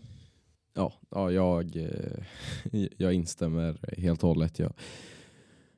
Ja, 0.74 0.92
ja 1.10 1.30
jag, 1.30 1.76
eh, 1.76 2.86
jag 2.96 3.12
instämmer 3.12 3.78
helt 3.98 4.22
och 4.22 4.28
hållet. 4.28 4.58
Jag, 4.58 4.72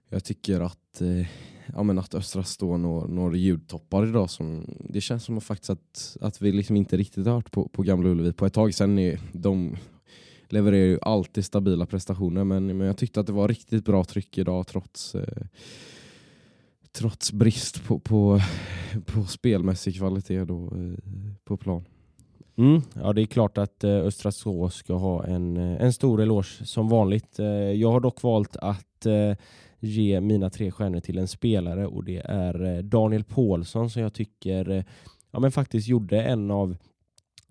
jag 0.08 0.24
tycker 0.24 0.60
att, 0.60 1.00
eh, 1.00 1.26
ja, 1.74 1.82
men 1.82 1.98
att 1.98 2.14
Östra 2.14 2.44
Stå 2.44 2.76
når, 2.76 3.08
når 3.08 3.36
ljudtoppar 3.36 4.06
idag. 4.06 4.30
Som, 4.30 4.76
det 4.88 5.00
känns 5.00 5.24
som 5.24 5.38
att, 5.38 5.44
faktiskt 5.44 5.70
att, 5.70 6.16
att 6.20 6.42
vi 6.42 6.52
liksom 6.52 6.76
inte 6.76 6.96
riktigt 6.96 7.26
har 7.26 7.34
hört 7.34 7.50
på, 7.50 7.68
på 7.68 7.82
Gamla 7.82 8.08
Ullevi 8.08 8.32
på 8.32 8.46
ett 8.46 8.54
tag 8.54 8.74
Sen 8.74 8.98
Är, 8.98 9.20
de 9.32 9.76
levererar 10.48 10.84
ju 10.84 10.98
alltid 11.02 11.44
stabila 11.44 11.86
prestationer 11.86 12.44
men, 12.44 12.66
men 12.66 12.86
jag 12.86 12.96
tyckte 12.96 13.20
att 13.20 13.26
det 13.26 13.32
var 13.32 13.48
riktigt 13.48 13.84
bra 13.84 14.04
tryck 14.04 14.38
idag 14.38 14.66
trots 14.66 15.14
eh, 15.14 15.46
trots 16.92 17.32
brist 17.32 17.84
på, 17.84 17.98
på, 17.98 18.40
på 19.06 19.24
spelmässig 19.24 19.96
kvalitet 19.96 20.44
då, 20.44 20.64
eh, 20.64 20.98
på 21.44 21.56
plan. 21.56 21.84
Mm, 22.56 22.82
ja, 22.94 23.12
det 23.12 23.22
är 23.22 23.26
klart 23.26 23.58
att 23.58 23.84
eh, 23.84 23.90
Östra 23.90 24.32
Så 24.32 24.68
ska 24.68 24.94
ha 24.94 25.24
en, 25.24 25.56
eh, 25.56 25.82
en 25.82 25.92
stor 25.92 26.22
eloge 26.22 26.66
som 26.66 26.88
vanligt. 26.88 27.38
Eh, 27.38 27.46
jag 27.46 27.92
har 27.92 28.00
dock 28.00 28.22
valt 28.22 28.56
att 28.56 29.06
eh, 29.06 29.36
ge 29.80 30.20
mina 30.20 30.50
tre 30.50 30.70
stjärnor 30.70 31.00
till 31.00 31.18
en 31.18 31.28
spelare 31.28 31.86
och 31.86 32.04
det 32.04 32.22
är 32.24 32.64
eh, 32.64 32.82
Daniel 32.82 33.24
Paulsson 33.24 33.90
som 33.90 34.02
jag 34.02 34.14
tycker 34.14 34.70
eh, 34.70 34.84
ja, 35.30 35.40
men 35.40 35.52
faktiskt 35.52 35.88
gjorde 35.88 36.22
en 36.22 36.50
av 36.50 36.76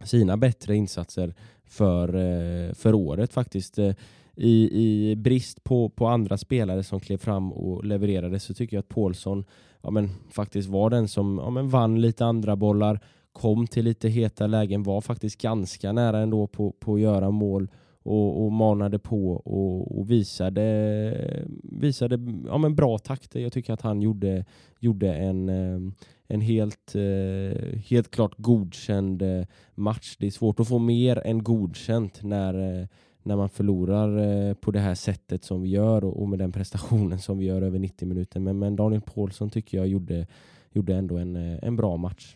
sina 0.03 0.37
bättre 0.37 0.75
insatser 0.75 1.33
för, 1.65 2.15
eh, 2.15 2.73
för 2.73 2.93
året 2.93 3.33
faktiskt. 3.33 3.79
Eh, 3.79 3.93
I, 4.35 4.69
I 5.11 5.15
brist 5.15 5.63
på, 5.63 5.89
på 5.89 6.07
andra 6.07 6.37
spelare 6.37 6.83
som 6.83 6.99
klev 6.99 7.17
fram 7.17 7.53
och 7.53 7.85
levererade 7.85 8.39
så 8.39 8.53
tycker 8.53 8.77
jag 8.77 8.81
att 8.81 8.89
Paulsson 8.89 9.45
ja, 9.81 9.91
men, 9.91 10.09
faktiskt 10.31 10.69
var 10.69 10.89
den 10.89 11.07
som 11.07 11.37
ja, 11.43 11.49
men, 11.49 11.69
vann 11.69 12.01
lite 12.01 12.25
andra 12.25 12.55
bollar 12.55 12.99
kom 13.33 13.67
till 13.67 13.85
lite 13.85 14.09
heta 14.09 14.47
lägen, 14.47 14.83
var 14.83 15.01
faktiskt 15.01 15.41
ganska 15.41 15.91
nära 15.91 16.19
ändå 16.19 16.47
på, 16.47 16.71
på 16.71 16.93
att 16.93 17.01
göra 17.01 17.31
mål 17.31 17.67
och, 18.03 18.45
och 18.45 18.51
manade 18.51 18.99
på 18.99 19.31
och, 19.31 19.99
och 19.99 20.11
visade, 20.11 21.45
visade 21.63 22.19
ja, 22.47 22.57
men 22.57 22.75
bra 22.75 22.97
takter. 22.97 23.39
Jag 23.39 23.53
tycker 23.53 23.73
att 23.73 23.81
han 23.81 24.01
gjorde, 24.01 24.45
gjorde 24.79 25.13
en, 25.13 25.49
eh, 25.49 25.93
en 26.27 26.41
helt, 26.41 26.95
eh, 26.95 27.79
helt 27.79 28.11
klart 28.11 28.33
godkänd 28.37 29.21
eh, 29.21 29.45
match. 29.75 30.15
Det 30.19 30.27
är 30.27 30.31
svårt 30.31 30.59
att 30.59 30.67
få 30.67 30.79
mer 30.79 31.21
än 31.25 31.43
godkänt 31.43 32.23
när, 32.23 32.87
när 33.23 33.35
man 33.35 33.49
förlorar 33.49 34.53
på 34.53 34.71
det 34.71 34.79
här 34.79 34.95
sättet 34.95 35.43
som 35.43 35.61
vi 35.61 35.69
gör 35.69 36.03
och, 36.03 36.21
och 36.21 36.29
med 36.29 36.39
den 36.39 36.51
prestationen 36.51 37.19
som 37.19 37.37
vi 37.37 37.45
gör 37.45 37.61
över 37.61 37.79
90 37.79 38.07
minuter. 38.07 38.39
Men, 38.39 38.59
men 38.59 38.75
Daniel 38.75 39.01
Paulsson 39.01 39.49
tycker 39.49 39.77
jag 39.77 39.87
gjorde, 39.87 40.27
gjorde 40.71 40.95
ändå 40.95 41.17
en, 41.17 41.35
en 41.35 41.75
bra 41.75 41.97
match. 41.97 42.35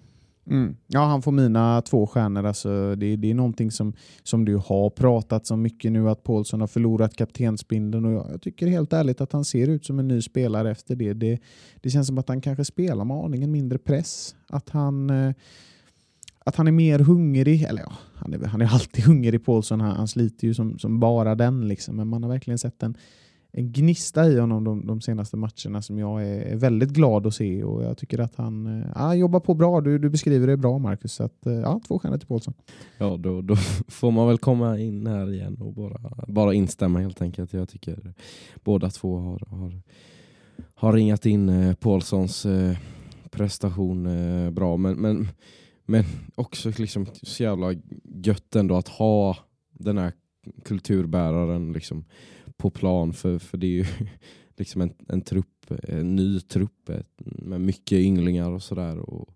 Mm. 0.49 0.75
Ja, 0.87 1.05
han 1.05 1.21
får 1.21 1.31
mina 1.31 1.81
två 1.81 2.07
stjärnor. 2.07 2.45
Alltså, 2.45 2.95
det, 2.95 3.15
det 3.15 3.31
är 3.31 3.33
någonting 3.33 3.71
som, 3.71 3.93
som 4.23 4.45
du 4.45 4.55
har 4.55 4.89
pratat 4.89 5.45
så 5.47 5.55
mycket 5.55 5.91
nu, 5.91 6.09
att 6.09 6.23
Paulsson 6.23 6.61
har 6.61 6.67
förlorat 6.67 7.15
kaptensbindeln 7.15 8.05
och 8.05 8.11
jag, 8.11 8.31
jag, 8.31 8.41
tycker 8.41 8.67
helt 8.67 8.93
ärligt 8.93 9.21
att 9.21 9.31
han 9.31 9.45
ser 9.45 9.67
ut 9.67 9.85
som 9.85 9.99
en 9.99 10.07
ny 10.07 10.21
spelare 10.21 10.71
efter 10.71 10.95
det. 10.95 11.13
Det, 11.13 11.39
det 11.81 11.89
känns 11.89 12.07
som 12.07 12.17
att 12.17 12.29
han 12.29 12.41
kanske 12.41 12.65
spelar 12.65 13.05
med 13.05 13.17
aningen 13.17 13.51
mindre 13.51 13.77
press. 13.77 14.35
Att 14.49 14.69
han, 14.69 15.09
eh, 15.09 15.33
att 16.39 16.55
han 16.55 16.67
är 16.67 16.71
mer 16.71 16.99
hungrig. 16.99 17.63
Eller 17.63 17.81
ja, 17.81 17.93
han 18.15 18.33
är, 18.33 18.45
han 18.45 18.61
är 18.61 18.73
alltid 18.73 19.05
hungrig 19.05 19.45
Paulsson. 19.45 19.81
Han, 19.81 19.95
han 19.95 20.07
sliter 20.07 20.47
ju 20.47 20.53
som, 20.53 20.79
som 20.79 20.99
bara 20.99 21.35
den. 21.35 21.67
Liksom. 21.67 21.95
Men 21.95 22.07
man 22.07 22.23
har 22.23 22.29
verkligen 22.29 22.57
sett 22.57 22.83
en, 22.83 22.97
en 23.58 23.72
gnista 23.72 24.28
i 24.28 24.39
honom 24.39 24.64
de, 24.64 24.86
de 24.88 25.01
senaste 25.01 25.38
matcherna 25.38 25.82
som 25.82 25.99
jag 25.99 26.28
är, 26.28 26.55
väldigt 26.55 26.89
glad 26.89 27.28
att 27.28 27.34
se 27.34 27.64
och 27.64 27.84
jag 27.84 27.97
tycker 27.97 28.20
att 28.20 28.36
han 28.36 28.84
äh, 28.84 29.14
jobbar 29.14 29.39
på 29.39 29.53
bra. 29.53 29.82
Du, 29.82 29.97
du 29.97 30.10
beskriver 30.10 30.47
det 30.47 30.58
bra 30.58 30.78
Marcus. 30.78 31.14
Så 31.14 31.24
att, 31.24 31.45
eh, 31.45 31.53
ja, 31.53 31.80
två 31.88 31.99
stjärnor 31.99 32.18
till 32.18 32.28
Paulsson. 32.28 32.53
Ja, 32.97 33.18
då, 33.18 33.41
då 33.41 33.55
får 33.88 34.12
man 34.12 34.28
väl 34.28 34.38
komma 34.38 34.80
in 34.80 35.08
här 35.08 35.34
igen 35.34 35.58
och 35.62 35.74
bara, 35.74 36.26
bara 36.28 36.53
instämma 36.53 36.99
helt 36.99 37.22
enkelt. 37.22 37.53
Jag 37.53 37.70
tycker 37.70 38.14
båda 38.64 38.89
två 38.89 39.20
har, 39.20 39.41
har, 39.49 39.82
har 40.76 40.93
ringat 40.93 41.26
in 41.26 41.49
eh, 41.49 41.74
Paulssons 41.74 42.47
prestation 43.32 44.03
bra. 44.53 44.78
Men, 44.78 44.95
men, 44.95 45.28
men 45.86 46.03
också 46.36 46.72
liksom 46.78 47.05
så 47.22 47.43
jävla 47.43 47.74
gött 48.03 48.55
ändå 48.55 48.76
att 48.76 48.88
ha 48.88 49.38
den 49.72 49.97
här 49.97 50.14
kulturbäraren 50.66 51.74
liksom 51.74 52.05
på 52.58 52.70
plan 52.70 53.14
för, 53.14 53.39
för 53.39 53.58
det 53.58 53.68
är 53.68 53.72
ju 53.72 53.86
liksom 54.58 54.82
en, 54.82 54.93
en 55.08 55.22
trupp, 55.22 55.72
en 55.84 56.16
ny 56.16 56.39
trupp 56.39 56.89
med 57.18 57.62
mycket 57.62 57.97
ynglingar 57.97 58.51
och 58.51 58.64
sådär. 58.64 58.97
Och, 58.97 59.30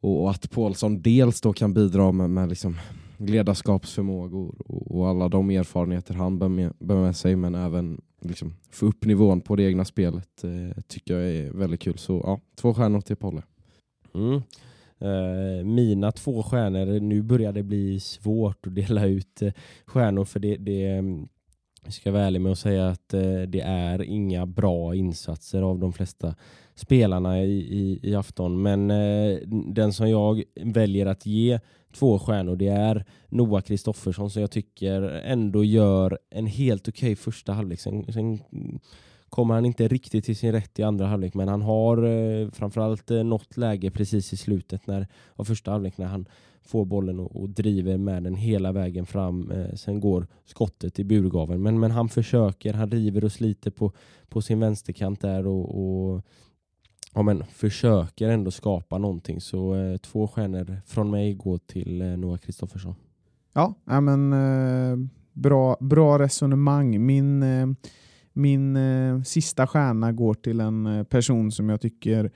och 0.00 0.30
att 0.30 0.50
Paulsson 0.50 1.02
dels 1.02 1.40
då 1.40 1.52
kan 1.52 1.74
bidra 1.74 2.12
med, 2.12 2.30
med 2.30 2.48
liksom 2.48 2.76
ledarskapsförmågor 3.16 4.54
och, 4.58 4.96
och, 4.96 5.08
alla 5.08 5.28
de 5.28 5.50
erfarenheter 5.50 6.14
han 6.14 6.38
bär 6.38 6.48
med, 6.48 6.72
bär 6.78 6.96
med 6.96 7.16
sig 7.16 7.36
men 7.36 7.54
även 7.54 8.00
liksom 8.20 8.54
få 8.70 8.86
upp 8.86 9.04
nivån 9.04 9.40
på 9.40 9.56
det 9.56 9.62
egna 9.62 9.84
spelet 9.84 10.44
eh, 10.44 10.82
tycker 10.86 11.14
jag 11.14 11.30
är 11.30 11.52
väldigt 11.52 11.80
kul. 11.80 11.98
Så 11.98 12.20
ja, 12.24 12.40
två 12.54 12.74
stjärnor 12.74 13.00
till 13.00 13.16
Polle. 13.16 13.42
Mm. 14.14 14.42
Eh, 14.98 15.64
mina 15.64 16.12
två 16.12 16.42
stjärnor, 16.42 17.00
nu 17.00 17.22
börjar 17.22 17.52
det 17.52 17.62
bli 17.62 18.00
svårt 18.00 18.66
att 18.66 18.74
dela 18.74 19.06
ut 19.06 19.42
eh, 19.42 19.52
stjärnor 19.86 20.24
för 20.24 20.40
det, 20.40 20.56
det, 20.56 20.86
mm, 20.86 21.28
jag 21.86 21.94
ska 21.94 22.12
vara 22.12 22.22
ärlig 22.22 22.40
med 22.40 22.52
att 22.52 22.58
säga 22.58 22.88
att 22.88 23.14
eh, 23.14 23.40
det 23.48 23.60
är 23.60 24.02
inga 24.02 24.46
bra 24.46 24.94
insatser 24.94 25.62
av 25.62 25.78
de 25.78 25.92
flesta 25.92 26.34
spelarna 26.74 27.42
i, 27.42 27.52
i, 27.52 28.00
i 28.02 28.14
afton. 28.14 28.62
Men 28.62 28.90
eh, 28.90 29.38
den 29.48 29.92
som 29.92 30.10
jag 30.10 30.42
väljer 30.54 31.06
att 31.06 31.26
ge 31.26 31.60
två 31.94 32.18
stjärnor 32.18 32.56
det 32.56 32.68
är 32.68 33.04
Noah 33.28 33.62
Kristoffersson 33.62 34.30
som 34.30 34.42
jag 34.42 34.50
tycker 34.50 35.02
ändå 35.02 35.64
gör 35.64 36.18
en 36.30 36.46
helt 36.46 36.88
okej 36.88 37.12
okay 37.12 37.16
första 37.16 37.52
halvlek. 37.52 37.80
Sen, 37.80 38.12
sen 38.12 38.38
kommer 39.28 39.54
han 39.54 39.64
inte 39.64 39.88
riktigt 39.88 40.24
till 40.24 40.36
sin 40.36 40.52
rätt 40.52 40.78
i 40.78 40.82
andra 40.82 41.06
halvlek 41.06 41.34
men 41.34 41.48
han 41.48 41.62
har 41.62 42.04
eh, 42.04 42.50
framförallt 42.50 43.10
eh, 43.10 43.24
något 43.24 43.56
läge 43.56 43.90
precis 43.90 44.32
i 44.32 44.36
slutet 44.36 44.86
när, 44.86 45.06
av 45.34 45.44
första 45.44 45.70
halvlek 45.70 45.98
när 45.98 46.06
han 46.06 46.26
får 46.66 46.84
bollen 46.84 47.20
och, 47.20 47.36
och 47.36 47.48
driver 47.48 47.98
med 47.98 48.22
den 48.22 48.34
hela 48.34 48.72
vägen 48.72 49.06
fram. 49.06 49.50
Eh, 49.50 49.74
sen 49.74 50.00
går 50.00 50.26
skottet 50.44 50.98
i 50.98 51.04
burgaven 51.04 51.62
men, 51.62 51.80
men 51.80 51.90
han 51.90 52.08
försöker, 52.08 52.72
han 52.72 52.90
river 52.90 53.24
och 53.24 53.32
sliter 53.32 53.70
på, 53.70 53.92
på 54.28 54.42
sin 54.42 54.60
vänsterkant 54.60 55.20
där 55.20 55.46
och, 55.46 56.14
och 56.14 56.22
ja, 57.14 57.22
men 57.22 57.44
försöker 57.44 58.28
ändå 58.28 58.50
skapa 58.50 58.98
någonting. 58.98 59.40
Så 59.40 59.74
eh, 59.74 59.96
två 59.96 60.28
stjärnor 60.28 60.80
från 60.86 61.10
mig 61.10 61.34
går 61.34 61.58
till 61.58 62.02
eh, 62.02 62.08
Noah 62.08 62.38
Kristoffersson. 62.38 62.94
Ja, 63.52 63.74
ja 63.84 64.00
men, 64.00 64.32
eh, 64.32 65.08
bra, 65.32 65.76
bra 65.80 66.18
resonemang. 66.18 67.06
Min, 67.06 67.42
eh, 67.42 67.66
min 68.32 68.76
eh, 68.76 69.22
sista 69.22 69.66
stjärna 69.66 70.12
går 70.12 70.34
till 70.34 70.60
en 70.60 70.86
eh, 70.86 71.04
person 71.04 71.52
som 71.52 71.68
jag 71.68 71.80
tycker 71.80 72.30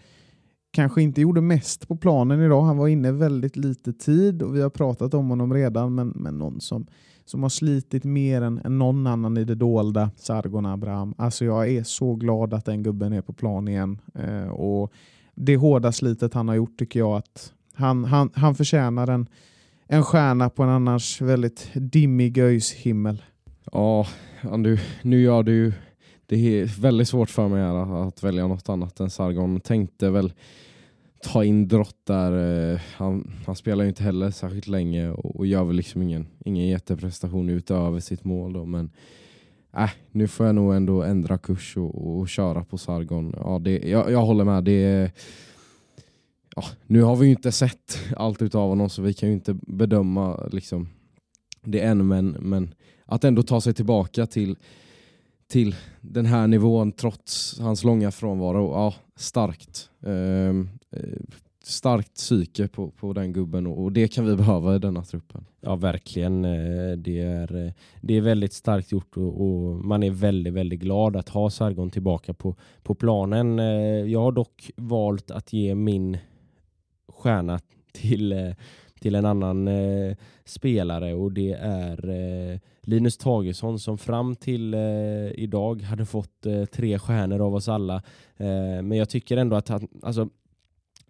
kanske 0.71 1.03
inte 1.03 1.21
gjorde 1.21 1.41
mest 1.41 1.89
på 1.89 1.97
planen 1.97 2.41
idag. 2.41 2.63
Han 2.63 2.77
var 2.77 2.89
inne 2.89 3.13
väldigt 3.13 3.57
lite 3.57 3.93
tid 3.93 4.43
och 4.43 4.57
vi 4.57 4.63
har 4.63 4.71
pratat 4.71 5.15
om 5.15 5.31
honom 5.31 5.55
redan, 5.55 5.95
men, 5.95 6.09
men 6.09 6.39
någon 6.39 6.61
som 6.61 6.87
som 7.31 7.43
har 7.43 7.51
slitit 7.51 8.05
mer 8.05 8.43
än, 8.43 8.61
än 8.65 8.79
någon 8.79 9.07
annan 9.07 9.37
i 9.37 9.45
det 9.45 9.55
dolda, 9.55 10.11
Sargon 10.17 10.67
Abraham. 10.67 11.15
Alltså 11.19 11.45
jag 11.45 11.69
är 11.69 11.83
så 11.83 12.15
glad 12.15 12.55
att 12.55 12.65
den 12.65 12.83
gubben 12.83 13.13
är 13.13 13.23
på 13.23 13.33
plan 13.33 13.69
igen. 13.69 13.99
Eh, 14.15 14.49
och 14.49 14.93
Det 15.35 15.57
hårda 15.57 15.93
slitet 15.93 16.35
han 16.35 16.49
har 16.49 16.55
gjort 16.55 16.79
tycker 16.79 17.01
jag 17.01 17.17
att 17.17 17.53
han, 17.75 18.05
han, 18.05 18.31
han 18.35 18.55
förtjänar 18.55 19.11
en, 19.11 19.29
en 19.87 20.05
stjärna 20.05 20.51
på 20.51 20.63
en 20.63 20.69
annars 20.69 21.21
väldigt 21.21 21.71
dimmig 21.75 22.39
himmel. 22.77 23.23
Ja, 23.73 24.07
nu, 24.57 24.79
nu 25.03 25.21
gör 25.21 25.43
det 25.43 25.53
ju 25.53 25.73
det 26.31 26.61
är 26.61 26.81
väldigt 26.81 27.09
svårt 27.09 27.31
för 27.31 27.49
mig 27.49 27.63
att, 27.63 27.89
att 27.89 28.23
välja 28.23 28.47
något 28.47 28.69
annat 28.69 29.01
än 29.01 29.11
Sargon. 29.11 29.61
Tänkte 29.61 30.11
väl 30.11 30.33
ta 31.23 31.45
in 31.45 31.69
Drott 31.69 31.97
där. 32.05 32.33
Eh, 32.73 32.81
han, 32.97 33.31
han 33.47 33.57
spelar 33.57 33.85
ju 33.85 33.89
inte 33.89 34.03
heller 34.03 34.31
särskilt 34.31 34.67
länge 34.67 35.11
och, 35.11 35.37
och 35.37 35.47
gör 35.47 35.65
väl 35.65 35.77
liksom 35.77 36.03
ingen, 36.03 36.27
ingen 36.45 36.67
jätteprestation 36.67 37.49
utöver 37.49 38.01
sitt 38.01 38.25
mål. 38.25 38.53
Då, 38.53 38.65
men 38.65 38.91
äh, 39.77 39.91
nu 40.11 40.29
får 40.29 40.47
jag 40.47 40.55
nog 40.55 40.75
ändå 40.75 41.03
ändra 41.03 41.39
kurs 41.39 41.77
och, 41.77 42.19
och 42.19 42.29
köra 42.29 42.65
på 42.65 42.79
Sargon. 42.79 43.35
Ja, 43.37 43.59
det, 43.59 43.79
jag, 43.79 44.11
jag 44.11 44.23
håller 44.23 44.45
med. 44.45 44.65
Det 44.65 45.13
ja, 46.57 46.65
nu 46.87 47.03
har 47.03 47.17
vi 47.17 47.27
ju 47.27 47.31
inte 47.31 47.53
sett 47.53 47.99
allt 48.17 48.43
utav 48.43 48.69
honom 48.69 48.91
så 48.91 49.03
vi 49.03 49.15
kan 49.15 49.29
ju 49.29 49.33
inte 49.35 49.55
bedöma 49.55 50.49
liksom, 50.53 50.89
det 51.65 51.81
än. 51.81 52.09
Men, 52.09 52.29
men 52.29 52.75
att 53.05 53.25
ändå 53.25 53.43
ta 53.43 53.61
sig 53.61 53.75
tillbaka 53.75 54.27
till 54.27 54.57
till 55.51 55.75
den 56.01 56.27
här 56.27 56.47
nivån 56.47 56.93
trots 56.93 57.59
hans 57.61 57.85
långa 57.85 58.11
frånvaro. 58.11 58.73
Ja, 58.73 58.95
starkt. 59.17 59.91
Ehm, 60.07 60.69
eh, 60.91 61.21
starkt 61.65 62.15
psyke 62.15 62.69
på, 62.69 62.91
på 62.91 63.13
den 63.13 63.33
gubben 63.33 63.67
och 63.67 63.93
det 63.93 64.09
kan 64.09 64.27
vi 64.27 64.37
behöva 64.37 64.77
i 64.77 64.79
denna 64.79 65.03
truppen. 65.03 65.45
Ja, 65.61 65.77
verkligen. 65.77 66.45
Eh, 66.45 66.97
det 66.97 67.21
är, 67.21 67.67
eh, 67.67 67.73
det 68.01 68.17
är 68.17 68.21
väldigt 68.21 68.53
starkt 68.53 68.93
gjort 68.93 69.17
och, 69.17 69.41
och 69.41 69.85
man 69.85 70.03
är 70.03 70.11
väldigt, 70.11 70.53
väldigt 70.53 70.81
glad 70.81 71.17
att 71.17 71.29
ha 71.29 71.51
Sargon 71.51 71.91
tillbaka 71.91 72.35
på, 72.35 72.57
på 72.83 72.95
planen. 72.95 73.59
Eh, 73.59 74.05
jag 74.07 74.21
har 74.21 74.33
dock 74.33 74.71
valt 74.77 75.31
att 75.31 75.53
ge 75.53 75.75
min 75.75 76.19
stjärna 77.09 77.61
till 77.93 78.55
till 79.01 79.15
en 79.15 79.25
annan 79.25 79.69
eh, 79.69 80.17
spelare 80.45 81.15
och 81.15 81.33
det 81.33 81.53
är 81.53 82.09
eh, 82.09 82.59
Linus 82.83 83.17
Tagesson 83.17 83.79
som 83.79 83.99
fram 83.99 84.37
till 84.37 84.75
eh, 84.75 84.81
idag 85.35 85.83
hade 85.83 86.07
fått 86.07 86.47
eh, 86.47 86.65
tre 86.65 86.99
stjärnor 86.99 87.41
av 87.41 87.55
oss 87.55 87.69
alla. 87.69 87.95
Eh, 88.37 88.83
men 88.83 88.93
jag 88.93 89.09
tycker 89.09 89.37
ändå 89.37 89.57
att 89.57 89.69
han, 89.69 89.89
alltså, 90.03 90.29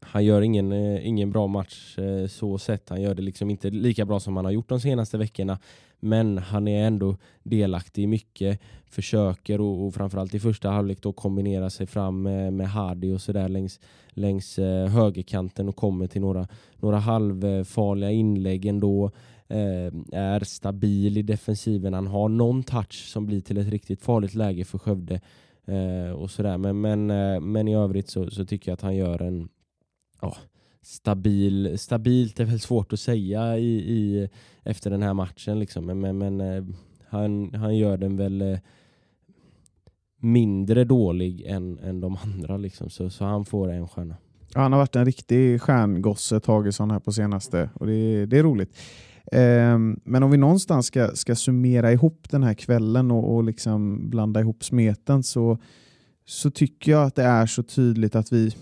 han 0.01 0.25
gör 0.25 0.43
ingen, 0.43 0.73
eh, 0.73 1.07
ingen 1.07 1.31
bra 1.31 1.47
match 1.47 1.99
eh, 1.99 2.27
så 2.27 2.59
sett. 2.59 2.89
Han 2.89 3.03
gör 3.03 3.15
det 3.15 3.23
liksom 3.23 3.51
inte 3.51 3.71
lika 3.71 4.05
bra 4.05 4.21
som 4.21 4.37
han 4.37 4.45
har 4.45 4.53
gjort 4.53 4.69
de 4.69 4.81
senaste 4.81 5.19
veckorna. 5.19 5.59
Men 6.01 6.39
han 6.39 6.69
är 6.69 6.87
ändå 6.87 7.17
delaktig 7.43 8.03
i 8.03 8.07
mycket, 8.07 8.61
försöker 8.87 9.61
och, 9.61 9.87
och 9.87 9.95
framförallt 9.95 10.35
i 10.35 10.41
första 10.41 10.71
halvlek 10.71 11.03
då 11.03 11.13
kombinera 11.13 11.71
sig 11.71 11.87
fram 11.87 12.23
med, 12.23 12.53
med 12.53 12.69
Hardy 12.69 13.13
och 13.13 13.21
sådär 13.21 13.49
längs, 13.49 13.81
längs 14.11 14.59
eh, 14.59 14.89
högerkanten 14.89 15.69
och 15.69 15.77
kommer 15.77 16.07
till 16.07 16.21
några, 16.21 16.49
några 16.77 16.99
halvfarliga 16.99 18.11
inlägg 18.11 18.67
ändå. 18.67 19.11
Eh, 19.49 19.93
är 20.13 20.45
stabil 20.45 21.19
i 21.19 21.23
defensiven. 21.23 21.95
Han 21.95 22.07
har 22.07 22.29
någon 22.29 22.63
touch 22.63 23.09
som 23.09 23.27
blir 23.27 23.41
till 23.41 23.59
ett 23.59 23.69
riktigt 23.69 24.03
farligt 24.03 24.35
läge 24.35 24.65
för 24.65 24.79
Skövde. 24.79 25.21
Eh, 25.71 26.13
och 26.13 26.31
sådär. 26.31 26.59
Men, 26.59 26.81
men, 26.81 27.11
eh, 27.11 27.41
men 27.41 27.69
i 27.69 27.75
övrigt 27.75 28.09
så, 28.09 28.31
så 28.31 28.45
tycker 28.45 28.71
jag 28.71 28.75
att 28.75 28.83
han 28.83 28.97
gör 28.97 29.23
en 29.23 29.49
ja, 30.21 30.37
stabil, 30.83 31.79
stabilt 31.79 32.41
är 32.41 32.45
väl 32.45 32.61
svårt 32.61 32.93
att 32.93 33.01
säga 33.01 33.59
i, 33.59 33.77
i, 33.77 34.29
efter 34.63 34.91
den 34.91 35.03
här 35.03 35.15
matchen. 35.15 35.59
Liksom. 35.59 35.87
Men, 35.87 36.01
men, 36.01 36.19
men 36.19 36.41
eh, 36.41 36.65
han, 37.09 37.55
han 37.55 37.77
gör 37.77 37.97
den 37.97 38.17
väl 38.17 38.43
eh, 38.43 38.59
mindre 40.21 40.85
dålig 40.85 41.43
än, 41.47 41.79
än 41.79 42.01
de 42.01 42.17
andra. 42.25 42.57
Liksom. 42.57 42.91
Så, 42.91 43.11
så 43.11 43.25
han 43.25 43.45
får 43.45 43.71
en 43.71 43.89
stjärna. 43.89 44.17
Ja, 44.55 44.61
han 44.61 44.73
har 44.73 44.79
varit 44.79 44.97
en 44.97 45.05
riktig 45.05 45.63
stjärngosse, 45.63 46.41
Tagesson, 46.41 46.91
här 46.91 46.99
på 46.99 47.13
senaste. 47.13 47.71
Och 47.75 47.87
det, 47.87 48.27
det 48.27 48.39
är 48.39 48.43
roligt. 48.43 48.79
Um, 49.33 50.01
men 50.05 50.23
om 50.23 50.31
vi 50.31 50.37
någonstans 50.37 50.87
ska, 50.87 51.11
ska 51.15 51.35
summera 51.35 51.93
ihop 51.93 52.27
den 52.31 52.43
här 52.43 52.55
kvällen 52.55 53.11
och, 53.11 53.35
och 53.35 53.45
liksom 53.45 54.11
blanda 54.11 54.41
ihop 54.41 54.65
smeten 54.65 55.23
så, 55.23 55.59
så 56.27 56.51
tycker 56.51 56.93
jag 56.93 57.07
att 57.07 57.15
det 57.15 57.23
är 57.23 57.47
så 57.47 57.63
tydligt 57.63 58.15
att 58.15 58.33
vi, 58.33 58.55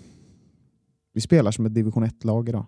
vi 1.19 1.23
spelar 1.23 1.51
som 1.51 1.67
ett 1.67 1.75
division 1.75 2.05
1-lag 2.05 2.49
idag. 2.49 2.67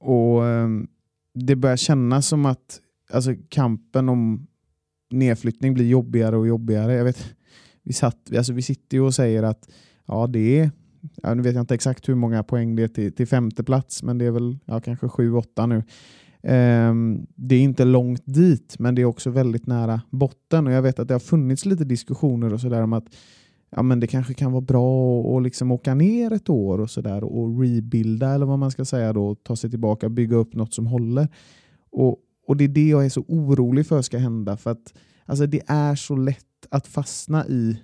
Och 0.00 0.46
ehm, 0.46 0.88
Det 1.34 1.56
börjar 1.56 1.76
kännas 1.76 2.26
som 2.26 2.46
att 2.46 2.80
alltså, 3.10 3.34
kampen 3.48 4.08
om 4.08 4.46
nedflyttning 5.10 5.74
blir 5.74 5.88
jobbigare 5.88 6.36
och 6.36 6.46
jobbigare. 6.46 6.92
Jag 6.94 7.04
vet, 7.04 7.34
vi, 7.82 7.92
satt, 7.92 8.36
alltså, 8.36 8.52
vi 8.52 8.62
sitter 8.62 8.96
ju 8.96 9.02
och 9.02 9.14
säger 9.14 9.42
att 9.42 9.68
ja, 10.06 10.26
det 10.26 10.58
är 10.58 10.70
ja, 11.22 11.34
nu 11.34 11.42
vet 11.42 11.54
jag 11.54 11.62
inte 11.62 11.74
exakt 11.74 12.08
hur 12.08 12.14
många 12.14 12.42
poäng 12.42 12.76
det 12.76 12.82
är 12.82 12.88
till, 12.88 13.12
till 13.12 13.26
femte 13.26 13.64
plats, 13.64 14.02
men 14.02 14.18
det 14.18 14.24
är 14.24 14.30
väl 14.30 14.58
ja, 14.64 14.80
kanske 14.80 15.08
sju, 15.08 15.34
åtta 15.34 15.66
nu. 15.66 15.82
Um, 16.42 17.26
det 17.34 17.54
är 17.54 17.60
inte 17.60 17.84
långt 17.84 18.22
dit, 18.24 18.78
men 18.78 18.94
det 18.94 19.02
är 19.02 19.06
också 19.06 19.30
väldigt 19.30 19.66
nära 19.66 20.00
botten. 20.10 20.66
Och 20.66 20.72
Jag 20.72 20.82
vet 20.82 20.98
att 20.98 21.08
det 21.08 21.14
har 21.14 21.18
funnits 21.20 21.66
lite 21.66 21.84
diskussioner 21.84 22.52
och 22.52 22.60
sådär 22.60 22.82
om 22.82 22.92
att 22.92 23.06
ja, 23.76 23.82
men 23.82 24.00
det 24.00 24.06
kanske 24.06 24.34
kan 24.34 24.52
vara 24.52 24.60
bra 24.60 25.20
att 25.36 25.42
liksom 25.42 25.70
åka 25.70 25.94
ner 25.94 26.32
ett 26.32 26.48
år 26.48 26.80
och 26.80 26.90
sådär 26.90 27.24
och 27.24 27.60
rebuilda 27.60 28.34
eller 28.34 28.46
vad 28.46 28.58
man 28.58 28.70
ska 28.70 28.84
säga 28.84 29.12
då, 29.12 29.34
ta 29.34 29.56
sig 29.56 29.70
tillbaka, 29.70 30.08
bygga 30.08 30.36
upp 30.36 30.54
något 30.54 30.74
som 30.74 30.86
håller. 30.86 31.28
Och, 31.90 32.18
och 32.46 32.56
det 32.56 32.64
är 32.64 32.68
det 32.68 32.88
jag 32.88 33.04
är 33.04 33.08
så 33.08 33.24
orolig 33.28 33.86
för 33.86 34.02
ska 34.02 34.18
hända, 34.18 34.56
för 34.56 34.70
att 34.70 34.94
alltså, 35.26 35.46
det 35.46 35.62
är 35.66 35.94
så 35.94 36.16
lätt 36.16 36.66
att 36.70 36.86
fastna 36.86 37.46
i 37.46 37.78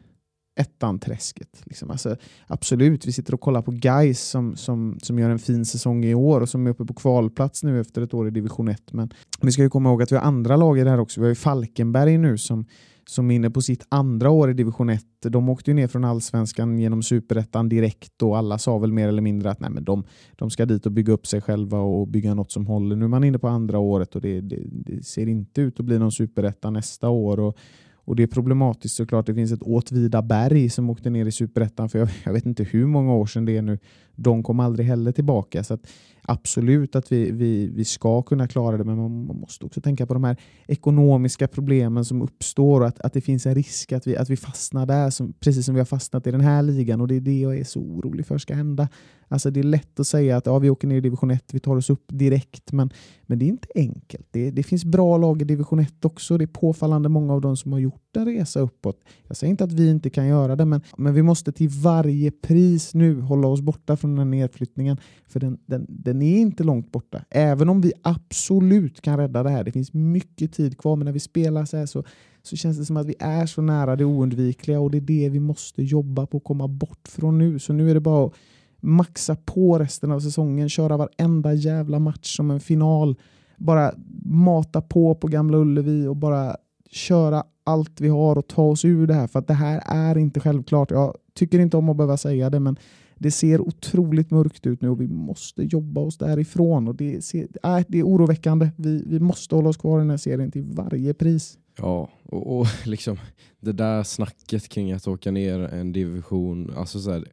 ettan-träsket. 0.56 1.62
Liksom. 1.64 1.90
Alltså, 1.90 2.16
absolut, 2.46 3.06
vi 3.06 3.12
sitter 3.12 3.34
och 3.34 3.40
kollar 3.40 3.62
på 3.62 3.70
guys 3.70 4.20
som, 4.20 4.56
som, 4.56 4.98
som 5.02 5.18
gör 5.18 5.30
en 5.30 5.38
fin 5.38 5.64
säsong 5.64 6.04
i 6.04 6.14
år 6.14 6.40
och 6.40 6.48
som 6.48 6.66
är 6.66 6.70
uppe 6.70 6.84
på 6.84 6.94
kvalplats 6.94 7.62
nu 7.62 7.80
efter 7.80 8.02
ett 8.02 8.14
år 8.14 8.28
i 8.28 8.30
division 8.30 8.68
1. 8.68 8.92
Men 8.92 9.12
vi 9.40 9.52
ska 9.52 9.62
ju 9.62 9.70
komma 9.70 9.88
ihåg 9.88 10.02
att 10.02 10.12
vi 10.12 10.16
har 10.16 10.22
andra 10.22 10.56
lag 10.56 10.78
i 10.78 10.84
det 10.84 10.90
här 10.90 11.00
också. 11.00 11.20
Vi 11.20 11.24
har 11.24 11.28
ju 11.28 11.34
Falkenberg 11.34 12.18
nu 12.18 12.38
som, 12.38 12.66
som 13.06 13.30
är 13.30 13.34
inne 13.34 13.50
på 13.50 13.60
sitt 13.60 13.86
andra 13.88 14.30
år 14.30 14.50
i 14.50 14.54
division 14.54 14.88
1. 14.88 15.04
De 15.22 15.48
åkte 15.48 15.70
ju 15.70 15.74
ner 15.74 15.88
från 15.88 16.04
allsvenskan 16.04 16.78
genom 16.78 17.02
superettan 17.02 17.68
direkt 17.68 18.22
och 18.22 18.38
alla 18.38 18.58
sa 18.58 18.78
väl 18.78 18.92
mer 18.92 19.08
eller 19.08 19.22
mindre 19.22 19.50
att 19.50 19.60
nej, 19.60 19.70
men 19.70 19.84
de, 19.84 20.04
de 20.36 20.50
ska 20.50 20.66
dit 20.66 20.86
och 20.86 20.92
bygga 20.92 21.12
upp 21.12 21.26
sig 21.26 21.40
själva 21.40 21.78
och 21.78 22.08
bygga 22.08 22.34
något 22.34 22.52
som 22.52 22.66
håller. 22.66 22.96
Nu 22.96 23.04
är 23.04 23.08
man 23.08 23.24
inne 23.24 23.38
på 23.38 23.48
andra 23.48 23.78
året 23.78 24.14
och 24.14 24.20
det, 24.20 24.40
det, 24.40 24.62
det 24.70 25.04
ser 25.04 25.26
inte 25.26 25.60
ut 25.60 25.80
att 25.80 25.86
bli 25.86 25.98
någon 25.98 26.12
superetta 26.12 26.70
nästa 26.70 27.08
år. 27.08 27.40
Och 27.40 27.58
och 28.04 28.16
Det 28.16 28.22
är 28.22 28.26
problematiskt 28.26 28.96
såklart. 28.96 29.26
Det 29.26 29.34
finns 29.34 29.52
ett 29.52 29.62
Åtvidaberg 29.62 30.68
som 30.68 30.90
åkte 30.90 31.10
ner 31.10 31.26
i 31.26 31.32
Superettan 31.32 31.88
för 31.88 31.98
jag, 31.98 32.08
jag, 32.24 32.32
vet 32.32 32.46
inte 32.46 32.64
hur 32.64 32.86
många 32.86 33.14
år 33.14 33.26
sedan 33.26 33.44
det 33.44 33.56
är 33.56 33.62
nu. 33.62 33.78
De 34.22 34.42
kom 34.42 34.60
aldrig 34.60 34.86
heller 34.86 35.12
tillbaka. 35.12 35.64
Så 35.64 35.74
att 35.74 35.86
absolut 36.22 36.96
att 36.96 37.12
vi, 37.12 37.30
vi, 37.30 37.66
vi 37.66 37.84
ska 37.84 38.22
kunna 38.22 38.48
klara 38.48 38.76
det, 38.76 38.84
men 38.84 38.96
man, 38.96 39.26
man, 39.26 39.36
måste 39.36 39.66
också 39.66 39.80
tänka 39.80 40.06
på 40.06 40.14
de 40.14 40.24
här 40.24 40.36
ekonomiska 40.66 41.48
problemen 41.48 42.04
som 42.04 42.22
uppstår 42.22 42.80
och 42.80 42.86
att, 42.86 43.00
att 43.00 43.12
det 43.12 43.20
finns 43.20 43.46
en 43.46 43.54
risk 43.54 43.92
att 43.92 44.06
vi, 44.06 44.16
att 44.16 44.30
vi 44.30 44.36
fastnar 44.36 44.86
där, 44.86 45.10
som, 45.10 45.32
precis 45.32 45.66
som 45.66 45.74
vi 45.74 45.80
har 45.80 45.86
fastnat 45.86 46.26
i 46.26 46.30
den 46.30 46.40
här 46.40 46.62
ligan. 46.62 47.00
Och 47.00 47.08
Det 47.08 47.16
är 47.16 47.20
det 47.20 47.40
jag 47.40 47.58
är 47.58 47.64
så 47.64 47.80
orolig 47.80 48.26
för 48.26 48.38
ska 48.38 48.54
hända. 48.54 48.88
Alltså 49.28 49.50
Det 49.50 49.60
är 49.60 49.64
lätt 49.64 50.00
att 50.00 50.06
säga 50.06 50.36
att 50.36 50.46
ja, 50.46 50.58
vi 50.58 50.70
åker 50.70 50.88
ner 50.88 50.96
i 50.96 51.00
division 51.00 51.30
1, 51.30 51.44
vi 51.52 51.60
tar 51.60 51.76
oss 51.76 51.90
upp 51.90 52.04
direkt, 52.08 52.72
men, 52.72 52.90
men 53.22 53.38
det 53.38 53.44
är 53.44 53.48
inte 53.48 53.68
enkelt. 53.74 54.26
Det, 54.30 54.50
det 54.50 54.62
finns 54.62 54.84
bra 54.84 55.16
lag 55.16 55.42
i 55.42 55.44
division 55.44 55.78
1 55.78 56.04
också. 56.04 56.38
Det 56.38 56.44
är 56.44 56.46
påfallande 56.46 57.08
många 57.08 57.32
av 57.32 57.40
dem 57.40 57.56
som 57.56 57.72
har 57.72 57.78
gjort 57.78 58.01
en 58.16 58.26
resa 58.26 58.60
uppåt. 58.60 59.00
Jag 59.28 59.36
säger 59.36 59.50
inte 59.50 59.64
att 59.64 59.72
vi 59.72 59.90
inte 59.90 60.10
kan 60.10 60.26
göra 60.26 60.56
det, 60.56 60.64
men, 60.64 60.80
men 60.96 61.14
vi 61.14 61.22
måste 61.22 61.52
till 61.52 61.68
varje 61.68 62.30
pris 62.30 62.94
nu 62.94 63.20
hålla 63.20 63.48
oss 63.48 63.60
borta 63.60 63.96
från 63.96 64.10
den 64.10 64.18
här 64.18 64.24
nedflyttningen. 64.24 64.96
För 65.26 65.40
den, 65.40 65.58
den, 65.66 65.86
den 65.88 66.22
är 66.22 66.38
inte 66.38 66.64
långt 66.64 66.92
borta. 66.92 67.24
Även 67.30 67.68
om 67.68 67.80
vi 67.80 67.92
absolut 68.02 69.00
kan 69.00 69.16
rädda 69.16 69.42
det 69.42 69.50
här. 69.50 69.64
Det 69.64 69.72
finns 69.72 69.92
mycket 69.92 70.52
tid 70.52 70.78
kvar, 70.78 70.96
men 70.96 71.04
när 71.04 71.12
vi 71.12 71.20
spelar 71.20 71.64
så 71.64 71.76
här 71.76 71.86
så, 71.86 72.04
så 72.42 72.56
känns 72.56 72.78
det 72.78 72.84
som 72.84 72.96
att 72.96 73.06
vi 73.06 73.14
är 73.18 73.46
så 73.46 73.62
nära 73.62 73.96
det 73.96 74.04
oundvikliga 74.04 74.80
och 74.80 74.90
det 74.90 74.98
är 74.98 75.00
det 75.00 75.28
vi 75.28 75.40
måste 75.40 75.82
jobba 75.82 76.26
på 76.26 76.36
att 76.36 76.44
komma 76.44 76.68
bort 76.68 77.08
från 77.08 77.38
nu. 77.38 77.58
Så 77.58 77.72
nu 77.72 77.90
är 77.90 77.94
det 77.94 78.00
bara 78.00 78.26
att 78.26 78.34
maxa 78.80 79.36
på 79.36 79.78
resten 79.78 80.12
av 80.12 80.20
säsongen, 80.20 80.68
köra 80.68 80.96
varenda 80.96 81.54
jävla 81.54 81.98
match 81.98 82.36
som 82.36 82.50
en 82.50 82.60
final. 82.60 83.16
Bara 83.56 83.94
mata 84.24 84.80
på 84.80 85.14
på 85.14 85.26
Gamla 85.28 85.58
Ullevi 85.58 86.06
och 86.06 86.16
bara 86.16 86.56
köra 86.92 87.44
allt 87.64 88.00
vi 88.00 88.08
har 88.08 88.38
och 88.38 88.48
ta 88.48 88.62
oss 88.62 88.84
ur 88.84 89.06
det 89.06 89.14
här. 89.14 89.26
För 89.26 89.38
att 89.38 89.46
det 89.46 89.54
här 89.54 89.82
är 89.86 90.18
inte 90.18 90.40
självklart. 90.40 90.90
Jag 90.90 91.16
tycker 91.34 91.58
inte 91.58 91.76
om 91.76 91.88
att 91.88 91.96
behöva 91.96 92.16
säga 92.16 92.50
det, 92.50 92.60
men 92.60 92.76
det 93.18 93.30
ser 93.30 93.60
otroligt 93.60 94.30
mörkt 94.30 94.66
ut 94.66 94.82
nu 94.82 94.88
och 94.88 95.00
vi 95.00 95.08
måste 95.08 95.62
jobba 95.62 96.00
oss 96.00 96.18
därifrån. 96.18 96.88
Och 96.88 96.94
det, 96.94 97.24
ser, 97.24 97.48
äh, 97.62 97.80
det 97.88 97.98
är 97.98 98.02
oroväckande. 98.02 98.70
Vi, 98.76 99.04
vi 99.06 99.20
måste 99.20 99.54
hålla 99.54 99.68
oss 99.68 99.76
kvar 99.76 99.98
i 99.98 100.00
den 100.00 100.10
här 100.10 100.16
serien 100.16 100.50
till 100.50 100.62
varje 100.62 101.14
pris. 101.14 101.58
Ja, 101.78 102.08
och, 102.24 102.58
och 102.58 102.66
liksom 102.86 103.18
det 103.60 103.72
där 103.72 104.02
snacket 104.02 104.68
kring 104.68 104.92
att 104.92 105.08
åka 105.08 105.30
ner 105.30 105.58
en 105.58 105.92
division, 105.92 106.72
alltså 106.76 107.00
så 107.00 107.10
här, 107.10 107.24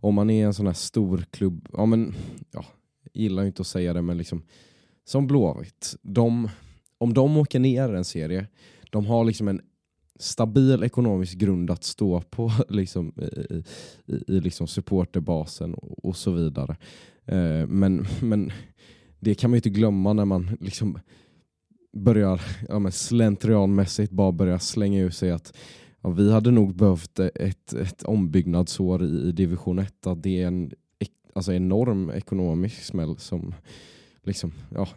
om 0.00 0.14
man 0.14 0.30
är 0.30 0.46
en 0.46 0.54
sån 0.54 0.66
här 0.66 0.74
stor 0.74 1.24
klubb, 1.30 1.68
ja 1.72 1.86
men, 1.86 2.14
ja, 2.50 2.64
gillar 3.12 3.44
inte 3.44 3.62
att 3.62 3.66
säga 3.66 3.92
det, 3.92 4.02
men 4.02 4.18
liksom 4.18 4.42
som 5.04 5.26
Blåvitt, 5.26 5.96
de, 6.02 6.48
om 6.98 7.14
de 7.14 7.36
åker 7.36 7.58
ner 7.58 7.94
en 7.94 8.04
serie, 8.04 8.46
de 8.94 9.06
har 9.06 9.24
liksom 9.24 9.48
en 9.48 9.60
stabil 10.18 10.82
ekonomisk 10.82 11.38
grund 11.38 11.70
att 11.70 11.84
stå 11.84 12.20
på 12.20 12.52
liksom, 12.68 13.12
i, 13.16 13.54
i, 14.06 14.24
i 14.36 14.40
liksom 14.40 14.66
supporterbasen 14.66 15.74
och, 15.74 16.04
och 16.04 16.16
så 16.16 16.30
vidare. 16.30 16.76
Eh, 17.24 17.66
men, 17.66 18.06
men 18.22 18.52
det 19.20 19.34
kan 19.34 19.50
man 19.50 19.54
ju 19.54 19.58
inte 19.58 19.70
glömma 19.70 20.12
när 20.12 20.24
man 20.24 20.56
liksom 20.60 20.98
börjar 21.92 22.40
ja, 22.68 22.78
men 22.78 22.92
slentrianmässigt 22.92 24.12
bara 24.12 24.32
börja 24.32 24.58
slänga 24.58 25.00
ur 25.00 25.10
sig 25.10 25.30
att 25.30 25.56
ja, 26.00 26.10
vi 26.10 26.32
hade 26.32 26.50
nog 26.50 26.74
behövt 26.74 27.18
ett, 27.18 27.72
ett 27.72 28.02
ombyggnadsår 28.02 29.04
i, 29.04 29.28
i 29.28 29.32
division 29.32 29.78
1. 29.78 30.06
Att 30.06 30.22
det 30.22 30.42
är 30.42 30.46
en 30.46 30.72
alltså 31.32 31.52
enorm 31.52 32.10
ekonomisk 32.10 32.84
smäll 32.84 33.16
som 33.18 33.54
liksom, 34.22 34.52
ja, 34.74 34.88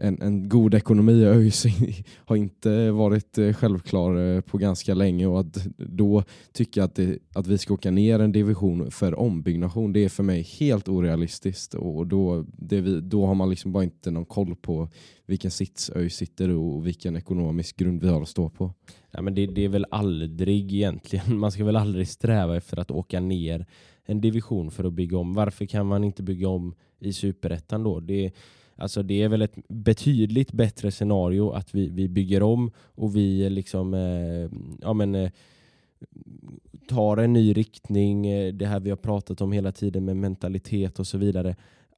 en, 0.00 0.22
en 0.22 0.48
god 0.48 0.74
ekonomi 0.74 1.12
i 1.12 1.24
ÖIS 1.24 1.66
har 2.16 2.36
inte 2.36 2.90
varit 2.90 3.38
eh, 3.38 3.52
självklar 3.52 4.36
eh, 4.36 4.40
på 4.40 4.58
ganska 4.58 4.94
länge 4.94 5.26
och 5.26 5.40
att 5.40 5.66
då 5.76 6.24
tycka 6.52 6.84
att, 6.84 6.94
det, 6.94 7.18
att 7.34 7.46
vi 7.46 7.58
ska 7.58 7.74
åka 7.74 7.90
ner 7.90 8.18
en 8.18 8.32
division 8.32 8.90
för 8.90 9.18
ombyggnation 9.18 9.92
det 9.92 10.04
är 10.04 10.08
för 10.08 10.22
mig 10.22 10.42
helt 10.42 10.88
orealistiskt 10.88 11.74
och 11.74 12.06
då, 12.06 12.44
det 12.52 12.80
vi, 12.80 13.00
då 13.00 13.26
har 13.26 13.34
man 13.34 13.50
liksom 13.50 13.72
bara 13.72 13.84
inte 13.84 14.10
någon 14.10 14.24
koll 14.24 14.56
på 14.56 14.88
vilken 15.26 15.50
sits 15.50 15.90
ÖIS 15.90 16.14
sitter 16.14 16.48
i 16.48 16.52
och 16.52 16.86
vilken 16.86 17.16
ekonomisk 17.16 17.76
grund 17.76 18.02
vi 18.02 18.08
har 18.08 18.22
att 18.22 18.28
stå 18.28 18.48
på. 18.48 18.74
Ja, 19.10 19.22
men 19.22 19.34
det, 19.34 19.46
det 19.46 19.64
är 19.64 19.68
väl 19.68 19.86
aldrig 19.90 20.74
egentligen, 20.74 21.38
man 21.38 21.52
ska 21.52 21.64
väl 21.64 21.76
aldrig 21.76 22.08
sträva 22.08 22.56
efter 22.56 22.76
att 22.76 22.90
åka 22.90 23.20
ner 23.20 23.66
en 24.04 24.20
division 24.20 24.70
för 24.70 24.84
att 24.84 24.92
bygga 24.92 25.18
om. 25.18 25.34
Varför 25.34 25.66
kan 25.66 25.86
man 25.86 26.04
inte 26.04 26.22
bygga 26.22 26.48
om 26.48 26.74
i 26.98 27.12
superettan 27.12 27.82
då? 27.82 28.00
Det, 28.00 28.32
alltså 28.80 29.02
det 29.02 29.22
är 29.22 29.28
väl 29.28 29.42
ett 29.42 29.68
betydligt 29.68 30.52
bättre 30.52 30.90
scenario 30.90 31.50
att 31.50 31.74
vi, 31.74 31.88
vi 31.88 32.08
bygger 32.08 32.42
om 32.42 32.70
och 32.78 33.16
vi 33.16 33.44
eh, 33.44 33.50
liksom 33.50 33.94
eh, 33.94 34.50
ja, 34.80 34.92
men, 34.92 35.14
eh, 35.14 35.30
tar 36.88 37.16
en 37.16 37.32
ny 37.32 37.52
riktning, 37.52 38.26
eh, 38.26 38.52
det 38.52 38.66
här 38.66 38.80
vi 38.80 38.90
har 38.90 38.96
pratat 38.96 39.40
om 39.40 39.52
hela 39.52 39.72
tiden 39.72 40.04
med 40.04 40.16
mentalitet 40.16 40.98
och 40.98 41.06
så 41.06 41.18
vidare. 41.18 41.56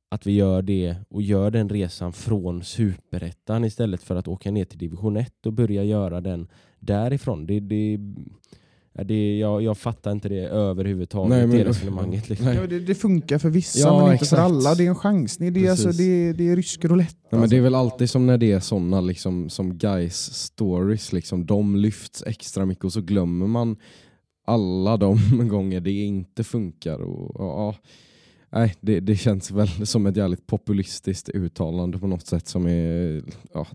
Att 0.09 0.27
vi 0.27 0.33
gör 0.33 0.63
det 0.63 0.97
och 1.09 1.23
gör 1.23 1.51
den 1.51 1.69
resan 1.69 2.13
från 2.13 2.65
superettan 2.65 3.65
istället 3.65 4.03
för 4.03 4.17
att 4.17 4.29
åka 4.29 4.51
ner 4.51 4.65
till 4.65 4.79
division 4.79 5.17
1 5.17 5.47
och 5.47 5.53
börja 5.53 5.85
göra 5.85 6.21
den 6.21 6.49
därifrån. 6.79 7.47
Det, 7.47 7.61
det, 7.61 7.99
det, 8.95 9.39
jag, 9.39 9.63
jag 9.63 9.79
fattar 9.79 10.13
inte 10.13 10.29
det 10.29 10.41
överhuvudtaget, 10.49 11.31
Nej, 11.31 11.47
men- 11.47 11.57
det 11.57 11.65
resonemanget. 11.65 12.29
Liksom. 12.29 12.47
Nej. 12.47 12.57
Ja, 12.57 12.67
det, 12.67 12.81
det 12.81 12.95
funkar 12.95 13.39
för 13.39 13.51
vissa 13.51 13.79
Ja, 13.79 14.03
men 14.03 14.13
inte 14.13 14.19
för 14.19 14.25
exakt. 14.37 14.43
alla. 14.43 14.75
Det 14.75 14.85
är 14.85 14.89
en 14.89 14.95
chansning. 14.95 15.53
Det 15.53 15.67
är, 15.67 15.71
alltså, 15.71 15.87
Precis. 15.89 15.99
det, 16.07 16.29
är- 16.29 16.33
det 16.35 16.49
är 16.49 16.57
rysk 16.57 16.85
roulette. 16.85 17.15
Nej, 17.23 17.29
men 17.31 17.41
alltså. 17.41 17.51
det 17.55 17.59
är 17.59 17.63
väl 17.63 17.75
alltid 17.75 18.11
som 18.11 18.27
när 18.27 18.39
det 18.39 18.53
är 18.53 18.61
sådana 18.61 19.01
liksom, 19.01 19.51
som 19.51 19.75
guys 19.79 20.17
stories, 20.35 21.13
liksom, 21.13 21.47
de 21.47 21.77
lyfts 21.77 22.23
extra 22.27 22.67
mycket 22.67 22.85
och 22.85 22.93
så 22.93 23.01
glömmer 23.01 23.47
man 23.47 23.77
alla 24.47 24.97
de 24.97 25.19
gånger 25.49 25.81
det 25.81 25.93
inte 25.93 26.45
funkar. 26.45 26.99
Och, 26.99 27.37
och, 27.37 27.47
ja, 27.47 27.75
nej, 28.53 28.75
det, 28.81 29.01
det 29.01 29.17
känns 29.17 29.51
väl 29.51 29.87
som 29.87 30.07
ett 30.07 30.17
jävligt 30.17 30.47
populistiskt 30.47 31.29
uttalande 31.29 31.99
på 31.99 32.07
något 32.07 32.27
sätt 32.27 32.49
som 32.49 32.67
är 32.67 33.23
ja, 33.55 33.67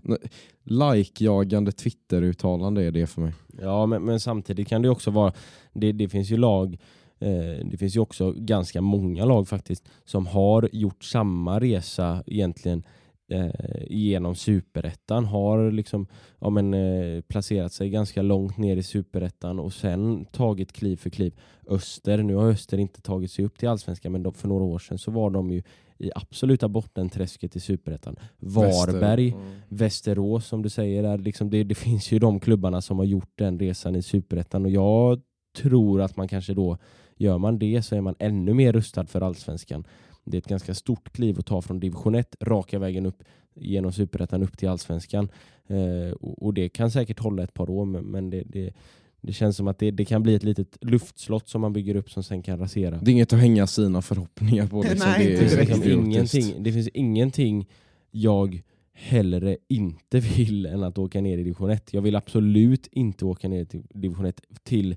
like-jagande 0.64 1.72
Twitter-uttalande 1.72 2.84
är 2.84 2.90
det 2.90 3.06
för 3.06 3.20
mig. 3.20 3.32
Ja, 3.62 3.86
men, 3.86 4.04
men 4.04 4.20
samtidigt 4.20 4.68
kan 4.68 4.82
det 4.82 4.90
också 4.90 5.10
vara, 5.10 5.32
det, 5.72 5.92
det 5.92 6.08
finns 6.08 6.30
ju 6.30 6.36
lag, 6.36 6.78
eh, 7.18 7.66
det 7.70 7.76
finns 7.78 7.96
ju 7.96 8.00
också 8.00 8.32
ganska 8.36 8.80
många 8.80 9.24
lag 9.24 9.48
faktiskt, 9.48 9.88
som 10.04 10.26
har 10.26 10.68
gjort 10.72 11.04
samma 11.04 11.60
resa 11.60 12.22
egentligen 12.26 12.82
eh, 13.28 13.50
genom 13.90 14.34
superettan, 14.34 15.24
har 15.24 15.70
liksom 15.70 16.06
ja, 16.38 16.50
men, 16.50 16.74
eh, 16.74 17.20
placerat 17.20 17.72
sig 17.72 17.90
ganska 17.90 18.22
långt 18.22 18.56
ner 18.56 18.76
i 18.76 18.82
superettan 18.82 19.58
och 19.58 19.72
sen 19.72 20.24
tagit 20.24 20.72
kliv 20.72 20.96
för 20.96 21.10
kliv. 21.10 21.34
Öster, 21.66 22.22
nu 22.22 22.34
har 22.34 22.50
Öster 22.50 22.78
inte 22.78 23.00
tagit 23.00 23.30
sig 23.30 23.44
upp 23.44 23.58
till 23.58 23.68
allsvenskan, 23.68 24.12
men 24.12 24.22
de, 24.22 24.34
för 24.34 24.48
några 24.48 24.64
år 24.64 24.78
sedan 24.78 24.98
så 24.98 25.10
var 25.10 25.30
de 25.30 25.50
ju 25.50 25.62
i 25.98 26.10
absoluta 26.14 26.68
bottenträsket 26.68 27.56
i 27.56 27.60
superettan. 27.60 28.16
Varberg, 28.38 29.34
Västerås 29.68 30.46
som 30.46 30.62
du 30.62 30.68
säger, 30.68 31.02
där 31.02 31.18
liksom 31.18 31.50
det, 31.50 31.64
det 31.64 31.74
finns 31.74 32.12
ju 32.12 32.18
de 32.18 32.40
klubbarna 32.40 32.80
som 32.80 32.98
har 32.98 33.04
gjort 33.04 33.32
den 33.34 33.58
resan 33.58 33.96
i 33.96 34.02
superettan 34.02 34.64
och 34.64 34.70
jag 34.70 35.20
tror 35.56 36.00
att 36.00 36.16
man 36.16 36.28
kanske 36.28 36.54
då, 36.54 36.78
gör 37.16 37.38
man 37.38 37.58
det 37.58 37.82
så 37.82 37.96
är 37.96 38.00
man 38.00 38.14
ännu 38.18 38.54
mer 38.54 38.72
rustad 38.72 39.06
för 39.06 39.20
allsvenskan. 39.20 39.84
Det 40.30 40.36
är 40.36 40.38
ett 40.38 40.48
ganska 40.48 40.74
stort 40.74 41.12
kliv 41.12 41.38
att 41.38 41.46
ta 41.46 41.62
från 41.62 41.80
division 41.80 42.14
1 42.14 42.36
raka 42.40 42.78
vägen 42.78 43.06
upp 43.06 43.22
genom 43.54 43.92
superettan 43.92 44.42
upp 44.42 44.58
till 44.58 44.68
allsvenskan. 44.68 45.28
Eh, 45.66 46.12
och, 46.12 46.42
och 46.42 46.54
det 46.54 46.68
kan 46.68 46.90
säkert 46.90 47.18
hålla 47.18 47.42
ett 47.42 47.54
par 47.54 47.70
år 47.70 47.84
men, 47.84 48.30
det, 48.30 48.42
det, 48.46 48.72
det 49.20 49.32
känns 49.32 49.56
som 49.56 49.68
att 49.68 49.78
det, 49.78 49.90
det 49.90 50.04
kan 50.04 50.22
bli 50.22 50.34
ett 50.34 50.44
litet 50.44 50.78
luftslott 50.80 51.48
som 51.48 51.60
man 51.60 51.72
bygger 51.72 51.96
upp 51.96 52.10
som 52.10 52.22
sen 52.22 52.42
kan 52.42 52.58
rasera. 52.58 52.98
Det 53.02 53.10
är 53.10 53.12
inget 53.12 53.32
att 53.32 53.38
hänga 53.38 53.66
sina 53.66 54.02
förhoppningar 54.02 54.66
på. 54.66 54.82
Liksom. 54.82 55.08
Nej, 55.08 55.26
det, 55.26 55.32
inte 55.32 55.44
Det 55.44 55.66
finns, 55.66 55.84
liksom 55.84 56.00
ingenting, 56.00 56.62
det 56.62 56.72
finns 56.72 56.88
ingenting 56.88 57.68
jag 58.10 58.62
hellre 58.92 59.56
inte 59.68 60.20
vill 60.36 60.66
än 60.66 60.82
att 60.82 60.98
åka 60.98 61.20
ner 61.20 61.38
i 61.38 61.42
division 61.42 61.70
1. 61.70 61.94
Jag 61.94 62.02
vill 62.02 62.16
absolut 62.16 62.86
inte 62.86 63.24
åka 63.24 63.48
ner 63.48 63.64
till 63.64 63.82
division 63.90 64.26
1 64.26 64.40
till, 64.62 64.96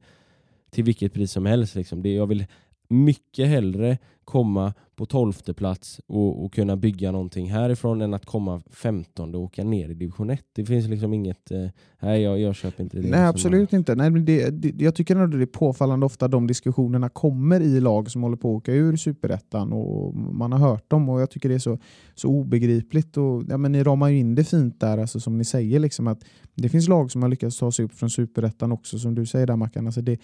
till 0.69 0.83
vilket 0.83 1.13
pris 1.13 1.31
som 1.31 1.45
helst. 1.45 1.75
Liksom. 1.75 2.01
Det, 2.01 2.13
jag 2.13 2.27
vill 2.27 2.45
mycket 2.91 3.47
hellre 3.47 3.97
komma 4.25 4.73
på 4.95 5.05
tolfte 5.05 5.53
plats 5.53 6.01
och, 6.07 6.45
och 6.45 6.53
kunna 6.53 6.75
bygga 6.75 7.11
någonting 7.11 7.51
härifrån 7.51 8.01
än 8.01 8.13
att 8.13 8.25
komma 8.25 8.61
15 8.69 9.35
och 9.35 9.41
åka 9.41 9.63
ner 9.63 9.89
i 9.89 9.93
division 9.93 10.29
1. 10.29 10.45
Det 10.53 10.65
finns 10.65 10.87
liksom 10.87 11.13
inget... 11.13 11.51
Eh, 11.51 11.67
nej, 11.99 12.21
jag, 12.21 12.39
jag 12.39 12.55
köper 12.55 12.83
inte 12.83 12.97
det. 12.97 13.09
Nej, 13.09 13.25
absolut 13.25 13.73
inte. 13.73 13.95
Nej, 13.95 14.09
men 14.09 14.25
det, 14.25 14.49
det, 14.49 14.81
jag 14.81 14.95
tycker 14.95 15.15
ändå 15.15 15.37
det 15.37 15.43
är 15.43 15.45
påfallande 15.45 16.05
ofta 16.05 16.27
de 16.27 16.47
diskussionerna 16.47 17.09
kommer 17.09 17.61
i 17.61 17.79
lag 17.79 18.11
som 18.11 18.23
håller 18.23 18.37
på 18.37 18.49
att 18.49 18.57
åka 18.57 18.73
ur 18.73 18.95
superettan 18.95 19.73
och 19.73 20.15
man 20.15 20.51
har 20.51 20.59
hört 20.59 20.89
dem 20.89 21.09
och 21.09 21.21
jag 21.21 21.29
tycker 21.29 21.49
det 21.49 21.55
är 21.55 21.59
så, 21.59 21.77
så 22.15 22.27
obegripligt. 22.27 23.17
Och, 23.17 23.43
ja, 23.49 23.57
men 23.57 23.71
ni 23.71 23.83
ramar 23.83 24.09
ju 24.09 24.17
in 24.17 24.35
det 24.35 24.43
fint 24.43 24.79
där, 24.79 24.97
alltså, 24.97 25.19
som 25.19 25.37
ni 25.37 25.45
säger. 25.45 25.79
Liksom, 25.79 26.07
att 26.07 26.23
det 26.55 26.69
finns 26.69 26.87
lag 26.87 27.11
som 27.11 27.21
har 27.21 27.29
lyckats 27.29 27.57
ta 27.57 27.71
sig 27.71 27.85
upp 27.85 27.93
från 27.93 28.09
superettan 28.09 28.71
också, 28.71 28.99
som 28.99 29.15
du 29.15 29.25
säger 29.25 29.47
där 29.47 29.55
Mackan. 29.55 29.85
Alltså, 29.85 30.01
det, 30.01 30.19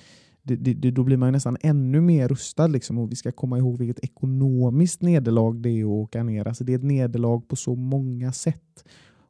det, 0.55 0.73
det, 0.73 0.91
då 0.91 1.03
blir 1.03 1.17
man 1.17 1.27
ju 1.27 1.31
nästan 1.31 1.57
ännu 1.61 2.01
mer 2.01 2.27
rustad. 2.27 2.67
Liksom, 2.67 2.97
och 2.97 3.11
vi 3.11 3.15
ska 3.15 3.31
komma 3.31 3.57
ihåg 3.57 3.77
vilket 3.77 4.03
ekonomiskt 4.03 5.01
nederlag 5.01 5.61
det 5.61 5.69
är 5.69 5.83
att 5.83 5.89
åka 5.89 6.23
ner. 6.23 6.47
Alltså, 6.47 6.63
det 6.63 6.73
är 6.73 6.77
ett 6.77 6.83
nederlag 6.83 7.47
på 7.47 7.55
så 7.55 7.75
många 7.75 8.31
sätt. 8.31 8.83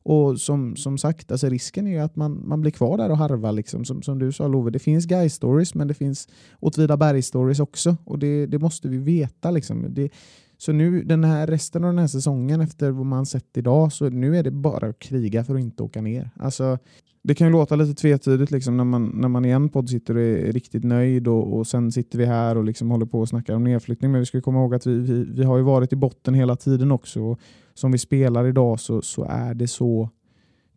Och 0.04 0.40
som, 0.40 0.76
som 0.76 0.98
sagt, 0.98 1.32
alltså 1.32 1.50
risken 1.50 1.88
är 1.88 1.92
ju 1.92 2.00
att 2.00 2.16
man, 2.16 2.48
man 2.48 2.62
blir 2.62 2.72
kvar 2.72 2.98
där 2.98 3.12
och 3.12 3.18
harvar. 3.18 3.52
Liksom. 3.52 3.86
Som, 3.86 4.02
som 4.02 4.20
du 4.20 4.32
sa 4.32 4.48
Love, 4.48 4.72
det 4.72 4.80
finns 4.80 5.06
guy 5.06 5.30
stories 5.30 5.76
men 5.76 5.88
det 5.88 5.94
finns 5.94 6.28
Åtvidaberg 6.60 7.22
stories 7.22 7.60
också. 7.60 7.98
Och 8.04 8.20
det, 8.20 8.46
det 8.46 8.60
måste 8.60 8.88
vi 8.88 8.98
veta. 8.98 9.52
Liksom. 9.52 9.86
Det, 9.90 10.10
så 10.58 10.72
nu 10.72 11.04
den 11.04 11.24
här 11.24 11.48
resten 11.48 11.84
av 11.84 11.90
den 11.90 12.00
här 12.00 12.08
säsongen 12.08 12.62
efter 12.62 12.92
vad 12.92 13.06
man 13.06 13.26
sett 13.26 13.58
idag 13.58 13.94
så 13.94 14.10
nu 14.10 14.38
är 14.38 14.44
det 14.44 14.52
bara 14.52 14.88
att 14.88 15.00
kriga 15.00 15.44
för 15.44 15.56
att 15.56 15.62
inte 15.62 15.84
åka 15.84 16.02
ner. 16.02 16.30
Alltså, 16.40 16.78
det 17.24 17.36
kan 17.36 17.48
ju 17.48 17.54
låta 17.54 17.76
lite 17.76 18.02
tvetydigt 18.02 18.52
liksom, 18.52 18.78
när, 18.78 18.84
man, 18.84 19.12
när 19.14 19.28
man 19.28 19.46
i 19.46 19.50
en 19.50 19.70
podd 19.70 19.90
sitter 19.90 20.16
och 20.16 20.22
är 20.22 20.52
riktigt 20.52 20.84
nöjd 20.84 21.28
och, 21.28 21.58
och 21.58 21.68
sen 21.68 21.92
sitter 21.92 22.18
vi 22.18 22.26
här 22.26 22.58
och 22.58 22.64
liksom 22.64 22.92
håller 22.92 23.06
på 23.06 23.20
och 23.20 23.30
snackar 23.30 23.56
om 23.56 23.64
nedflyttning. 23.64 24.12
Men 24.12 24.20
vi 24.20 24.26
ska 24.26 24.42
komma 24.42 24.60
ihåg 24.60 24.76
att 24.76 24.88
vi, 24.88 25.00
vi, 25.00 25.26
vi 25.30 25.44
har 25.44 25.58
ju 25.58 25.64
varit 25.64 25.94
i 25.94 25.96
botten 25.96 26.34
hela 26.34 26.56
tiden 26.56 26.92
också. 26.92 27.22
Och 27.22 27.40
som 27.74 27.92
vi 27.92 27.98
spelar 27.98 28.48
idag 28.48 28.80
så, 28.80 29.02
så 29.02 29.24
är 29.24 29.54
det 29.54 29.68
så 29.68 30.10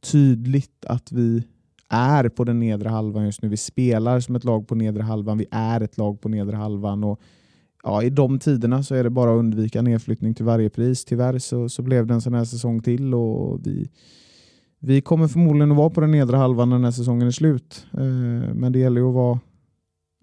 tydligt 0.00 0.84
att 0.86 1.12
vi 1.12 1.42
är 1.88 2.28
på 2.28 2.44
den 2.44 2.60
nedre 2.60 2.88
halvan 2.88 3.24
just 3.24 3.42
nu. 3.42 3.48
Vi 3.48 3.56
spelar 3.56 4.20
som 4.20 4.36
ett 4.36 4.44
lag 4.44 4.68
på 4.68 4.74
nedre 4.74 5.02
halvan. 5.02 5.38
Vi 5.38 5.46
är 5.50 5.80
ett 5.80 5.98
lag 5.98 6.20
på 6.20 6.28
nedre 6.28 6.56
halvan. 6.56 7.04
Och 7.04 7.20
ja, 7.82 8.02
I 8.02 8.10
de 8.10 8.38
tiderna 8.38 8.82
så 8.82 8.94
är 8.94 9.04
det 9.04 9.10
bara 9.10 9.30
att 9.30 9.38
undvika 9.38 9.82
nedflyttning 9.82 10.34
till 10.34 10.44
varje 10.44 10.70
pris. 10.70 11.04
Tyvärr 11.04 11.38
så, 11.38 11.68
så 11.68 11.82
blev 11.82 12.06
det 12.06 12.14
en 12.14 12.20
sån 12.20 12.34
här 12.34 12.44
säsong 12.44 12.82
till 12.82 13.14
och 13.14 13.66
vi, 13.66 13.90
vi 14.78 15.00
kommer 15.00 15.28
förmodligen 15.28 15.70
att 15.70 15.76
vara 15.76 15.90
på 15.90 16.00
den 16.00 16.10
nedre 16.10 16.36
halvan 16.36 16.68
när 16.68 16.76
den 16.76 16.84
här 16.84 16.90
säsongen 16.90 17.26
är 17.26 17.30
slut. 17.30 17.86
Eh, 17.92 18.54
men 18.54 18.72
det 18.72 18.78
gäller 18.78 19.00
ju 19.00 19.08
att 19.08 19.14
vara 19.14 19.40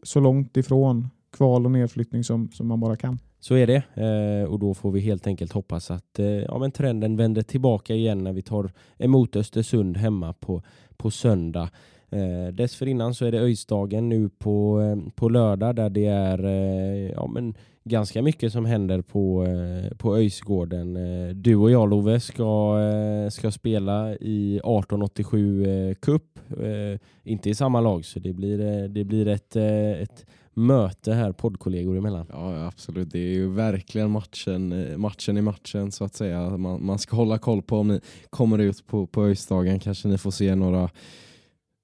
så 0.04 0.20
långt 0.20 0.58
ifrån 0.58 1.08
kval 1.38 1.66
och 1.66 1.72
nedflyttning 1.72 2.24
som, 2.24 2.52
som 2.52 2.68
man 2.68 2.80
bara 2.80 2.96
kan. 2.96 3.20
Så 3.40 3.56
är 3.56 3.68
det 3.68 3.84
eh, 3.94 4.52
och 4.52 4.60
då 4.60 4.74
får 4.74 4.92
vi 4.92 5.00
helt 5.00 5.28
enkelt 5.28 5.52
hoppas 5.52 5.92
att 5.92 6.20
eh, 6.20 6.26
ja, 6.26 6.60
men 6.60 6.72
trenden 6.72 7.16
vänder 7.16 7.42
tillbaka 7.42 7.96
igen 7.96 8.24
när 8.24 8.34
vi 8.34 8.42
tar 8.42 8.72
emot 8.98 9.36
Östersund 9.36 9.98
hemma 9.98 10.34
på, 10.34 10.62
på 10.98 11.12
söndag. 11.12 11.70
Eh, 12.12 12.54
dessförinnan 12.54 13.14
så 13.14 13.26
är 13.26 13.32
det 13.32 13.40
Öjsdagen 13.40 14.10
nu 14.10 14.30
på, 14.30 14.82
eh, 14.82 15.12
på 15.16 15.30
lördag 15.30 15.76
där 15.76 15.90
det 15.90 16.06
är 16.06 16.46
eh, 16.46 17.12
ja, 17.12 17.28
men 17.28 17.54
ganska 17.84 18.22
mycket 18.22 18.52
som 18.52 18.66
händer 18.66 19.02
på, 19.02 19.46
eh, 19.46 19.98
på 19.98 20.16
Öjsgården. 20.16 20.96
Eh, 20.96 21.36
du 21.36 21.56
och 21.56 21.72
jag 21.72 21.90
Love 21.90 22.20
ska, 22.20 22.80
eh, 22.80 23.30
ska 23.30 23.52
spela 23.52 24.16
i 24.16 24.56
1887 24.56 25.66
eh, 25.66 25.94
Cup. 25.96 26.40
Eh, 26.50 27.00
inte 27.24 27.50
i 27.50 27.56
samma 27.56 27.82
lag 27.82 28.06
så 28.06 28.20
det 28.20 28.34
blir, 28.34 28.60
eh, 28.60 28.84
det 28.84 29.04
blir 29.04 29.28
ett, 29.28 29.56
eh, 29.56 29.92
ett 29.92 30.26
möte 30.54 31.14
här 31.14 31.32
poddkollegor 31.32 31.98
emellan. 31.98 32.26
Ja, 32.30 32.68
absolut. 32.68 33.12
Det 33.12 33.20
är 33.20 33.34
ju 33.34 33.50
verkligen 33.50 34.12
matchen, 34.12 34.72
eh, 34.72 34.98
matchen 34.98 35.38
i 35.38 35.42
matchen 35.42 35.92
så 35.92 36.04
att 36.04 36.16
säga. 36.16 36.58
Man, 36.58 36.86
man 36.86 37.00
ska 37.00 37.16
hålla 37.16 37.38
koll 37.38 37.62
på 37.62 37.78
om 37.78 37.88
ni 37.88 38.00
kommer 38.30 38.60
ut 38.60 38.88
på, 38.88 39.08
på 39.08 39.24
Öjsdagen. 39.24 39.80
Kanske 39.80 40.08
ni 40.08 40.18
får 40.18 40.32
se 40.32 40.56
några 40.56 40.90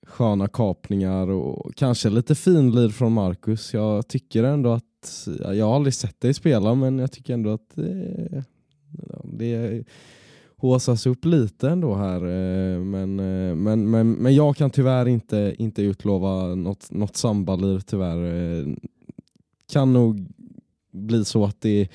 sköna 0.03 0.47
kapningar 0.47 1.27
och 1.29 1.75
kanske 1.75 2.09
lite 2.09 2.35
finlir 2.35 2.89
från 2.89 3.13
Marcus. 3.13 3.73
Jag 3.73 4.07
tycker 4.07 4.43
ändå 4.43 4.71
att, 4.71 5.27
jag 5.39 5.65
har 5.65 5.75
aldrig 5.75 5.93
sett 5.93 6.21
dig 6.21 6.33
spela 6.33 6.75
men 6.75 6.99
jag 6.99 7.11
tycker 7.11 7.33
ändå 7.33 7.49
att 7.49 7.77
eh, 7.77 8.43
det, 9.23 9.57
det 9.57 9.83
håsas 10.57 11.05
upp 11.05 11.25
lite 11.25 11.69
ändå 11.69 11.95
här. 11.95 12.21
eh, 12.21 12.79
Men, 12.79 13.19
eh, 13.19 13.55
men, 13.55 13.89
men, 13.91 14.11
men 14.11 14.35
jag 14.35 14.55
kan 14.55 14.69
tyvärr 14.69 15.07
inte, 15.07 15.55
inte 15.57 15.81
utlova 15.81 16.55
något, 16.55 16.91
något 16.91 17.15
sambalir 17.15 17.79
tyvärr. 17.79 18.57
Eh, 18.59 18.67
Kan 19.71 19.93
nog 19.93 20.27
bli 20.91 21.25
så 21.25 21.45
att 21.45 21.61
det 21.61 21.87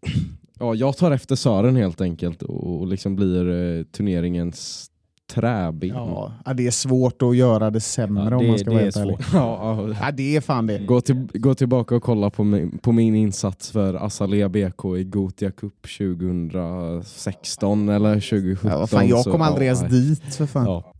Ja, 0.58 0.74
jag 0.74 0.96
tar 0.96 1.10
efter 1.10 1.36
Sören 1.36 1.76
helt 1.76 2.00
enkelt 2.00 2.42
och 2.42 2.80
och 2.80 2.86
liksom 2.86 3.16
blir 3.16 3.48
eh, 3.50 3.84
turneringens 3.84 4.90
träben. 5.34 5.88
Ja, 5.88 6.32
det 6.56 6.66
är 6.66 6.70
svårt 6.70 7.22
att 7.22 7.36
göra 7.36 7.70
det 7.70 7.80
sämre 7.80 8.24
Ja, 8.30 8.36
om 8.36 8.42
det- 8.42 8.48
man 8.48 8.58
ska 8.58 8.70
det 8.70 8.74
vara 8.74 8.84
helt 8.84 8.96
ärlig. 8.96 9.16
Ja, 9.32 9.86
ja. 9.88 9.94
Ja, 10.00 10.10
det 10.12 10.36
är 10.36 10.40
fan 10.40 10.66
det. 10.66 10.78
Gå, 10.78 11.00
till, 11.00 11.26
gå 11.34 11.54
tillbaka 11.54 11.96
och 11.96 12.02
kolla 12.02 12.30
på 12.30 12.44
min, 12.44 12.78
på 12.78 12.92
min 12.92 13.14
insats 13.14 13.70
för 13.70 13.94
Azalea 13.94 14.48
BK 14.48 14.84
i 14.98 15.04
Gotia 15.04 15.50
Cup 15.50 15.86
2016 15.98 17.88
eller 17.88 18.14
2017. 18.20 18.70
Ja, 18.80 18.86
fan, 18.86 19.08
jag 19.08 19.24
så- 19.24 19.32
kom 19.32 19.42
aldrig 19.42 19.68
ja, 19.68 19.72
ens 19.74 19.90
dit 19.92 20.34
för 20.34 20.46
fan. 20.46 20.64
Ja. 20.64 20.92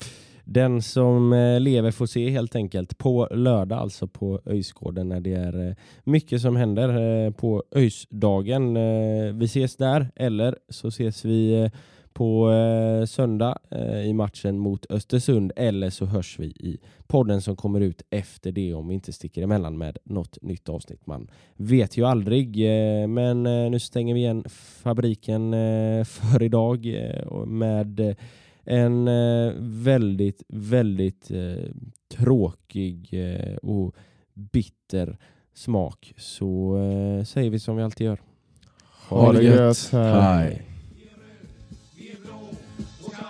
Den 0.45 0.83
som 0.83 1.33
eh, 1.33 1.61
lever 1.61 1.91
får 1.91 2.07
se 2.07 2.31
helt 2.31 2.57
enkelt 2.57 2.99
på 2.99 3.29
lördag 3.31 3.79
alltså 3.79 4.07
på 4.09 4.41
Öjsgården 4.47 5.09
när 5.09 5.21
det 5.21 5.33
är 5.35 5.69
eh, 5.69 5.75
mycket 6.05 6.41
som 6.41 6.57
händer 6.57 6.89
eh, 7.27 7.31
på 7.33 7.63
Öjsdagen. 7.75 8.75
Vi 9.39 9.45
ses 9.45 9.77
där 9.77 10.09
eller 10.17 10.57
så 10.69 10.89
ses 10.89 11.25
vi 11.25 11.71
på 12.17 12.53
eh, 12.53 13.07
söndag 13.07 13.59
eh, 13.71 14.01
i 14.01 14.13
matchen 14.13 14.59
mot 14.59 14.87
Östersund 14.91 15.53
eller 15.57 15.91
så 15.91 16.05
hörs 16.05 16.39
vi 16.39 16.47
i 16.47 16.79
podden 17.07 17.43
som 17.43 17.57
kommer 17.57 17.81
ut 17.81 18.03
efter 18.11 18.53
det 18.53 18.75
om 18.75 18.89
vi 18.89 18.95
inte 18.95 19.13
sticker 19.13 19.43
emellan 19.43 19.79
med 19.79 19.99
något 20.05 20.43
nytt 20.43 20.69
avsnitt. 20.69 21.07
Man 21.07 21.31
vet 21.57 21.97
ju 21.97 22.05
aldrig 22.05 22.65
eh, 22.65 23.07
men 23.07 23.47
eh, 23.47 23.71
nu 23.71 23.79
stänger 23.79 24.15
vi 24.15 24.21
igen 24.21 24.45
fabriken 24.83 25.55
eh, 25.55 26.05
för 26.05 26.43
idag 26.43 26.87
eh, 26.87 27.47
med 27.47 28.01
eh, 28.01 28.17
en 28.65 29.09
eh, 29.09 29.53
väldigt, 29.59 30.43
väldigt 30.49 31.31
eh, 31.31 31.71
tråkig 32.17 33.09
eh, 33.13 33.57
och 33.57 33.95
bitter 34.35 35.19
smak. 35.55 36.15
Så 36.17 36.77
eh, 36.77 37.25
säger 37.25 37.51
vi 37.51 37.59
som 37.59 37.77
vi 37.77 37.83
alltid 37.83 38.05
gör. 38.05 38.21
Ha 39.09 39.33
det 39.33 39.43
gött. 39.43 39.89
Hej 39.93 40.76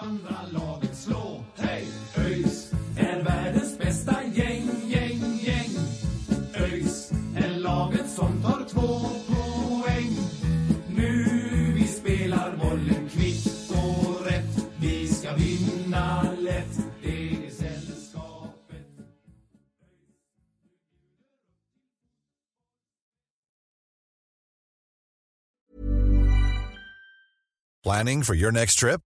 andra 0.07 0.37
laget 0.53 0.97
slå. 0.97 1.45
Hej! 1.57 1.85
ÖIS 2.17 2.73
är 2.99 3.23
världens 3.23 3.79
bästa 3.79 4.17
gäng, 4.35 4.71
gäng, 4.87 5.39
gäng. 5.43 5.71
ÖIS 6.55 7.13
är 7.37 7.61
laget 7.61 8.11
som 8.11 8.43
tar 8.43 8.65
två 8.69 8.99
poäng. 9.27 10.17
Nu 10.97 11.73
vi 11.75 11.87
spelar 11.87 12.57
bollen 12.57 13.09
kvitt 13.09 13.71
och 13.71 14.27
rätt. 14.27 14.67
Vi 14.81 15.09
ska 15.09 15.35
vinna 15.35 16.23
lätt. 16.39 16.79
Det 17.03 17.29
är 17.29 17.51
sällskapet. 17.51 18.87
Planning 27.85 28.25
for 28.25 28.35
your 28.35 28.53
next 28.53 28.79
trip? 28.79 29.01